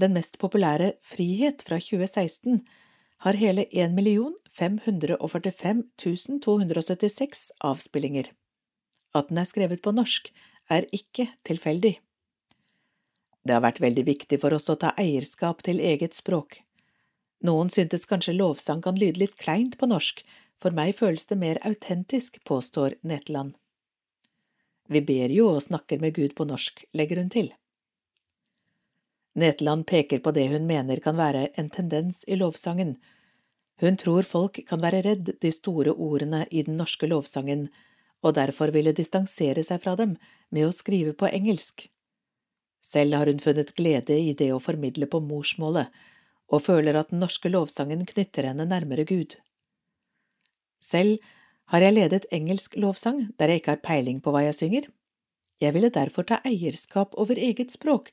Den 0.01 0.16
mest 0.16 0.38
populære, 0.43 0.93
Frihet 1.01 1.62
fra 1.62 1.78
2016, 1.78 2.61
har 3.20 3.38
hele 3.38 3.66
1 3.70 3.97
545 4.51 5.82
276 6.43 7.53
avspillinger. 7.61 8.32
At 9.14 9.28
den 9.28 9.38
er 9.38 9.49
skrevet 9.49 9.82
på 9.82 9.93
norsk, 9.95 10.32
er 10.70 10.86
ikke 10.93 11.28
tilfeldig. 11.47 11.99
Det 13.47 13.55
har 13.55 13.62
vært 13.64 13.80
veldig 13.80 14.05
viktig 14.07 14.41
for 14.41 14.55
oss 14.57 14.68
å 14.68 14.78
ta 14.80 14.93
eierskap 15.01 15.62
til 15.66 15.80
eget 15.80 16.14
språk. 16.18 16.61
Noen 17.47 17.70
syntes 17.72 18.05
kanskje 18.07 18.36
lovsang 18.36 18.82
kan 18.84 18.99
lyde 19.01 19.22
litt 19.22 19.38
kleint 19.41 19.78
på 19.80 19.88
norsk, 19.88 20.20
for 20.61 20.76
meg 20.76 20.93
føles 20.99 21.24
det 21.30 21.38
mer 21.41 21.61
autentisk, 21.64 22.36
påstår 22.45 22.99
Netland. 23.01 23.55
Vi 24.91 25.01
ber 25.01 25.32
jo 25.32 25.47
og 25.55 25.62
snakker 25.64 26.03
med 26.03 26.16
Gud 26.18 26.34
på 26.36 26.45
norsk, 26.45 26.84
legger 26.93 27.22
hun 27.22 27.30
til. 27.32 27.53
Netland 29.38 29.86
peker 29.86 30.18
på 30.18 30.34
det 30.36 30.49
hun 30.51 30.66
mener 30.66 31.01
kan 31.01 31.16
være 31.16 31.47
en 31.61 31.70
tendens 31.70 32.24
i 32.26 32.36
lovsangen. 32.36 32.97
Hun 33.80 33.97
tror 33.97 34.26
folk 34.26 34.59
kan 34.68 34.82
være 34.82 35.05
redd 35.07 35.30
de 35.41 35.53
store 35.55 35.95
ordene 35.95 36.43
i 36.51 36.64
den 36.66 36.76
norske 36.76 37.09
lovsangen, 37.09 37.68
og 38.20 38.34
derfor 38.36 38.74
ville 38.74 38.93
distansere 38.93 39.62
seg 39.64 39.80
fra 39.80 39.95
dem 39.97 40.18
med 40.51 40.66
å 40.66 40.74
skrive 40.76 41.14
på 41.16 41.30
engelsk. 41.30 41.86
Selv 42.84 43.16
har 43.16 43.30
hun 43.30 43.41
funnet 43.41 43.72
glede 43.78 44.18
i 44.18 44.34
det 44.36 44.51
å 44.53 44.61
formidle 44.61 45.07
på 45.09 45.22
morsmålet, 45.24 45.88
og 46.51 46.64
føler 46.66 46.98
at 46.98 47.12
den 47.12 47.22
norske 47.22 47.51
lovsangen 47.51 48.03
knytter 48.07 48.48
henne 48.51 48.66
nærmere 48.66 49.07
Gud. 49.07 49.36
Selv 50.80 51.20
har 51.70 51.84
jeg 51.84 51.94
ledet 51.94 52.26
engelsk 52.34 52.74
lovsang 52.80 53.28
der 53.38 53.53
jeg 53.53 53.62
ikke 53.62 53.76
har 53.76 53.84
peiling 53.84 54.18
på 54.22 54.32
hva 54.34 54.42
jeg 54.48 54.59
synger. 54.59 54.88
Jeg 55.61 55.76
ville 55.76 55.92
derfor 55.92 56.26
ta 56.26 56.40
eierskap 56.46 57.14
over 57.20 57.38
eget 57.38 57.70
språk, 57.72 58.11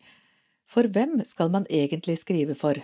for 0.67 0.85
hvem 0.91 1.23
skal 1.25 1.49
man 1.49 1.65
egentlig 1.71 2.17
skrive 2.19 2.55
for? 2.59 2.75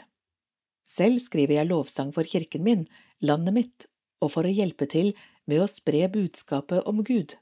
Selv 0.87 1.19
skriver 1.19 1.59
jeg 1.59 1.69
lovsang 1.69 2.13
for 2.15 2.23
kirken 2.23 2.63
min, 2.63 2.87
landet 3.19 3.53
mitt, 3.53 3.87
og 4.23 4.31
for 4.33 4.47
å 4.47 4.51
hjelpe 4.51 4.87
til 4.89 5.11
med 5.45 5.61
å 5.61 5.69
spre 5.69 6.07
budskapet 6.11 6.87
om 6.87 7.03
Gud. 7.03 7.35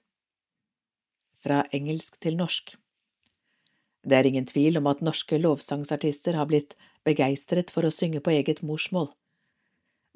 Fra 1.41 1.64
engelsk 1.74 2.20
til 2.22 2.38
norsk 2.38 2.76
Det 4.01 4.18
er 4.18 4.26
ingen 4.26 4.47
tvil 4.49 4.80
om 4.80 4.88
at 4.89 5.01
norske 5.05 5.38
lovsangsartister 5.38 6.34
har 6.34 6.49
blitt 6.49 6.74
begeistret 7.08 7.72
for 7.74 7.88
å 7.88 7.93
synge 7.93 8.22
på 8.24 8.34
eget 8.34 8.62
morsmål. 8.66 9.10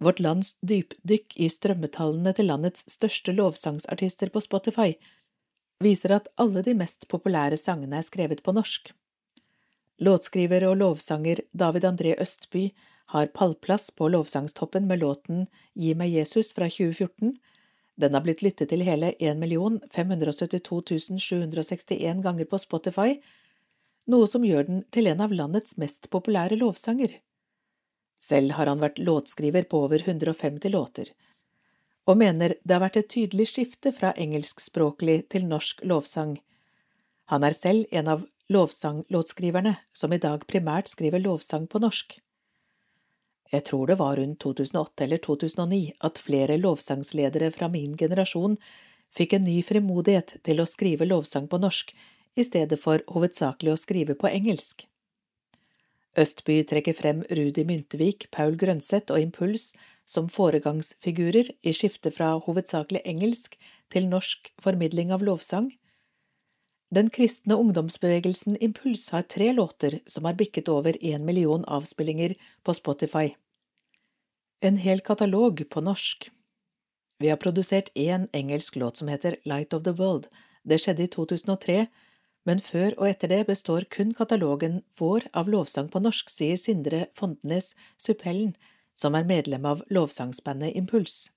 Vårt 0.01 0.19
lands 0.19 0.55
dypdykk 0.59 1.37
i 1.39 1.47
strømmetallene 1.51 2.33
til 2.35 2.49
landets 2.51 2.83
største 2.91 3.35
lovsangsartister 3.35 4.31
på 4.33 4.43
Spotify 4.43 4.91
viser 5.83 6.15
at 6.17 6.27
alle 6.41 6.63
de 6.65 6.75
mest 6.75 7.07
populære 7.11 7.57
sangene 7.59 8.01
er 8.01 8.07
skrevet 8.07 8.43
på 8.43 8.55
norsk. 8.55 8.91
Låtskriver 10.03 10.65
og 10.67 10.77
lovsanger 10.81 11.41
David 11.55 11.87
André 11.87 12.15
Østby 12.19 12.69
har 13.15 13.31
pallplass 13.31 13.91
på 13.95 14.09
lovsangstoppen 14.11 14.87
med 14.89 14.99
låten 14.99 15.45
Gi 15.73 15.93
meg 15.95 16.11
Jesus 16.11 16.51
fra 16.57 16.67
2014, 16.67 17.37
den 17.95 18.13
har 18.13 18.23
blitt 18.25 18.43
lyttet 18.43 18.69
til 18.71 18.83
hele 18.83 19.13
1 19.23 19.39
572 19.95 21.19
761 21.23 22.23
ganger 22.23 22.47
på 22.51 22.59
Spotify, 22.59 23.15
noe 24.11 24.27
som 24.29 24.45
gjør 24.45 24.67
den 24.67 24.83
til 24.93 25.09
en 25.11 25.21
av 25.25 25.33
landets 25.33 25.77
mest 25.81 26.09
populære 26.13 26.57
lovsanger. 26.61 27.19
Selv 28.21 28.55
har 28.57 28.69
han 28.69 28.81
vært 28.81 29.01
låtskriver 29.01 29.67
på 29.69 29.85
over 29.85 30.01
150 30.05 30.71
låter, 30.73 31.11
og 32.05 32.19
mener 32.21 32.55
det 32.63 32.75
har 32.75 32.83
vært 32.85 32.99
et 33.01 33.09
tydelig 33.09 33.49
skifte 33.53 33.91
fra 33.93 34.13
engelskspråklig 34.13 35.23
til 35.33 35.47
norsk 35.49 35.81
lovsang. 35.89 36.37
Han 37.33 37.43
er 37.43 37.57
selv 37.57 37.89
en 37.91 38.11
av 38.13 38.25
lovsanglåtskriverne 38.53 39.75
som 39.93 40.13
i 40.13 40.21
dag 40.21 40.45
primært 40.47 40.91
skriver 40.91 41.23
lovsang 41.23 41.65
på 41.67 41.81
norsk. 41.81 42.19
Jeg 43.53 43.65
tror 43.69 43.87
det 43.89 43.97
var 44.01 44.17
rundt 44.17 44.39
2008 44.41 45.05
eller 45.05 45.21
2009 45.21 45.81
at 46.05 46.21
flere 46.21 46.57
lovsangsledere 46.57 47.51
fra 47.53 47.69
min 47.69 47.95
generasjon 47.97 48.57
fikk 49.15 49.37
en 49.37 49.45
ny 49.47 49.59
frimodighet 49.63 50.37
til 50.45 50.61
å 50.61 50.69
skrive 50.69 51.07
lovsang 51.07 51.47
på 51.49 51.59
norsk, 51.61 51.93
i 52.35 52.43
stedet 52.43 52.79
for 52.81 53.03
hovedsakelig 53.11 53.73
å 53.73 53.79
skrive 53.79 54.15
på 54.19 54.29
engelsk. 54.31 54.85
Østby 56.15 56.61
trekker 56.63 56.95
frem 56.95 57.23
Rudi 57.27 57.65
Myntevik, 57.67 58.29
Paul 58.31 58.55
Grønseth 58.59 59.11
og 59.11 59.19
Impuls 59.19 59.73
som 60.05 60.29
foregangsfigurer 60.29 61.49
i 61.65 61.73
skiftet 61.73 62.15
fra 62.15 62.35
hovedsakelig 62.45 63.01
engelsk 63.09 63.57
til 63.91 64.07
norsk 64.07 64.51
formidling 64.61 65.11
av 65.11 65.25
lovsang. 65.25 65.73
Den 66.93 67.09
kristne 67.09 67.57
ungdomsbevegelsen 67.57 68.57
Impuls 68.63 69.09
har 69.11 69.25
tre 69.27 69.51
låter 69.53 69.99
som 70.07 70.25
har 70.25 70.37
bikket 70.37 70.69
over 70.69 70.95
én 71.01 71.25
million 71.25 71.65
avspillinger 71.65 72.35
på 72.63 72.73
Spotify. 72.73 73.33
En 74.61 74.77
hel 74.77 75.01
katalog 75.01 75.65
på 75.69 75.81
norsk. 75.81 76.29
Vi 77.19 77.29
har 77.29 77.41
produsert 77.41 77.89
én 77.95 78.29
engelsk 78.31 78.75
låt 78.75 78.97
som 78.97 79.07
heter 79.07 79.35
Light 79.43 79.73
of 79.73 79.83
the 79.83 79.91
World. 79.91 80.29
Det 80.63 80.79
skjedde 80.79 81.03
i 81.03 81.11
2003, 81.11 81.87
men 82.45 82.61
før 82.61 82.93
og 82.99 83.07
etter 83.09 83.31
det 83.31 83.43
består 83.49 83.87
kun 83.89 84.13
katalogen 84.17 84.83
vår 84.99 85.25
av 85.33 85.49
lovsang 85.49 85.89
på 85.89 86.01
norsk, 86.03 86.29
sier 86.29 86.59
Sindre 86.61 87.07
Fontenes 87.17 87.73
Suppellen, 87.97 88.53
som 88.95 89.17
er 89.17 89.27
medlem 89.27 89.65
av 89.65 89.81
lovsangsbandet 89.91 90.77
Impuls. 90.77 91.31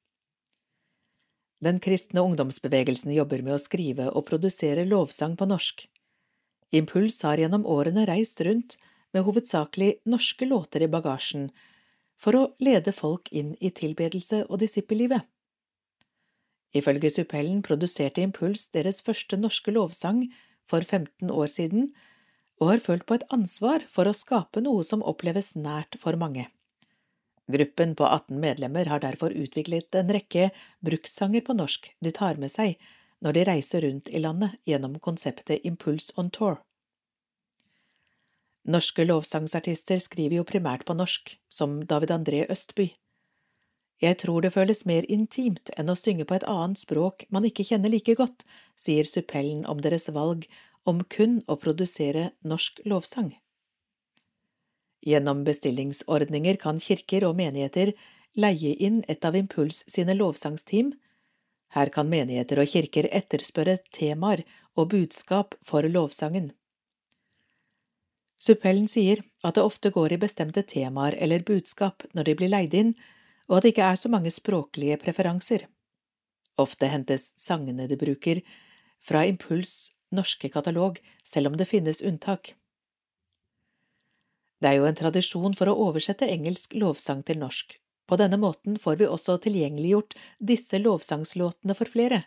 Den 1.64 1.80
kristne 1.82 2.22
ungdomsbevegelsen 2.22 3.10
jobber 3.16 3.42
med 3.42 3.56
å 3.56 3.62
skrive 3.62 4.10
og 4.12 4.28
produsere 4.28 4.84
lovsang 4.86 5.34
på 5.38 5.48
norsk. 5.50 5.88
Impuls 6.70 7.16
har 7.26 7.40
gjennom 7.40 7.64
årene 7.66 8.04
reist 8.06 8.40
rundt 8.46 8.76
med 9.16 9.24
hovedsakelig 9.26 9.96
norske 10.06 10.46
låter 10.46 10.84
i 10.84 10.90
bagasjen 10.92 11.48
for 12.18 12.36
å 12.36 12.44
lede 12.62 12.92
folk 12.92 13.30
inn 13.32 13.54
i 13.64 13.72
tilbedelse 13.74 14.44
og 14.48 14.60
disippellivet. 14.62 15.24
Ifølge 16.76 17.10
Suppellen 17.10 17.62
produserte 17.64 18.22
Impuls 18.22 18.68
deres 18.74 19.00
første 19.02 19.38
norske 19.40 19.72
lovsang 19.72 20.26
for 20.68 20.84
15 20.84 21.30
år 21.32 21.48
siden, 21.52 21.90
og 22.58 22.72
har 22.72 22.84
følt 22.84 23.06
på 23.06 23.18
et 23.18 23.26
ansvar 23.34 23.84
for 23.90 24.08
å 24.08 24.16
skape 24.16 24.62
noe 24.64 24.84
som 24.86 25.04
oppleves 25.06 25.54
nært 25.56 25.98
for 26.02 26.18
mange. 26.20 26.48
Gruppen 27.48 27.94
på 27.96 28.04
18 28.04 28.36
medlemmer 28.42 28.90
har 28.92 29.00
derfor 29.00 29.32
utviklet 29.32 29.94
en 29.96 30.10
rekke 30.12 30.50
brukssanger 30.84 31.46
på 31.46 31.56
norsk 31.56 31.88
de 32.04 32.12
tar 32.12 32.36
med 32.36 32.52
seg 32.52 32.76
når 33.24 33.34
de 33.34 33.44
reiser 33.48 33.86
rundt 33.86 34.10
i 34.12 34.20
landet 34.20 34.58
gjennom 34.68 34.98
konseptet 35.02 35.64
Impuls 35.66 36.12
on 36.20 36.28
Tour. 36.30 36.60
Norske 38.68 39.06
lovsangsartister 39.06 40.00
skriver 40.02 40.42
jo 40.42 40.46
primært 40.46 40.84
på 40.84 40.92
norsk, 40.92 41.38
som 41.48 41.80
David 41.88 42.12
André 42.12 42.42
Østby. 42.52 42.90
Jeg 43.98 44.20
tror 44.22 44.44
det 44.44 44.54
føles 44.54 44.84
mer 44.86 45.06
intimt 45.10 45.72
enn 45.74 45.90
å 45.90 45.98
synge 45.98 46.26
på 46.28 46.36
et 46.36 46.46
annet 46.46 46.78
språk 46.78 47.24
man 47.34 47.46
ikke 47.48 47.66
kjenner 47.66 47.90
like 47.90 48.14
godt, 48.18 48.44
sier 48.78 49.08
Suppellen 49.08 49.64
om 49.66 49.82
deres 49.82 50.06
valg 50.14 50.46
om 50.86 51.02
kun 51.02 51.40
å 51.50 51.58
produsere 51.58 52.30
norsk 52.46 52.78
lovsang. 52.86 53.32
Gjennom 55.02 55.42
bestillingsordninger 55.46 56.58
kan 56.62 56.78
kirker 56.82 57.26
og 57.26 57.36
menigheter 57.38 57.92
leie 58.38 58.74
inn 58.78 59.02
et 59.08 59.24
av 59.24 59.36
Impuls 59.38 59.82
sine 59.90 60.14
lovsangsteam. 60.14 60.92
Her 61.74 61.90
kan 61.94 62.08
menigheter 62.10 62.62
og 62.62 62.70
kirker 62.70 63.10
etterspørre 63.10 63.78
temaer 63.94 64.44
og 64.78 64.90
budskap 64.94 65.58
for 65.66 65.86
lovsangen. 65.90 66.52
Suppellen 68.38 68.86
sier 68.86 69.24
at 69.42 69.58
det 69.58 69.66
ofte 69.66 69.90
går 69.90 70.14
i 70.14 70.22
bestemte 70.22 70.62
temaer 70.62 71.16
eller 71.18 71.42
budskap 71.42 72.06
når 72.14 72.30
de 72.30 72.34
blir 72.38 72.52
leid 72.54 72.74
inn, 72.78 72.92
og 73.48 73.58
at 73.58 73.64
det 73.64 73.74
ikke 73.74 73.90
er 73.90 74.00
så 74.00 74.10
mange 74.12 74.32
språklige 74.32 74.98
preferanser. 75.00 75.66
Ofte 76.58 76.90
hentes 76.90 77.32
sangene 77.38 77.88
de 77.88 77.96
bruker, 77.98 78.42
fra 79.00 79.24
Impuls 79.26 79.92
norske 80.10 80.48
katalog, 80.48 80.98
selv 81.24 81.50
om 81.50 81.56
det 81.56 81.68
finnes 81.68 82.02
unntak. 82.02 82.54
Det 84.58 84.72
er 84.72 84.80
jo 84.80 84.88
en 84.88 84.98
tradisjon 84.98 85.54
for 85.54 85.70
å 85.70 85.76
oversette 85.88 86.26
engelsk 86.26 86.74
lovsang 86.74 87.22
til 87.22 87.38
norsk. 87.38 87.76
På 88.08 88.16
denne 88.18 88.40
måten 88.40 88.78
får 88.80 88.98
vi 88.98 89.06
også 89.06 89.36
tilgjengeliggjort 89.44 90.16
disse 90.40 90.80
lovsangslåtene 90.80 91.76
for 91.78 91.90
flere. 91.92 92.24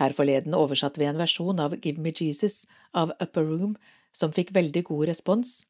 Her 0.00 0.12
forleden 0.16 0.56
oversatte 0.56 1.00
vi 1.00 1.06
en 1.08 1.20
versjon 1.20 1.60
av 1.62 1.76
Give 1.84 2.02
Me 2.02 2.12
Jesus 2.16 2.64
av 2.92 3.12
Upper 3.20 3.46
Room 3.46 3.76
som 4.12 4.32
fikk 4.32 4.52
veldig 4.56 4.82
god 4.88 5.06
respons. 5.12 5.66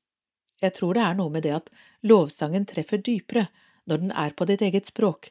Jeg 0.63 0.79
tror 0.79 0.97
det 0.97 1.05
er 1.05 1.19
noe 1.19 1.31
med 1.31 1.45
det 1.45 1.53
at 1.59 1.71
lovsangen 2.07 2.65
treffer 2.71 3.03
dypere 3.03 3.49
når 3.87 4.03
den 4.03 4.13
er 4.13 4.35
på 4.37 4.47
ditt 4.49 4.63
eget 4.63 4.89
språk. 4.91 5.31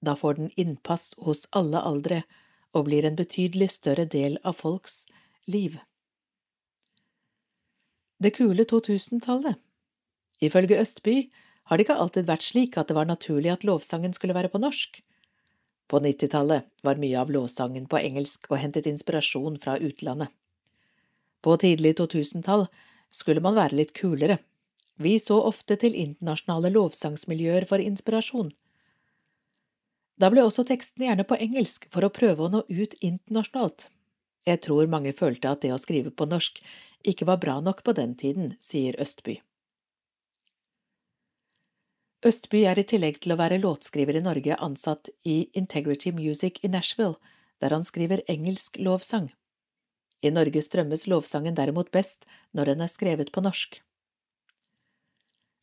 Da 0.00 0.16
får 0.16 0.38
den 0.38 0.50
innpass 0.56 1.14
hos 1.26 1.46
alle 1.52 1.80
aldre 1.80 2.22
og 2.72 2.86
blir 2.88 3.04
en 3.04 3.18
betydelig 3.18 3.70
større 3.76 4.06
del 4.08 4.38
av 4.44 4.56
folks 4.60 5.06
liv. 5.50 5.78
Det 8.20 8.34
kule 8.36 8.64
2000-tallet 8.68 9.60
Ifølge 10.40 10.80
Østby 10.80 11.30
har 11.68 11.76
det 11.76 11.84
ikke 11.84 12.00
alltid 12.02 12.28
vært 12.28 12.44
slik 12.44 12.76
at 12.80 12.88
det 12.88 12.96
var 12.96 13.08
naturlig 13.08 13.52
at 13.52 13.64
lovsangen 13.64 14.14
skulle 14.16 14.36
være 14.36 14.50
på 14.52 14.60
norsk. 14.60 15.02
På 15.90 16.00
nittitallet 16.00 16.68
var 16.86 17.00
mye 17.02 17.18
av 17.20 17.32
lovsangen 17.34 17.88
på 17.90 17.98
engelsk 18.00 18.46
og 18.50 18.60
hentet 18.62 18.88
inspirasjon 18.88 19.58
fra 19.60 19.76
utlandet. 19.78 20.30
På 21.44 21.56
tidlig 21.60 21.96
2000-tall 22.00 22.66
skulle 23.10 23.42
man 23.44 23.56
være 23.56 23.78
litt 23.80 23.92
kulere. 23.96 24.38
Vi 25.00 25.14
så 25.18 25.38
ofte 25.48 25.78
til 25.80 25.94
internasjonale 25.96 26.68
lovsangsmiljøer 26.74 27.64
for 27.68 27.80
inspirasjon. 27.80 28.50
Da 30.20 30.28
ble 30.28 30.44
også 30.44 30.66
tekstene 30.68 31.08
gjerne 31.08 31.24
på 31.24 31.38
engelsk 31.40 31.86
for 31.94 32.04
å 32.04 32.12
prøve 32.12 32.44
å 32.44 32.52
nå 32.52 32.60
ut 32.68 32.96
internasjonalt. 33.00 33.88
Jeg 34.44 34.60
tror 34.66 34.92
mange 34.92 35.14
følte 35.16 35.48
at 35.48 35.64
det 35.64 35.72
å 35.72 35.80
skrive 35.80 36.12
på 36.12 36.28
norsk 36.28 36.60
ikke 37.08 37.28
var 37.28 37.40
bra 37.40 37.56
nok 37.64 37.80
på 37.84 37.96
den 37.96 38.12
tiden, 38.20 38.54
sier 38.60 38.96
Østby. 39.00 39.38
Østby 42.20 42.66
er 42.68 42.76
i 42.76 42.84
tillegg 42.84 43.22
til 43.24 43.32
å 43.32 43.40
være 43.40 43.62
låtskriver 43.62 44.18
i 44.18 44.24
Norge 44.24 44.56
ansatt 44.60 45.08
i 45.24 45.46
Integrity 45.56 46.12
Music 46.12 46.60
i 46.60 46.68
Nashville, 46.68 47.16
der 47.64 47.72
han 47.72 47.84
skriver 47.88 48.20
engelsk 48.28 48.76
lovsang. 48.76 49.30
I 50.20 50.28
Norge 50.28 50.60
strømmes 50.60 51.06
lovsangen 51.08 51.56
derimot 51.56 51.88
best 51.96 52.28
når 52.52 52.74
den 52.74 52.84
er 52.84 52.92
skrevet 52.92 53.32
på 53.32 53.40
norsk. 53.40 53.80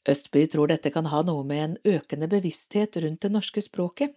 Østby 0.07 0.45
tror 0.51 0.69
dette 0.71 0.91
kan 0.93 1.09
ha 1.11 1.23
noe 1.25 1.43
med 1.47 1.63
en 1.63 1.75
økende 1.97 2.29
bevissthet 2.31 2.99
rundt 3.03 3.25
det 3.25 3.33
norske 3.33 3.63
språket 3.63 4.15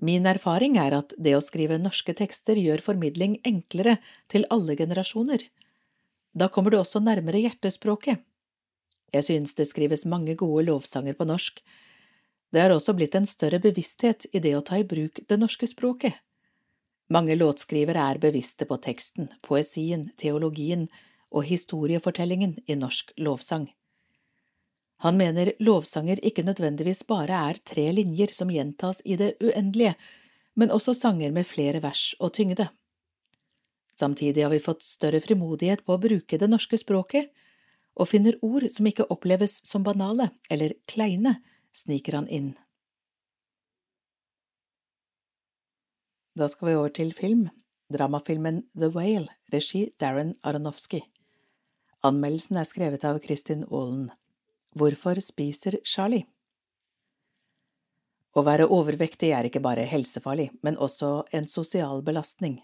Min 0.00 0.24
erfaring 0.24 0.78
er 0.80 0.94
at 0.96 1.12
det 1.20 1.34
å 1.36 1.42
skrive 1.44 1.76
norske 1.76 2.14
tekster 2.16 2.56
gjør 2.56 2.80
formidling 2.80 3.36
enklere 3.44 3.98
til 4.32 4.46
alle 4.48 4.76
generasjoner. 4.76 5.42
Da 6.32 6.48
kommer 6.48 6.72
du 6.72 6.78
også 6.78 7.02
nærmere 7.04 7.42
hjertespråket. 7.42 8.22
Jeg 9.12 9.26
synes 9.26 9.52
det 9.58 9.66
skrives 9.68 10.06
mange 10.08 10.36
gode 10.40 10.64
lovsanger 10.70 11.18
på 11.18 11.26
norsk. 11.28 11.60
Det 12.50 12.62
har 12.62 12.72
også 12.72 12.94
blitt 12.96 13.14
en 13.18 13.28
større 13.28 13.60
bevissthet 13.60 14.24
i 14.32 14.40
det 14.40 14.54
å 14.56 14.64
ta 14.64 14.78
i 14.80 14.86
bruk 14.88 15.20
det 15.28 15.38
norske 15.38 15.68
språket. 15.68 16.14
Mange 17.10 17.34
låtskrivere 17.36 18.00
er 18.00 18.22
bevisste 18.22 18.64
på 18.70 18.78
teksten, 18.80 19.28
poesien, 19.42 20.08
teologien 20.16 20.86
og 21.30 21.44
historiefortellingen 21.44 22.56
i 22.70 22.78
norsk 22.78 23.12
lovsang. 23.18 23.68
Han 25.00 25.16
mener 25.16 25.52
lovsanger 25.64 26.20
ikke 26.26 26.44
nødvendigvis 26.44 27.06
bare 27.08 27.36
er 27.50 27.60
tre 27.64 27.86
linjer 27.96 28.34
som 28.36 28.50
gjentas 28.52 29.00
i 29.04 29.16
det 29.16 29.32
uendelige, 29.40 29.94
men 30.54 30.72
også 30.74 30.92
sanger 30.94 31.32
med 31.32 31.48
flere 31.48 31.80
vers 31.80 32.10
og 32.20 32.34
tyngde. 32.36 32.68
Samtidig 33.96 34.44
har 34.44 34.52
vi 34.52 34.60
fått 34.60 34.84
større 34.84 35.20
frimodighet 35.24 35.84
på 35.84 35.96
å 35.96 36.00
bruke 36.00 36.38
det 36.40 36.48
norske 36.50 36.78
språket, 36.80 37.30
og 37.96 38.08
finner 38.08 38.36
ord 38.44 38.66
som 38.72 38.86
ikke 38.88 39.08
oppleves 39.12 39.58
som 39.66 39.84
banale 39.84 40.30
eller 40.52 40.76
kleine, 40.88 41.38
sniker 41.72 42.16
han 42.20 42.28
inn. 42.28 42.52
Da 46.36 46.48
skal 46.48 46.70
vi 46.70 46.76
over 46.78 46.92
til 46.94 47.10
film, 47.16 47.48
dramafilmen 47.92 48.62
The 48.78 48.92
Whale, 48.94 49.28
regi 49.52 49.88
Darren 50.00 50.36
Aronofsky. 50.46 51.02
Anmeldelsen 52.06 52.60
er 52.60 52.68
skrevet 52.68 53.04
av 53.04 53.18
Kristin 53.24 53.66
Aalen. 53.68 54.08
Hvorfor 54.78 55.18
spiser 55.18 55.80
Charlie? 55.82 56.28
Å 58.30 58.44
være 58.46 58.68
overvektig 58.70 59.32
er 59.34 59.48
ikke 59.48 59.62
bare 59.64 59.86
helsefarlig, 59.90 60.50
men 60.62 60.78
også 60.78 61.24
en 61.34 61.48
sosial 61.50 62.04
belastning. 62.06 62.60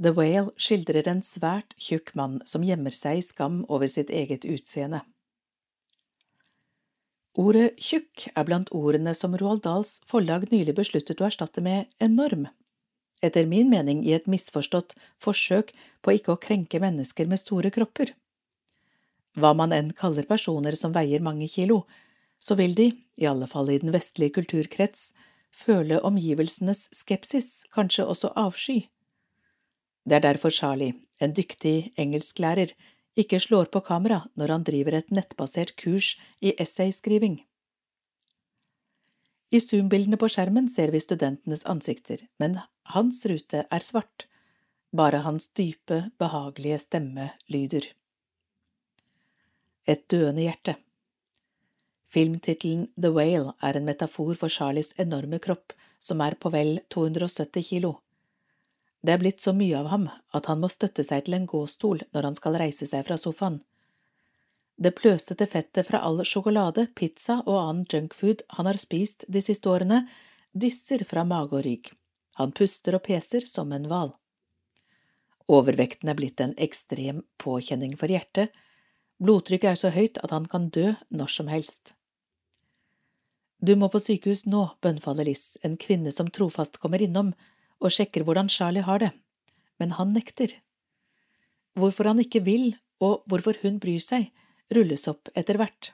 The 0.00 0.14
Whale 0.16 0.54
skildrer 0.60 1.08
en 1.08 1.20
svært 1.24 1.76
tjukk 1.80 2.14
mann 2.16 2.40
som 2.48 2.64
gjemmer 2.64 2.96
seg 2.96 3.20
i 3.20 3.24
skam 3.24 3.62
over 3.68 3.88
sitt 3.92 4.08
eget 4.08 4.48
utseende. 4.48 5.02
Ordet 7.36 7.74
tjukk 7.76 8.30
er 8.32 8.48
blant 8.48 8.72
ordene 8.72 9.12
som 9.12 9.36
Roald 9.36 9.66
Dahls 9.68 9.98
forlag 10.08 10.48
nylig 10.48 10.72
besluttet 10.78 11.20
å 11.20 11.28
erstatte 11.28 11.60
med 11.60 11.90
enorm, 12.00 12.48
etter 13.20 13.48
min 13.48 13.68
mening 13.68 14.00
i 14.04 14.14
et 14.16 14.28
misforstått 14.28 14.96
forsøk 15.20 15.74
på 16.00 16.16
ikke 16.16 16.32
å 16.32 16.40
krenke 16.40 16.80
mennesker 16.80 17.28
med 17.28 17.44
store 17.44 17.72
kropper. 17.72 18.16
Hva 19.36 19.52
man 19.56 19.72
enn 19.76 19.92
kaller 19.92 20.24
personer 20.28 20.76
som 20.78 20.94
veier 20.96 21.20
mange 21.24 21.48
kilo, 21.52 21.84
så 22.38 22.56
vil 22.56 22.74
de, 22.76 22.90
i 23.16 23.28
alle 23.28 23.48
fall 23.48 23.70
i 23.70 23.78
den 23.82 23.92
vestlige 23.92 24.36
kulturkrets, 24.38 25.10
føle 25.52 26.00
omgivelsenes 26.04 26.88
skepsis, 26.92 27.64
kanskje 27.72 28.04
også 28.04 28.32
avsky. 28.36 28.86
Det 30.06 30.18
er 30.18 30.24
derfor 30.28 30.52
Charlie, 30.54 30.94
en 31.20 31.34
dyktig 31.34 31.92
engelsklærer, 31.98 32.72
ikke 33.16 33.40
slår 33.40 33.70
på 33.72 33.80
kamera 33.80 34.22
når 34.36 34.52
han 34.52 34.64
driver 34.64 34.98
et 34.98 35.12
nettbasert 35.12 35.74
kurs 35.80 36.14
i 36.44 36.52
essayskriving. 36.60 37.40
I 39.50 39.60
zoom-bildene 39.62 40.18
på 40.20 40.28
skjermen 40.32 40.68
ser 40.68 40.92
vi 40.92 41.00
studentenes 41.00 41.64
ansikter, 41.70 42.24
men 42.42 42.58
hans 42.92 43.22
rute 43.30 43.62
er 43.70 43.84
svart, 43.84 44.26
bare 44.96 45.22
hans 45.24 45.48
dype, 45.56 46.10
behagelige 46.20 46.80
stemme 46.82 47.30
lyder. 47.52 47.86
Et 49.86 50.02
døende 50.10 50.42
hjerte. 50.42 50.74
Filmtittelen 52.10 52.88
The 52.96 53.12
Whale 53.14 53.52
er 53.62 53.76
en 53.78 53.86
metafor 53.86 54.34
for 54.38 54.50
Charlies 54.50 54.92
enorme 54.98 55.38
kropp, 55.42 55.72
som 56.00 56.20
er 56.20 56.34
på 56.40 56.50
vel 56.54 56.80
270 56.94 57.62
kilo. 57.70 57.92
Det 59.02 59.14
er 59.14 59.22
blitt 59.22 59.42
så 59.42 59.52
mye 59.54 59.78
av 59.78 59.90
ham 59.92 60.08
at 60.34 60.48
han 60.50 60.62
må 60.62 60.70
støtte 60.72 61.04
seg 61.06 61.26
til 61.26 61.36
en 61.38 61.46
gåstol 61.46 62.02
når 62.14 62.30
han 62.30 62.38
skal 62.38 62.58
reise 62.58 62.88
seg 62.90 63.06
fra 63.06 63.18
sofaen. 63.20 63.60
Det 64.76 64.92
pløsete 64.98 65.46
fettet 65.48 65.86
fra 65.88 66.02
all 66.04 66.20
sjokolade, 66.26 66.88
pizza 66.98 67.38
og 67.46 67.56
annen 67.60 67.86
junkfood 67.92 68.42
han 68.58 68.68
har 68.68 68.80
spist 68.80 69.24
de 69.28 69.40
siste 69.40 69.70
årene, 69.72 70.02
disser 70.52 71.04
fra 71.08 71.24
mage 71.24 71.56
og 71.56 71.64
rygg. 71.64 71.92
Han 72.36 72.52
puster 72.52 72.98
og 72.98 73.06
peser 73.06 73.46
som 73.48 73.72
en 73.72 73.86
hval. 73.88 74.12
Overvekten 75.48 76.10
er 76.10 76.18
blitt 76.18 76.42
en 76.42 76.56
ekstrem 76.58 77.22
påkjenning 77.40 77.94
for 77.96 78.12
hjertet, 78.12 78.50
Blodtrykket 79.22 79.70
er 79.70 79.78
så 79.80 79.90
høyt 79.94 80.18
at 80.24 80.32
han 80.34 80.46
kan 80.50 80.68
dø 80.68 80.92
når 81.08 81.32
som 81.32 81.48
helst. 81.48 81.94
Du 83.64 83.72
må 83.80 83.88
på 83.88 84.00
sykehus 84.02 84.44
nå, 84.44 84.66
bønnfaller 84.84 85.24
Liss, 85.24 85.56
en 85.64 85.78
kvinne 85.80 86.12
som 86.12 86.28
trofast 86.28 86.76
kommer 86.82 87.00
innom 87.02 87.32
og 87.80 87.92
sjekker 87.92 88.24
hvordan 88.26 88.50
Charlie 88.52 88.84
har 88.84 89.00
det, 89.00 89.12
men 89.80 89.94
han 89.96 90.12
nekter. 90.12 90.52
Hvorfor 91.76 92.08
han 92.12 92.20
ikke 92.20 92.44
vil, 92.44 92.74
og 93.00 93.24
hvorfor 93.28 93.56
hun 93.62 93.80
bryr 93.80 94.00
seg, 94.00 94.28
rulles 94.72 95.08
opp 95.08 95.30
etter 95.36 95.60
hvert. 95.60 95.92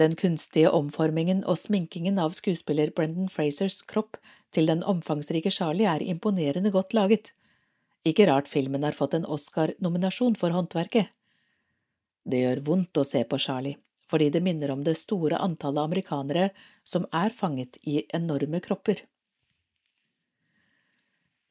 Den 0.00 0.16
kunstige 0.18 0.72
omformingen 0.74 1.44
og 1.46 1.58
sminkingen 1.60 2.18
av 2.18 2.34
skuespiller 2.34 2.90
Brendan 2.90 3.28
Frasers 3.30 3.80
kropp 3.86 4.18
til 4.54 4.66
den 4.66 4.82
omfangsrike 4.82 5.52
Charlie 5.54 5.86
er 5.86 6.02
imponerende 6.02 6.72
godt 6.74 6.96
laget. 6.96 7.30
Ikke 8.04 8.26
rart 8.28 8.48
filmen 8.48 8.84
har 8.84 8.92
fått 8.92 9.14
en 9.16 9.24
Oscar-nominasjon 9.24 10.36
for 10.36 10.52
håndverket. 10.52 11.08
Det 12.24 12.42
gjør 12.42 12.60
vondt 12.66 13.00
å 13.00 13.04
se 13.04 13.22
på 13.24 13.38
Charlie, 13.40 13.78
fordi 14.08 14.28
det 14.32 14.42
minner 14.44 14.72
om 14.74 14.84
det 14.84 14.96
store 15.00 15.40
antallet 15.40 15.88
amerikanere 15.88 16.50
som 16.84 17.08
er 17.12 17.32
fanget 17.32 17.80
i 17.88 18.02
enorme 18.16 18.60
kropper. 18.64 19.00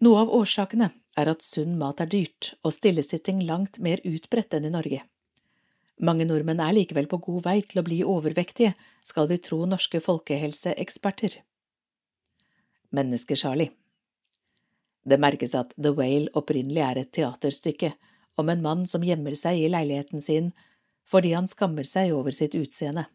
Noe 0.03 0.21
av 0.25 0.33
årsakene 0.35 0.91
er 1.17 1.29
at 1.31 1.45
sunn 1.45 1.77
mat 1.79 2.01
er 2.03 2.09
dyrt 2.11 2.53
og 2.61 2.73
stillesitting 2.75 3.41
langt 3.47 3.79
mer 3.79 4.01
utbredt 4.05 4.53
enn 4.53 4.67
i 4.67 4.73
Norge. 4.73 5.01
Mange 6.03 6.25
nordmenn 6.25 6.61
er 6.61 6.73
likevel 6.75 7.07
på 7.09 7.21
god 7.29 7.45
vei 7.45 7.59
til 7.61 7.81
å 7.81 7.85
bli 7.85 8.01
overvektige, 8.05 8.73
skal 9.05 9.29
vi 9.29 9.37
tro 9.41 9.61
norske 9.69 10.01
folkehelseeksperter. 10.03 11.37
Menneske-Charlie 12.93 13.71
det 15.03 15.19
merkes 15.19 15.55
at 15.55 15.73
The 15.75 15.91
Whale 15.95 16.31
opprinnelig 16.37 16.83
er 16.83 17.01
et 17.01 17.11
teaterstykke 17.15 17.93
om 18.39 18.49
en 18.49 18.61
mann 18.63 18.85
som 18.87 19.03
gjemmer 19.03 19.35
seg 19.37 19.59
i 19.59 19.71
leiligheten 19.71 20.23
sin 20.23 20.53
fordi 21.09 21.33
han 21.35 21.49
skammer 21.51 21.83
seg 21.87 22.13
over 22.15 22.31
sitt 22.31 22.55
utseende. 22.55 23.05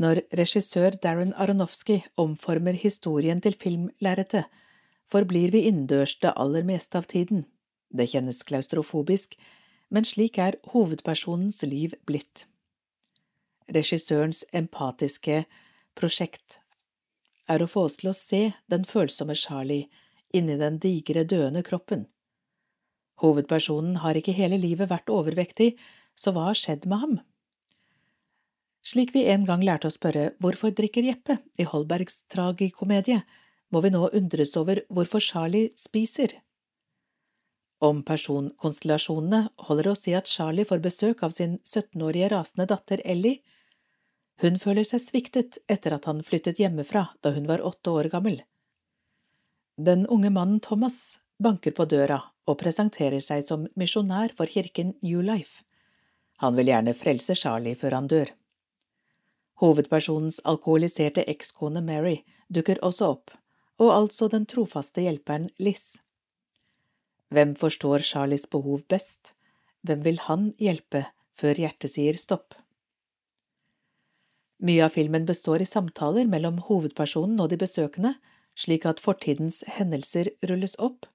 Når 0.00 0.22
regissør 0.36 0.96
Darren 1.00 1.34
Aronofsky 1.36 2.02
omformer 2.20 2.76
historien 2.76 3.40
til 3.44 3.56
filmlerretet, 3.60 4.44
forblir 5.08 5.52
vi 5.52 5.66
innendørs 5.68 6.16
det 6.20 6.34
aller 6.36 6.64
meste 6.68 6.98
av 6.98 7.08
tiden. 7.12 7.44
Det 7.88 8.08
kjennes 8.12 8.42
klaustrofobisk, 8.48 9.36
men 9.88 10.04
slik 10.04 10.40
er 10.42 10.58
hovedpersonens 10.72 11.62
liv 11.68 11.94
blitt. 12.08 12.44
Regissørens 13.72 14.44
empatiske 14.52 15.44
prosjekt 15.96 16.58
er 17.48 17.62
å 17.62 17.70
få 17.70 17.86
oss 17.86 18.00
til 18.00 18.10
å 18.10 18.16
se 18.16 18.42
den 18.72 18.84
følsomme 18.88 19.36
Charlie 19.38 19.86
inni 20.38 20.58
den 20.60 20.78
digre, 20.82 21.24
døende 21.24 21.62
kroppen. 21.66 22.06
Hovedpersonen 23.22 24.02
har 24.02 24.18
ikke 24.18 24.36
hele 24.36 24.58
livet 24.60 24.90
vært 24.90 25.10
overvektig, 25.12 25.74
så 26.16 26.32
hva 26.32 26.50
har 26.50 26.58
skjedd 26.58 26.86
med 26.88 27.02
ham? 27.02 27.16
Slik 28.86 29.12
vi 29.16 29.24
en 29.32 29.44
gang 29.48 29.64
lærte 29.66 29.88
å 29.90 29.94
spørre 29.94 30.30
Hvorfor 30.38 30.70
drikker 30.76 31.02
Jeppe 31.02 31.40
i 31.58 31.66
Holbergs 31.66 32.22
tragikomedie, 32.30 33.22
må 33.74 33.82
vi 33.82 33.90
nå 33.90 34.04
undres 34.14 34.54
over 34.60 34.84
hvorfor 34.94 35.24
Charlie 35.24 35.72
spiser. 35.74 36.36
Om 37.82 38.04
personkonstellasjonene 38.06 39.42
holder 39.66 39.90
å 39.90 39.96
si 39.98 40.14
at 40.16 40.30
Charlie 40.30 40.68
får 40.68 40.84
besøk 40.84 41.24
av 41.26 41.34
sin 41.34 41.58
17-årige 41.66 42.30
rasende 42.32 42.68
datter 42.70 43.02
Ellie. 43.04 43.42
Hun 44.40 44.56
føler 44.60 44.86
seg 44.86 45.02
sviktet 45.02 45.58
etter 45.68 45.96
at 45.96 46.06
han 46.08 46.22
flyttet 46.24 46.60
hjemmefra 46.62 47.08
da 47.26 47.34
hun 47.36 47.48
var 47.50 47.64
åtte 47.64 47.92
år 47.92 48.08
gammel. 48.12 48.38
Den 49.76 50.06
unge 50.06 50.30
mannen 50.30 50.60
Thomas 50.60 51.18
banker 51.38 51.70
på 51.76 51.84
døra 51.84 52.22
og 52.48 52.56
presenterer 52.62 53.20
seg 53.20 53.42
som 53.44 53.66
misjonær 53.76 54.32
for 54.36 54.48
kirken 54.48 54.94
New 55.04 55.20
Life. 55.20 55.66
Han 56.40 56.56
vil 56.56 56.70
gjerne 56.70 56.94
frelse 56.96 57.36
Charlie 57.36 57.76
før 57.76 57.98
han 57.98 58.08
dør. 58.08 58.30
Hovedpersonens 59.60 60.40
alkoholiserte 60.44 61.24
ekskone 61.28 61.82
Mary 61.84 62.22
dukker 62.48 62.80
også 62.84 63.10
opp, 63.16 63.30
og 63.80 63.92
altså 63.92 64.28
den 64.32 64.46
trofaste 64.48 65.04
hjelperen 65.04 65.50
Liz. 65.60 65.98
Hvem 67.28 67.52
forstår 67.60 68.04
Charlies 68.04 68.46
behov 68.48 68.84
best? 68.88 69.34
Hvem 69.84 70.04
vil 70.04 70.20
han 70.24 70.52
hjelpe 70.60 71.06
før 71.36 71.58
hjertet 71.60 71.92
sier 71.92 72.16
stopp? 72.20 72.54
Mye 74.64 74.86
av 74.86 74.94
filmen 74.96 75.26
består 75.28 75.60
i 75.60 75.68
samtaler 75.68 76.24
mellom 76.24 76.62
hovedpersonen 76.64 77.40
og 77.44 77.50
de 77.52 77.60
besøkende, 77.60 78.14
slik 78.56 78.86
at 78.88 79.02
fortidens 79.02 79.62
hendelser 79.76 80.30
rulles 80.48 80.76
opp. 80.82 81.06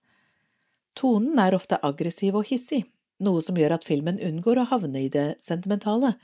Tonen 0.97 1.39
er 1.41 1.55
ofte 1.57 1.79
aggressiv 1.81 2.37
og 2.37 2.47
hissig, 2.51 2.83
noe 3.21 3.41
som 3.41 3.57
gjør 3.57 3.77
at 3.77 3.87
filmen 3.87 4.19
unngår 4.21 4.61
å 4.61 4.69
havne 4.73 5.05
i 5.05 5.09
det 5.13 5.27
sentimentale, 5.43 6.15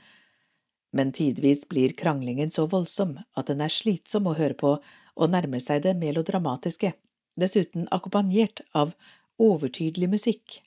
men 0.94 1.12
tidvis 1.12 1.66
blir 1.68 1.92
kranglingen 1.96 2.50
så 2.54 2.64
voldsom 2.70 3.18
at 3.36 3.50
den 3.50 3.60
er 3.64 3.72
slitsom 3.72 4.28
å 4.30 4.36
høre 4.38 4.56
på 4.56 4.76
og 5.18 5.30
nærmer 5.32 5.60
seg 5.60 5.82
det 5.84 5.94
melodramatiske, 5.98 6.94
dessuten 7.38 7.88
akkompagnert 7.94 8.62
av 8.72 8.94
overtydelig 9.38 10.08
musikk, 10.10 10.60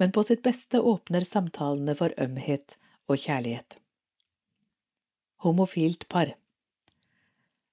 men 0.00 0.12
på 0.14 0.24
sitt 0.24 0.44
beste 0.44 0.80
åpner 0.80 1.26
samtalene 1.26 1.96
for 1.98 2.14
ømhet 2.20 2.76
og 3.10 3.20
kjærlighet. 3.20 3.76
Homofilt 5.44 6.06
par 6.12 6.34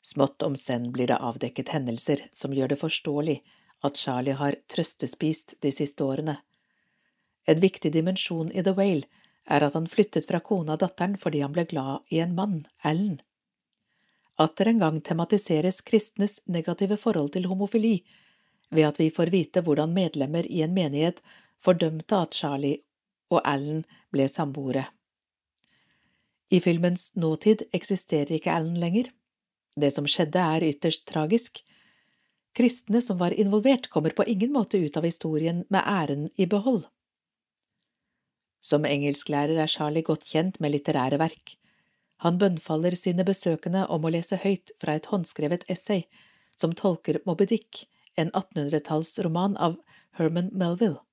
Smått 0.08 0.44
om 0.46 0.56
senn 0.56 0.92
blir 0.96 1.10
det 1.12 1.20
avdekket 1.20 1.74
hendelser 1.76 2.22
som 2.32 2.54
gjør 2.56 2.72
det 2.72 2.80
forståelig 2.80 3.42
at 3.88 4.00
Charlie 4.00 4.38
har 4.40 4.56
trøstespist 4.72 5.58
de 5.66 5.72
siste 5.76 6.04
årene. 6.04 6.38
En 7.48 7.60
viktig 7.60 7.92
dimensjon 7.92 8.52
i 8.52 8.64
The 8.64 8.72
Whale 8.78 9.10
er 9.48 9.66
at 9.68 9.76
han 9.76 9.90
flyttet 9.92 10.30
fra 10.30 10.40
kona 10.44 10.78
og 10.78 10.84
datteren 10.84 11.18
fordi 11.20 11.42
han 11.44 11.52
ble 11.56 11.66
glad 11.68 12.08
i 12.14 12.22
en 12.24 12.36
mann, 12.40 12.62
Alan. 12.88 13.20
Atter 14.40 14.72
en 14.72 14.80
gang 14.80 15.02
tematiseres 15.02 15.82
kristnes 15.82 16.40
negative 16.46 16.98
forhold 17.02 17.34
til 17.36 17.50
homofili 17.52 17.98
ved 18.70 18.88
at 18.88 19.00
vi 19.02 19.10
får 19.12 19.34
vite 19.34 19.64
hvordan 19.66 19.96
medlemmer 19.96 20.48
i 20.48 20.62
en 20.64 20.76
menighet 20.76 21.20
fordømte 21.64 22.16
at 22.16 22.36
Charlie 22.38 22.84
og 23.34 23.42
Alan 23.44 23.84
ble 24.14 24.28
samboere. 24.32 24.88
I 26.48 26.60
filmens 26.64 27.10
nåtid 27.16 27.66
eksisterer 27.76 28.38
ikke 28.38 28.54
Alan 28.56 28.80
lenger. 28.80 29.12
Det 29.78 29.92
som 29.94 30.08
skjedde, 30.10 30.42
er 30.42 30.66
ytterst 30.66 31.06
tragisk. 31.10 31.62
Kristne 32.58 33.02
som 33.06 33.20
var 33.22 33.36
involvert, 33.38 33.90
kommer 33.94 34.16
på 34.18 34.26
ingen 34.26 34.54
måte 34.56 34.80
ut 34.82 34.98
av 34.98 35.06
historien 35.06 35.64
med 35.70 35.84
æren 35.86 36.30
i 36.36 36.48
behold. 36.50 36.88
Som 38.62 38.86
engelsklærer 38.90 39.62
er 39.62 39.70
Charlie 39.70 40.04
godt 40.04 40.26
kjent 40.26 40.58
med 40.60 40.74
litterære 40.74 41.20
verk. 41.22 41.56
Han 42.26 42.40
bønnfaller 42.42 42.98
sine 42.98 43.24
besøkende 43.24 43.86
om 43.94 44.06
å 44.06 44.12
lese 44.12 44.40
høyt 44.42 44.74
fra 44.82 44.98
et 44.98 45.06
håndskrevet 45.12 45.68
essay 45.70 46.08
som 46.58 46.74
tolker 46.74 47.22
Moby 47.30 47.46
Dick, 47.46 47.86
en 48.18 48.32
1800-tallsroman 48.34 49.54
av 49.62 49.78
Herman 50.18 50.50
Melville. 50.52 51.04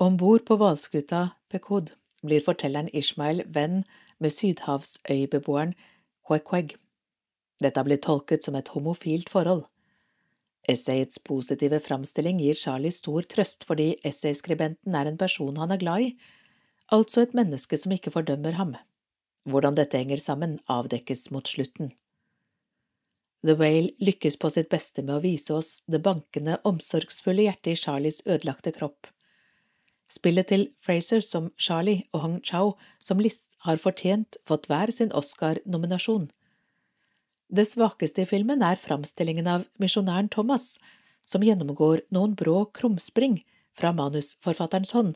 Om 0.00 0.16
bord 0.16 0.46
på 0.48 0.56
hvalskuta 0.56 1.34
Pekod 1.52 1.92
blir 2.24 2.40
fortelleren 2.44 2.88
Ishmael 2.96 3.44
venn 3.52 3.82
med 4.18 4.32
sydhavsøybeboeren 4.32 5.74
Quequeg. 6.24 6.78
Dette 7.62 7.80
har 7.80 7.86
blitt 7.88 8.04
tolket 8.06 8.46
som 8.46 8.56
et 8.58 8.70
homofilt 8.74 9.30
forhold. 9.32 9.64
Essayets 10.68 11.18
positive 11.24 11.80
framstilling 11.80 12.40
gir 12.42 12.58
Charlie 12.58 12.92
stor 12.94 13.24
trøst 13.24 13.64
fordi 13.68 13.94
essayskribenten 14.06 14.94
er 14.94 15.08
en 15.08 15.18
person 15.20 15.56
han 15.56 15.72
er 15.72 15.80
glad 15.80 16.04
i, 16.04 16.10
altså 16.92 17.24
et 17.24 17.34
menneske 17.36 17.78
som 17.80 17.94
ikke 17.94 18.12
fordømmer 18.14 18.58
ham. 18.58 18.74
Hvordan 19.48 19.78
dette 19.78 19.96
henger 19.96 20.20
sammen, 20.20 20.58
avdekkes 20.68 21.30
mot 21.32 21.48
slutten. 21.48 21.92
The 23.46 23.54
Whale 23.54 23.94
lykkes 24.02 24.36
på 24.36 24.50
sitt 24.50 24.68
beste 24.68 25.02
med 25.04 25.14
å 25.14 25.22
vise 25.22 25.54
oss 25.54 25.70
det 25.86 26.02
bankende, 26.02 26.58
omsorgsfulle 26.66 27.46
hjertet 27.46 27.76
i 27.76 27.78
Charlies 27.78 28.18
ødelagte 28.26 28.74
kropp. 28.74 29.06
Spillet 30.10 30.48
til 30.50 30.66
Fraser 30.82 31.22
som 31.24 31.50
Charlie 31.60 32.02
og 32.12 32.24
Hong 32.24 32.38
Chau 32.42 32.74
som 32.98 33.20
Liss 33.22 33.54
har 33.66 33.78
fortjent 33.80 34.40
fått 34.48 34.66
hver 34.70 34.90
sin 34.94 35.12
Oscar-nominasjon. 35.12 36.30
Det 37.48 37.64
svakeste 37.64 38.22
i 38.22 38.28
filmen 38.28 38.60
er 38.60 38.76
framstillingen 38.76 39.46
av 39.48 39.64
misjonæren 39.80 40.28
Thomas, 40.28 40.76
som 41.24 41.44
gjennomgår 41.44 42.02
noen 42.12 42.34
brå 42.36 42.66
krumspring 42.76 43.40
fra 43.76 43.94
manusforfatterens 43.96 44.92
hånd, 44.92 45.14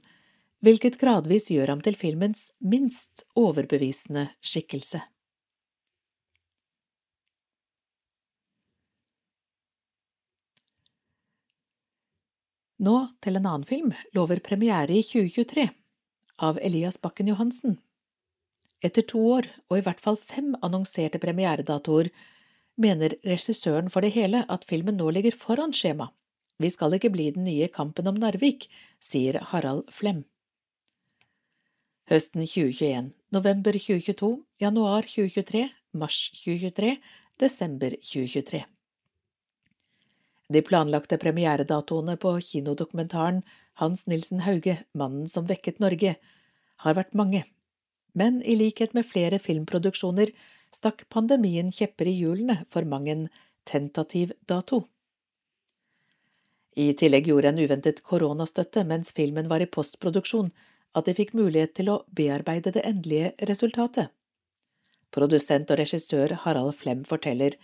hvilket 0.64 0.96
gradvis 1.00 1.50
gjør 1.52 1.74
ham 1.74 1.82
til 1.84 1.98
filmens 1.98 2.48
minst 2.64 3.26
overbevisende 3.36 4.30
skikkelse. 4.40 5.02
Nå 12.82 12.96
til 13.22 13.36
en 13.38 13.44
annen 13.46 13.68
film, 13.68 13.92
lover 14.16 14.40
premiere 14.42 14.96
i 14.96 15.04
2023, 15.06 15.68
av 16.42 16.56
Elias 16.64 16.96
Bakken 16.98 17.28
Johansen. 17.30 17.76
Etter 18.82 19.06
to 19.06 19.20
år, 19.36 19.46
og 19.70 19.78
i 19.78 19.84
hvert 19.86 20.02
fall 20.02 20.18
fem 20.18 20.52
annonserte 20.62 21.20
premieredatoer, 21.22 22.10
mener 22.82 23.14
regissøren 23.26 23.92
for 23.92 24.02
det 24.02 24.14
hele 24.16 24.42
at 24.50 24.66
filmen 24.66 24.98
nå 24.98 25.12
ligger 25.14 25.36
foran 25.36 25.74
skjema. 25.76 26.10
Vi 26.58 26.70
skal 26.72 26.98
ikke 26.98 27.12
bli 27.14 27.30
den 27.34 27.46
nye 27.46 27.70
Kampen 27.72 28.10
om 28.10 28.18
Narvik, 28.18 28.66
sier 29.02 29.38
Harald 29.52 29.86
Flem 29.94 30.24
høsten 32.12 32.44
2021, 32.44 33.12
november 33.32 33.76
2022, 33.78 34.42
januar 34.60 35.06
2023, 35.08 35.68
mars 35.96 36.18
2023, 36.42 36.96
desember 37.40 37.94
2023. 38.04 38.62
De 40.52 40.62
planlagte 40.66 41.16
premieredatoene 41.22 42.18
på 42.20 42.34
kinodokumentaren 42.44 43.40
Hans 43.80 44.04
Nilsen 44.10 44.42
Hauge, 44.44 44.82
Mannen 44.92 45.30
som 45.30 45.46
vekket 45.48 45.80
Norge, 45.80 46.16
har 46.84 46.98
vært 46.98 47.16
mange, 47.16 47.44
men 48.12 48.42
i 48.42 48.56
likhet 48.56 48.94
med 48.94 49.08
flere 49.08 49.38
filmproduksjoner 49.42 50.32
stakk 50.72 51.04
pandemien 51.12 51.72
kjepper 51.72 52.08
i 52.08 52.16
hjulene 52.16 52.62
for 52.72 52.88
mang 52.88 53.08
en 53.08 53.28
tentativ 53.68 54.32
dato. 54.48 54.84
I 56.76 56.92
tillegg 56.96 57.28
gjorde 57.28 57.52
en 57.52 57.60
uventet 57.60 58.00
koronastøtte 58.06 58.84
mens 58.88 59.12
filmen 59.12 59.48
var 59.48 59.60
i 59.60 59.68
postproduksjon, 59.68 60.50
at 60.96 61.08
de 61.08 61.14
fikk 61.16 61.34
mulighet 61.36 61.74
til 61.76 61.90
å 61.92 62.02
bearbeide 62.12 62.72
det 62.72 62.84
endelige 62.88 63.32
resultatet. 63.48 64.08
Produsent 65.12 65.70
og 65.72 65.80
regissør 65.80 66.32
Harald 66.44 66.74
Flem 66.76 67.04
forteller 67.04 67.58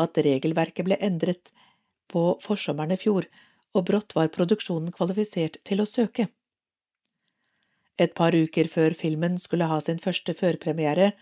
at 0.00 0.20
regelverket 0.20 0.84
ble 0.84 0.98
endret 1.00 1.52
på 2.12 2.34
forsommeren 2.44 2.92
i 2.92 3.00
fjor, 3.00 3.28
og 3.72 3.86
brått 3.88 4.14
var 4.16 4.32
produksjonen 4.34 4.92
kvalifisert 4.92 5.60
til 5.64 5.80
å 5.80 5.88
søke. 5.88 6.28
Et 8.00 8.12
par 8.16 8.32
uker 8.32 8.68
før 8.72 8.96
filmen 8.96 9.36
skulle 9.38 9.68
ha 9.68 9.76
sin 9.84 10.00
første 10.00 10.32
førpremiere, 10.36 11.12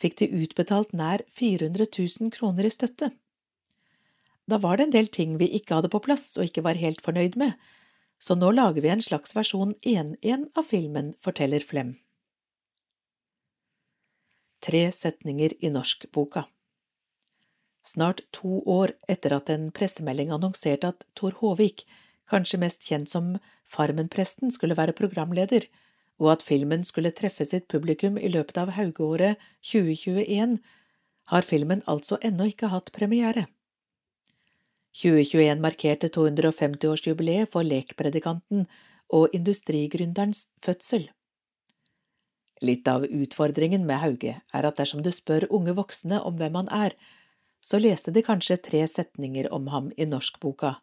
fikk 0.00 0.20
de 0.20 0.30
utbetalt 0.44 0.94
nær 0.96 1.24
400 1.36 1.88
000 1.90 2.30
kroner 2.36 2.68
i 2.68 2.72
støtte. 2.72 3.10
Da 4.50 4.58
var 4.62 4.78
det 4.78 4.88
en 4.88 4.94
del 4.94 5.10
ting 5.12 5.36
vi 5.40 5.50
ikke 5.58 5.76
hadde 5.78 5.90
på 5.92 6.02
plass 6.04 6.32
og 6.38 6.46
ikke 6.46 6.64
var 6.66 6.78
helt 6.78 7.02
fornøyd 7.04 7.36
med, 7.40 7.58
så 8.20 8.36
nå 8.36 8.52
lager 8.52 8.84
vi 8.84 8.92
en 8.92 9.02
slags 9.02 9.34
versjon 9.36 9.74
1-1 9.86 10.48
av 10.54 10.66
filmen, 10.68 11.12
forteller 11.24 11.64
Flem. 11.64 11.96
Tre 14.60 14.86
setninger 14.92 15.54
i 15.64 15.70
norskboka 15.72 16.44
Snart 17.80 18.20
to 18.36 18.60
år 18.68 18.92
etter 19.08 19.32
at 19.32 19.48
en 19.52 19.70
pressemelding 19.72 20.34
annonserte 20.34 20.90
at 20.92 21.06
Tor 21.16 21.32
Håvik, 21.40 21.86
kanskje 22.28 22.60
mest 22.60 22.84
kjent 22.84 23.08
som 23.08 23.38
Farmen-presten, 23.64 24.52
skulle 24.52 24.76
være 24.76 24.92
programleder, 24.96 25.64
og 26.20 26.34
at 26.34 26.44
filmen 26.44 26.84
skulle 26.84 27.14
treffe 27.16 27.46
sitt 27.48 27.66
publikum 27.72 28.18
i 28.20 28.28
løpet 28.28 28.58
av 28.60 28.74
haugeåret 28.76 29.40
2021, 29.64 30.58
har 31.32 31.46
filmen 31.46 31.80
altså 31.88 32.18
ennå 32.26 32.50
ikke 32.50 32.70
hatt 32.72 32.92
premiere. 32.92 33.46
2021 35.00 35.62
markerte 35.62 36.10
250-årsjubileet 36.12 37.50
for 37.52 37.64
lekpredikanten 37.64 38.66
og 39.14 39.32
industrigründerens 39.36 40.48
fødsel. 40.62 41.08
Litt 42.60 42.88
av 42.90 43.06
utfordringen 43.06 43.86
med 43.88 44.02
Hauge 44.02 44.34
er 44.36 44.66
at 44.68 44.76
dersom 44.76 45.00
du 45.06 45.08
spør 45.14 45.46
unge 45.48 45.72
voksne 45.78 46.20
om 46.20 46.36
hvem 46.36 46.58
han 46.58 46.68
er, 46.74 46.96
så 47.64 47.80
leste 47.80 48.12
de 48.12 48.24
kanskje 48.24 48.58
tre 48.60 48.82
setninger 48.88 49.48
om 49.54 49.70
ham 49.72 49.90
i 49.96 50.04
norskboka, 50.04 50.76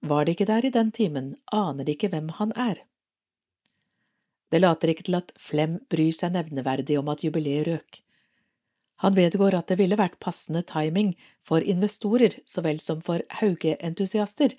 Var 0.00 0.24
de 0.24 0.30
ikke 0.30 0.46
der 0.46 0.64
i 0.64 0.70
den 0.70 0.92
timen, 0.94 1.36
aner 1.50 1.84
de 1.84 1.90
ikke 1.92 2.08
hvem 2.08 2.28
han 2.38 2.52
er. 2.54 2.78
Det 4.48 4.60
later 4.60 4.92
ikke 4.92 5.06
til 5.08 5.18
at 5.18 5.32
Flem 5.40 5.78
bryr 5.92 6.12
seg 6.16 6.32
nevneverdig 6.34 6.96
om 7.00 7.10
at 7.12 7.24
jubileet 7.24 7.66
røk. 7.68 8.00
Han 9.04 9.14
vedgår 9.14 9.54
at 9.54 9.68
det 9.70 9.78
ville 9.78 9.98
vært 9.98 10.18
passende 10.22 10.64
timing 10.66 11.12
for 11.46 11.62
investorer 11.62 12.34
så 12.48 12.64
vel 12.64 12.80
som 12.82 13.02
for 13.04 13.22
Hauge-entusiaster, 13.38 14.56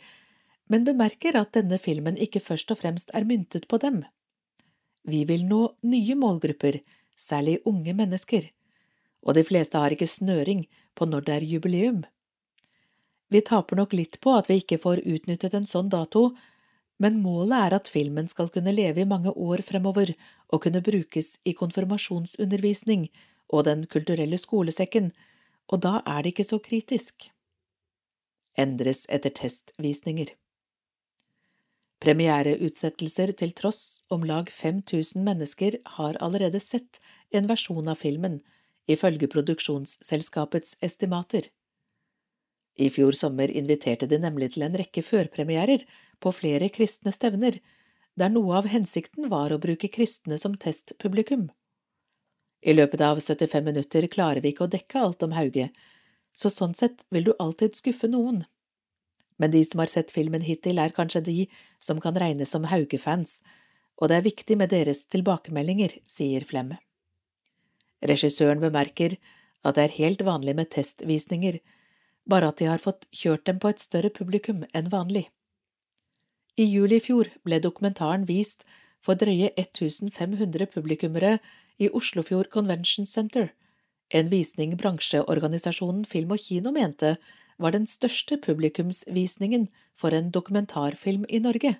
men 0.69 0.85
bemerker 0.87 1.35
at 1.35 1.51
denne 1.57 1.79
filmen 1.81 2.15
ikke 2.21 2.39
først 2.43 2.71
og 2.71 2.79
fremst 2.79 3.11
er 3.17 3.27
myntet 3.27 3.67
på 3.67 3.81
dem. 3.81 4.03
Vi 5.03 5.25
vil 5.25 5.43
nå 5.49 5.73
nye 5.83 6.15
målgrupper, 6.15 6.79
særlig 7.17 7.57
unge 7.67 7.95
mennesker, 7.97 8.45
og 9.25 9.35
de 9.35 9.43
fleste 9.43 9.81
har 9.81 9.91
ikke 9.91 10.07
snøring 10.07 10.63
på 10.95 11.09
når 11.09 11.25
det 11.27 11.35
er 11.35 11.49
jubileum. 11.49 12.03
Vi 13.29 13.41
taper 13.45 13.75
nok 13.81 13.93
litt 13.93 14.19
på 14.23 14.33
at 14.37 14.47
vi 14.49 14.61
ikke 14.61 14.79
får 14.81 15.03
utnyttet 15.03 15.57
en 15.57 15.67
sånn 15.67 15.91
dato, 15.91 16.29
men 16.99 17.21
målet 17.23 17.55
er 17.65 17.75
at 17.77 17.89
filmen 17.91 18.27
skal 18.27 18.51
kunne 18.53 18.73
leve 18.75 19.01
i 19.01 19.07
mange 19.07 19.31
år 19.31 19.63
fremover 19.65 20.11
og 20.49 20.63
kunne 20.65 20.83
brukes 20.83 21.37
i 21.47 21.55
konfirmasjonsundervisning 21.55 23.07
og 23.49 23.65
Den 23.65 23.85
kulturelle 23.89 24.37
skolesekken, 24.37 25.11
og 25.67 25.81
da 25.81 26.01
er 26.05 26.21
det 26.21 26.33
ikke 26.33 26.45
så 26.45 26.59
kritisk. 26.59 27.31
Endres 28.57 29.05
etter 29.09 29.33
testvisninger. 29.33 30.35
Premiereutsettelser 31.99 33.33
til 33.35 33.51
tross, 33.51 34.03
om 34.09 34.23
lag 34.23 34.51
5000 34.51 35.23
mennesker 35.23 35.79
har 35.97 36.19
allerede 36.23 36.59
sett 36.63 37.01
en 37.31 37.49
versjon 37.49 37.89
av 37.91 37.99
filmen, 37.99 38.39
ifølge 38.87 39.27
produksjonsselskapets 39.27 40.77
estimater. 40.85 41.49
I 42.79 42.87
fjor 42.93 43.17
sommer 43.17 43.51
inviterte 43.51 44.07
de 44.07 44.19
nemlig 44.21 44.53
til 44.53 44.63
en 44.63 44.77
rekke 44.79 45.03
førpremierer 45.03 45.83
på 46.19 46.33
flere 46.35 46.69
kristne 46.73 47.13
stevner, 47.15 47.59
der 48.19 48.31
noe 48.33 48.57
av 48.59 48.67
hensikten 48.67 49.29
var 49.31 49.53
å 49.53 49.61
bruke 49.61 49.89
kristne 49.91 50.37
som 50.41 50.57
testpublikum. 50.59 51.47
I 52.61 52.75
løpet 52.75 53.01
av 53.01 53.21
75 53.23 53.63
minutter 53.63 54.07
klarer 54.11 54.43
vi 54.43 54.51
ikke 54.51 54.67
å 54.67 54.71
dekke 54.71 54.99
alt 54.99 55.23
om 55.23 55.35
Hauge, 55.37 55.69
så 56.35 56.51
sånn 56.51 56.75
sett 56.75 57.05
vil 57.13 57.29
du 57.29 57.33
alltid 57.39 57.77
skuffe 57.77 58.09
noen. 58.11 58.43
Men 59.39 59.53
de 59.55 59.63
som 59.63 59.79
har 59.79 59.87
sett 59.87 60.11
filmen 60.11 60.43
hittil, 60.43 60.79
er 60.79 60.91
kanskje 60.95 61.23
de 61.23 61.37
som 61.79 62.01
kan 62.03 62.17
regnes 62.19 62.51
som 62.51 62.67
Hauge-fans, 62.67 63.39
og 63.99 64.11
det 64.11 64.19
er 64.19 64.27
viktig 64.27 64.57
med 64.59 64.71
deres 64.71 65.05
tilbakemeldinger, 65.11 65.95
sier 66.07 66.43
Flemme. 66.47 66.79
Regissøren 68.03 68.61
bemerker 68.63 69.15
at 69.63 69.75
det 69.75 69.85
er 69.85 69.97
helt 69.97 70.23
vanlig 70.27 70.55
med 70.55 70.71
testvisninger, 70.75 71.59
bare 72.29 72.51
at 72.51 72.59
de 72.59 72.67
har 72.69 72.83
fått 72.83 73.07
kjørt 73.15 73.45
dem 73.47 73.59
på 73.59 73.71
et 73.71 73.83
større 73.83 74.11
publikum 74.13 74.63
enn 74.75 74.91
vanlig. 74.91 75.27
I 76.59 76.65
juli 76.67 76.97
i 76.99 77.03
fjor 77.03 77.29
ble 77.47 77.61
dokumentaren 77.63 78.25
vist 78.27 78.65
for 78.99 79.15
drøye 79.15 79.53
1500 79.55 80.67
publikummere 80.73 81.37
i 81.79 81.87
Oslofjord 81.95 82.49
Convention 82.51 83.07
Center, 83.07 83.53
en 84.11 84.27
visning 84.27 84.73
bransjeorganisasjonen 84.81 86.03
Film 86.09 86.33
og 86.35 86.41
Kino 86.43 86.73
mente 86.75 87.13
var 87.59 87.75
den 87.75 87.85
største 87.87 88.35
publikumsvisningen 88.43 89.69
for 89.95 90.15
en 90.15 90.33
dokumentarfilm 90.35 91.23
i 91.29 91.39
Norge. 91.39 91.77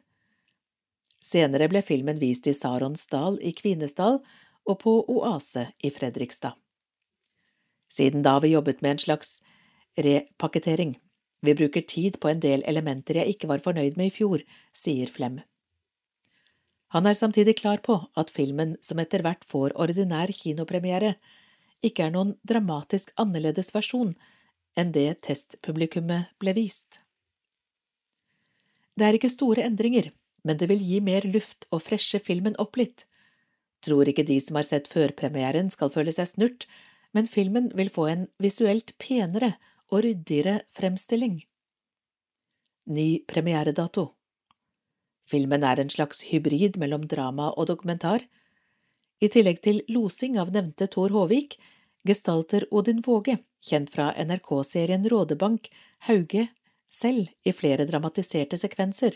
Senere 1.20 1.68
ble 1.68 1.82
filmen 1.84 2.22
vist 2.22 2.48
i 2.48 2.56
Saronsdal 2.56 3.40
i 3.44 3.52
Kvinesdal 3.52 4.22
og 4.64 4.80
på 4.86 4.96
Oase 5.12 5.68
i 5.84 5.92
Fredrikstad. 5.92 6.56
Siden 7.92 8.24
da 8.24 8.38
har 8.38 8.46
vi 8.46 8.54
jobbet 8.54 8.84
med 8.86 8.96
en 8.96 9.06
slags 9.08 9.40
repakketering. 9.98 10.96
Vi 11.42 11.56
bruker 11.56 11.86
tid 11.88 12.20
på 12.20 12.30
en 12.32 12.42
del 12.44 12.64
elementer 12.68 13.22
jeg 13.22 13.36
ikke 13.36 13.48
var 13.52 13.64
fornøyd 13.64 13.96
med 14.00 14.12
i 14.12 14.16
fjor, 14.16 14.44
sier 14.76 15.12
Flem. 15.12 15.40
Han 16.96 17.06
er 17.06 17.14
samtidig 17.14 17.60
klar 17.60 17.84
på 17.86 18.00
at 18.18 18.32
filmen, 18.34 18.74
som 18.82 19.00
etter 19.00 19.22
hvert 19.22 19.46
får 19.48 19.76
ordinær 19.78 20.32
kinopremiere, 20.34 21.16
ikke 21.86 22.08
er 22.08 22.16
noen 22.16 22.34
dramatisk 22.44 23.14
annerledes 23.22 23.70
versjon 23.76 24.16
enn 24.78 24.92
det 24.96 25.22
testpublikummet 25.28 26.34
ble 26.42 26.56
vist. 26.58 27.00
Det 28.98 29.08
er 29.08 29.16
ikke 29.16 29.32
store 29.32 29.64
endringer, 29.64 30.10
men 30.44 30.58
det 30.60 30.68
vil 30.72 30.82
gi 30.84 31.00
mer 31.04 31.24
luft 31.30 31.68
og 31.72 31.84
freshe 31.86 32.20
filmen 32.20 32.58
opp 32.60 32.80
litt. 32.80 33.06
Tror 33.86 34.10
ikke 34.10 34.28
de 34.28 34.40
som 34.44 34.58
har 34.60 34.68
sett 34.68 34.90
førpremieren 34.92 35.70
skal 35.72 35.92
føle 35.94 36.12
seg 36.16 36.34
snurt, 36.34 36.66
men 37.16 37.30
filmen 37.30 37.70
vil 37.78 37.92
få 37.94 38.10
en 38.12 38.28
visuelt 38.44 38.92
penere 39.02 39.54
og 39.90 40.04
ryddigere 40.06 40.62
fremstilling. 40.76 41.42
Ny 42.90 43.10
premieredato 43.30 44.10
Filmen 45.30 45.64
er 45.64 45.78
en 45.82 45.92
slags 45.94 46.24
hybrid 46.32 46.80
mellom 46.82 47.06
drama 47.08 47.52
og 47.52 47.68
dokumentar. 47.70 48.24
I 49.22 49.30
tillegg 49.30 49.60
til 49.62 49.84
losing 49.94 50.40
av 50.42 50.50
nevnte 50.56 50.88
Tor 50.90 51.14
Håvik, 51.14 51.60
gestalter 52.08 52.66
Odin 52.74 53.04
Våge, 53.06 53.38
kjent 53.62 53.92
fra 53.94 54.10
NRK-serien 54.18 55.06
Rådebank, 55.12 55.70
Hauge 56.08 56.48
selv 56.90 57.30
i 57.46 57.54
flere 57.54 57.86
dramatiserte 57.86 58.58
sekvenser. 58.58 59.14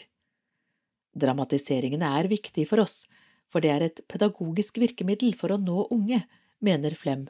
Dramatiseringen 1.17 2.03
er 2.05 2.30
viktig 2.30 2.67
for 2.69 2.84
oss, 2.84 3.03
for 3.49 3.65
det 3.65 3.71
er 3.74 3.88
et 3.88 4.01
pedagogisk 4.09 4.78
virkemiddel 4.82 5.34
for 5.38 5.53
å 5.53 5.61
nå 5.61 5.88
unge, 5.93 6.21
mener 6.61 6.93
Flem. 6.97 7.26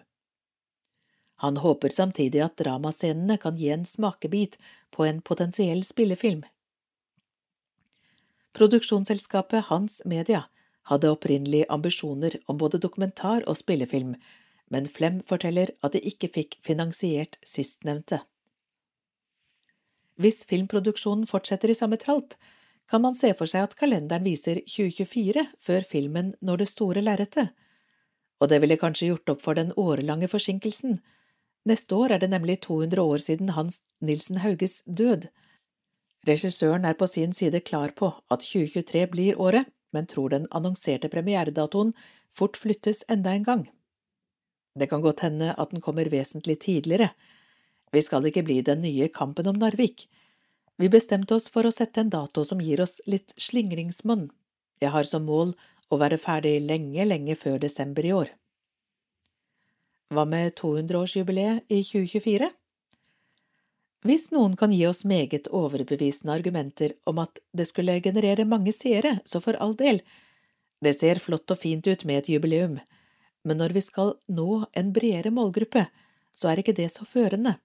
Han 1.35 1.57
håper 1.57 1.89
samtidig 1.89 2.41
at 2.45 2.57
dramascenene 2.57 3.37
kan 3.37 3.57
gi 3.57 3.69
en 3.73 3.85
smakebit 3.85 4.57
på 4.91 5.05
en 5.05 5.21
potensiell 5.21 5.83
spillefilm. 5.83 6.43
Produksjonsselskapet 8.53 9.65
Hans 9.71 10.01
Media 10.05 10.45
hadde 10.91 11.09
opprinnelig 11.09 11.65
ambisjoner 11.69 12.37
om 12.45 12.59
både 12.61 12.77
dokumentar 12.77 13.45
og 13.49 13.57
spillefilm, 13.57 14.13
men 14.69 14.89
Flem 14.89 15.21
forteller 15.25 15.73
at 15.81 15.95
de 15.95 16.01
ikke 16.05 16.29
fikk 16.35 16.59
finansiert 16.65 17.39
sistnevnte. 17.45 18.21
Hvis 20.21 20.43
filmproduksjonen 20.45 21.25
fortsetter 21.27 21.71
i 21.73 21.77
samme 21.77 21.97
tralt, 21.97 22.37
kan 22.89 23.01
man 23.01 23.15
se 23.17 23.31
for 23.37 23.49
seg 23.49 23.65
at 23.65 23.75
kalenderen 23.79 24.25
viser 24.27 24.59
2024 24.67 25.47
før 25.63 25.87
filmen 25.87 26.33
når 26.41 26.61
det 26.61 26.69
store 26.69 27.01
lerretet, 27.01 27.49
og 28.39 28.51
det 28.51 28.59
ville 28.61 28.77
kanskje 28.77 29.09
gjort 29.09 29.33
opp 29.33 29.41
for 29.41 29.57
den 29.57 29.71
årelange 29.79 30.29
forsinkelsen 30.29 30.99
Neste 31.63 31.95
år 31.95 32.11
er 32.11 32.19
det 32.19 32.31
nemlig 32.33 32.57
200 32.65 33.01
år 33.01 33.21
siden 33.23 33.53
Hans 33.55 33.79
Nilsen 34.03 34.41
Hauges 34.43 34.81
død. 34.83 35.29
Regissøren 36.27 36.85
er 36.85 36.97
på 36.99 37.07
sin 37.07 37.33
side 37.35 37.61
klar 37.63 37.93
på 37.95 38.11
at 38.31 38.43
2023 38.43 39.05
blir 39.11 39.39
året, 39.39 39.69
men 39.93 40.07
tror 40.07 40.33
den 40.33 40.47
annonserte 40.51 41.09
premieredatoen 41.09 41.93
fort 42.31 42.57
flyttes 42.57 43.03
enda 43.07 43.31
en 43.31 43.47
gang. 43.47 43.63
Det 44.75 44.89
kan 44.89 45.01
godt 45.01 45.23
hende 45.23 45.53
at 45.53 45.71
den 45.71 45.81
kommer 45.81 46.09
vesentlig 46.09 46.59
tidligere. 46.59 47.09
Vi 47.93 48.01
skal 48.01 48.25
ikke 48.25 48.43
bli 48.43 48.61
den 48.61 48.81
nye 48.81 49.07
Kampen 49.07 49.47
om 49.47 49.59
Narvik. 49.61 50.07
Vi 50.81 50.89
bestemte 50.89 51.35
oss 51.37 51.47
for 51.53 51.67
å 51.67 51.71
sette 51.71 52.01
en 52.01 52.09
dato 52.09 52.43
som 52.43 52.61
gir 52.61 52.81
oss 52.81 52.99
litt 53.05 53.35
slingringsmonn. 53.37 54.31
Jeg 54.81 54.91
har 54.91 55.05
som 55.07 55.27
mål 55.29 55.53
å 55.93 55.99
være 56.01 56.17
ferdig 56.17 56.57
lenge, 56.65 57.05
lenge 57.05 57.35
før 57.37 57.61
desember 57.61 58.03
i 58.03 58.15
år. 58.15 58.33
Hva 60.13 60.25
med 60.29 60.53
200-årsjubileet 60.59 61.63
i 61.73 61.79
2024? 61.81 62.49
Hvis 64.05 64.27
noen 64.35 64.57
kan 64.59 64.73
gi 64.75 64.83
oss 64.85 65.05
meget 65.09 65.47
overbevisende 65.47 66.35
argumenter 66.35 66.93
om 67.09 67.21
at 67.23 67.39
det 67.55 67.65
skulle 67.69 67.95
generere 68.03 68.45
mange 68.45 68.73
seere, 68.75 69.15
så 69.25 69.41
for 69.41 69.57
all 69.63 69.73
del, 69.79 70.03
det 70.83 70.93
ser 70.99 71.23
flott 71.23 71.49
og 71.55 71.61
fint 71.61 71.87
ut 71.87 72.05
med 72.05 72.21
et 72.21 72.29
jubileum, 72.35 72.77
men 73.47 73.59
når 73.59 73.73
vi 73.79 73.81
skal 73.81 74.13
nå 74.27 74.65
en 74.77 74.93
bredere 74.93 75.33
målgruppe, 75.33 75.87
så 76.35 76.51
er 76.51 76.61
ikke 76.61 76.75
det 76.77 76.91
så 76.93 77.07
førende. 77.07 77.55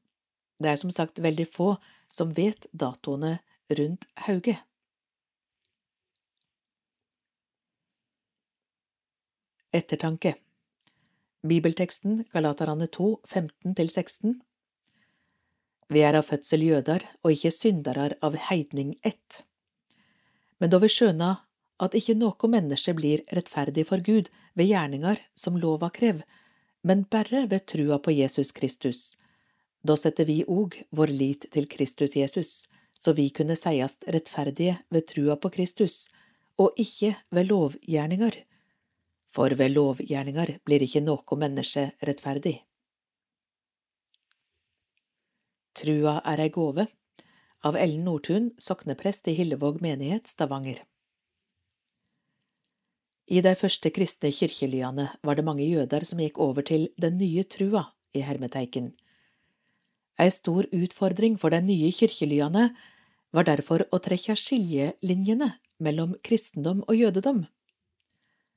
Det 0.63 0.73
er 0.73 0.81
som 0.81 0.95
sagt 0.95 1.21
veldig 1.21 1.51
få 1.51 1.75
som 2.09 2.33
vet 2.33 2.71
datoene 2.73 3.39
rundt 3.69 4.09
Hauge. 4.25 4.57
Ettertanke 9.75 10.39
Bibelteksten 11.49 12.25
Galaterane 12.33 12.87
2, 12.87 13.21
15–16 13.29 14.35
Vi 15.89 16.01
er 16.05 16.19
av 16.19 16.27
fødsel 16.29 16.65
jøder 16.67 17.05
og 17.23 17.33
ikke 17.33 17.53
syndarar 17.55 18.15
av 18.27 18.35
heidning 18.49 18.91
ett. 19.07 19.45
Men 20.61 20.75
da 20.75 20.81
vi 20.83 20.91
skjøna 20.93 21.31
at 21.81 21.95
ikke 21.97 22.19
noe 22.19 22.51
menneske 22.53 22.93
blir 22.99 23.23
rettferdig 23.33 23.87
for 23.89 24.05
Gud 24.05 24.29
ved 24.59 24.69
gjerningar 24.69 25.23
som 25.39 25.57
lova 25.63 25.89
krev, 25.95 26.21
men 26.85 27.07
berre 27.09 27.47
ved 27.49 27.65
trua 27.71 27.97
på 28.03 28.13
Jesus 28.13 28.53
Kristus, 28.53 29.15
da 29.81 29.97
setter 29.97 30.29
vi 30.29 30.43
òg 30.45 30.77
vår 30.91 31.15
lit 31.23 31.49
til 31.55 31.71
Kristus 31.71 32.19
Jesus, 32.19 32.67
så 32.99 33.15
vi 33.17 33.31
kunne 33.31 33.57
seiast 33.57 34.05
rettferdige 34.11 34.83
ved 34.93 35.09
trua 35.15 35.39
på 35.41 35.55
Kristus, 35.55 36.11
og 36.59 36.77
ikke 36.77 37.15
ved 37.31 37.49
lovgjerningar 37.55 38.37
for 39.39 39.55
ved 39.55 39.71
lovgjerningar 39.71 40.57
blir 40.67 40.83
ikke 40.83 40.99
noe 41.07 41.37
menneske 41.39 41.85
rettferdig. 42.03 42.57
Trua 45.79 46.17
er 46.27 46.41
ei 46.43 46.51
gåve, 46.51 46.89
av 47.63 47.77
Ellen 47.79 48.03
Nordtun, 48.03 48.49
sokneprest 48.59 49.29
i 49.31 49.37
Hillevåg 49.39 49.79
menighet, 49.85 50.27
Stavanger. 50.27 50.81
I 53.31 53.39
de 53.45 53.53
første 53.61 53.93
kristne 53.95 54.33
kirkelyene 54.35 55.05
var 55.23 55.39
det 55.39 55.45
mange 55.47 55.67
jøder 55.69 56.07
som 56.09 56.19
gikk 56.19 56.41
over 56.43 56.67
til 56.67 56.89
den 56.99 57.21
nye 57.21 57.45
trua 57.47 57.85
i 58.19 58.25
hermeteiken. 58.27 58.89
Ei 60.19 60.33
stor 60.35 60.67
utfordring 60.75 61.37
for 61.39 61.55
de 61.55 61.61
nye 61.63 61.93
kirkelyene 61.95 62.73
var 63.31 63.47
derfor 63.47 63.87
å 63.95 64.03
trekke 64.03 64.35
skiljelinjene 64.35 65.53
mellom 65.79 66.17
kristendom 66.27 66.83
og 66.89 66.99
jødedom. 66.99 67.45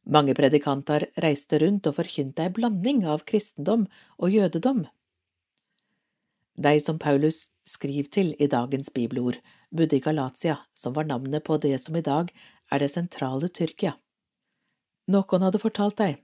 Mange 0.10 0.34
predikanter 0.34 1.06
reiste 1.22 1.60
rundt 1.62 1.86
og 1.90 2.00
forkynte 2.00 2.48
ei 2.48 2.54
blanding 2.54 3.04
av 3.06 3.26
kristendom 3.28 3.86
og 4.18 4.34
jødedom. 4.34 4.86
De 6.62 6.74
som 6.82 6.98
Paulus 7.00 7.50
skriver 7.66 8.10
til 8.10 8.34
i 8.42 8.48
dagens 8.50 8.90
bibelord, 8.94 9.38
bodde 9.72 9.98
i 9.98 10.04
Galatia, 10.04 10.58
som 10.74 10.94
var 10.94 11.08
navnet 11.08 11.46
på 11.46 11.58
det 11.62 11.78
som 11.82 11.96
i 11.96 12.04
dag 12.06 12.34
er 12.72 12.82
det 12.82 12.92
sentrale 12.92 13.48
Tyrkia. 13.48 13.96
Noen 15.12 15.46
hadde 15.46 15.62
fortalt 15.62 15.98
deg 16.02 16.20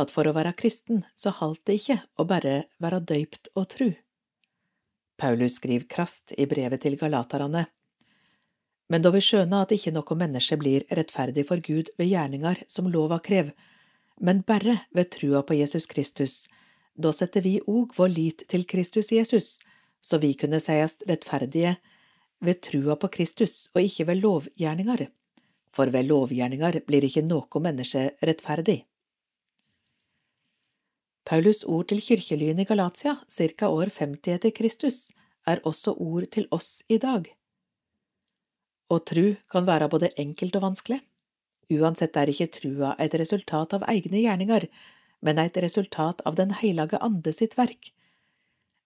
at 0.00 0.12
for 0.14 0.26
å 0.26 0.34
være 0.34 0.56
kristen 0.56 1.04
så 1.18 1.32
haldt 1.34 1.64
det 1.68 1.80
ikke 1.80 1.98
å 2.16 2.26
bare 2.28 2.64
være 2.82 3.02
døypt 3.04 3.52
og 3.54 3.68
tru. 3.74 3.90
Paulus 5.20 5.58
skriver 5.60 5.88
krast 5.90 6.32
i 6.38 6.46
brevet 6.48 6.80
til 6.80 6.96
galaterne. 6.96 7.66
Men 8.90 9.04
da 9.04 9.12
vi 9.14 9.22
skjønner 9.22 9.62
at 9.64 9.72
ikke 9.74 9.92
noe 9.94 10.16
menneske 10.18 10.58
blir 10.58 10.84
rettferdig 10.90 11.44
for 11.46 11.62
Gud 11.62 11.92
ved 11.98 12.10
gjerninger 12.10 12.64
som 12.66 12.90
lova 12.90 13.20
krev, 13.22 13.52
men 14.20 14.42
bare 14.42 14.80
ved 14.90 15.12
trua 15.14 15.44
på 15.46 15.56
Jesus 15.60 15.86
Kristus, 15.86 16.48
da 16.98 17.12
setter 17.14 17.46
vi 17.46 17.60
òg 17.70 17.94
vår 17.96 18.10
lit 18.12 18.44
til 18.50 18.66
Kristus 18.66 19.12
Jesus, 19.14 19.60
så 20.02 20.18
vi 20.18 20.34
kunne 20.34 20.60
sies 20.60 20.98
rettferdige 21.08 21.76
ved 22.42 22.60
trua 22.66 22.98
på 22.98 23.08
Kristus 23.14 23.70
og 23.74 23.82
ikke 23.86 24.08
ved 24.10 24.22
lovgjerninger, 24.24 25.06
for 25.72 25.94
ved 25.94 26.10
lovgjerninger 26.10 26.82
blir 26.86 27.06
ikke 27.06 27.24
noe 27.24 27.62
menneske 27.62 28.10
rettferdig. 28.26 28.82
Paulus 31.24 31.62
ord 31.62 31.92
til 31.92 32.00
kirkelyen 32.02 32.58
i 32.58 32.66
Galatia, 32.66 33.20
ca. 33.30 33.68
år 33.68 33.92
50 33.94 34.34
etter 34.34 34.50
Kristus, 34.50 35.12
er 35.46 35.60
også 35.64 35.94
ord 35.94 36.26
til 36.32 36.48
oss 36.50 36.82
i 36.88 36.98
dag. 36.98 37.28
Å 38.90 38.98
tru 39.06 39.36
kan 39.52 39.68
være 39.68 39.88
både 39.92 40.10
enkelt 40.18 40.56
og 40.58 40.64
vanskelig. 40.66 40.98
Uansett 41.70 42.16
er 42.18 42.32
ikke 42.32 42.50
trua 42.56 42.96
et 42.98 43.14
resultat 43.14 43.76
av 43.76 43.86
egne 43.92 44.24
gjerninger, 44.24 44.66
men 45.22 45.38
et 45.38 45.56
resultat 45.62 46.22
av 46.26 46.34
Den 46.34 46.56
heilage 46.58 46.98
ande 46.98 47.32
sitt 47.32 47.54
verk. 47.58 47.92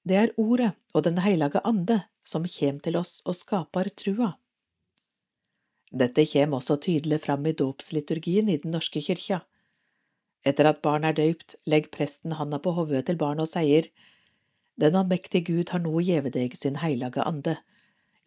Det 0.04 0.16
er 0.20 0.34
Ordet 0.36 0.74
og 0.92 1.06
Den 1.06 1.22
heilage 1.24 1.62
ande 1.64 2.02
som 2.24 2.44
kjem 2.44 2.82
til 2.84 2.98
oss 3.00 3.22
og 3.24 3.38
skaper 3.38 3.88
trua. 3.96 4.34
Dette 5.94 6.26
kjem 6.26 6.56
også 6.58 6.76
tydelig 6.82 7.22
fram 7.24 7.46
i 7.46 7.56
dåpsliturgien 7.56 8.50
i 8.50 8.58
Den 8.60 8.74
norske 8.76 9.00
kyrkja. 9.00 9.40
Etter 10.44 10.68
at 10.68 10.82
barn 10.84 11.06
er 11.08 11.16
døypt, 11.16 11.56
legger 11.64 11.92
presten 11.94 12.36
handa 12.36 12.58
på 12.60 12.74
hodet 12.76 13.06
til 13.08 13.16
barnet 13.16 13.46
og 13.46 13.52
sier, 13.54 13.88
Den 14.76 14.96
allmektige 14.98 15.46
Gud 15.46 15.70
har 15.70 15.80
nå 15.80 16.00
gjeve 16.02 16.34
deg 16.34 16.56
sin 16.58 16.82
heilage 16.82 17.22
ande 17.22 17.56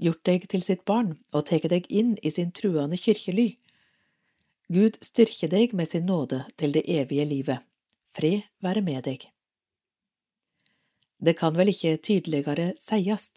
gjort 0.02 0.24
deg 0.30 0.48
til 0.52 0.64
sitt 0.66 0.84
barn 0.86 1.16
og 1.34 1.48
tatt 1.50 1.68
deg 1.72 1.88
inn 1.90 2.16
i 2.24 2.32
sin 2.34 2.52
truende 2.52 3.00
kirkely. 3.02 3.56
Gud 4.74 5.00
styrke 5.02 5.50
deg 5.52 5.74
med 5.74 5.88
sin 5.88 6.06
nåde 6.06 6.44
til 6.58 6.76
det 6.76 6.84
evige 6.92 7.26
livet. 7.26 7.64
Fred 8.18 8.46
være 8.64 8.82
med 8.82 9.04
deg. 9.08 9.28
Det 11.18 11.34
kan 11.38 11.56
vel 11.58 11.72
ikke 11.72 11.98
tydeligere 12.04 12.74
sies 12.78 13.32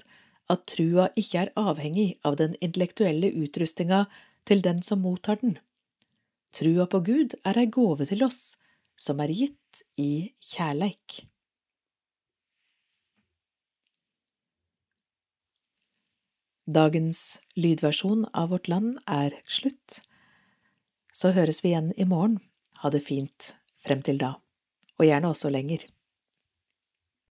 at 0.51 0.67
trua 0.69 1.09
ikke 1.17 1.47
er 1.47 1.53
avhengig 1.57 2.11
av 2.27 2.37
den 2.41 2.57
intellektuelle 2.61 3.31
utrustinga 3.45 4.05
til 4.49 4.65
den 4.65 4.83
som 4.83 5.05
mottar 5.05 5.41
den. 5.41 5.57
Trua 6.53 6.89
på 6.91 7.01
Gud 7.07 7.37
er 7.47 7.61
ei 7.61 7.71
gåve 7.71 8.09
til 8.11 8.25
oss, 8.27 8.57
som 8.99 9.23
er 9.23 9.31
gitt 9.31 9.85
i 9.97 10.33
kjærleik. 10.43 11.30
Dagens 16.71 17.41
lydversjon 17.59 18.29
av 18.33 18.53
Vårt 18.53 18.69
Land 18.69 19.01
er 19.11 19.35
slutt. 19.51 19.97
Så 21.11 21.33
høres 21.35 21.65
vi 21.65 21.73
igjen 21.73 21.89
i 21.99 22.05
morgen. 22.07 22.37
Ha 22.85 22.93
det 22.95 23.01
fint 23.03 23.49
frem 23.83 24.05
til 24.07 24.21
da, 24.21 24.37
og 25.01 25.09
gjerne 25.09 25.33
også 25.33 25.51
lenger. 25.51 25.83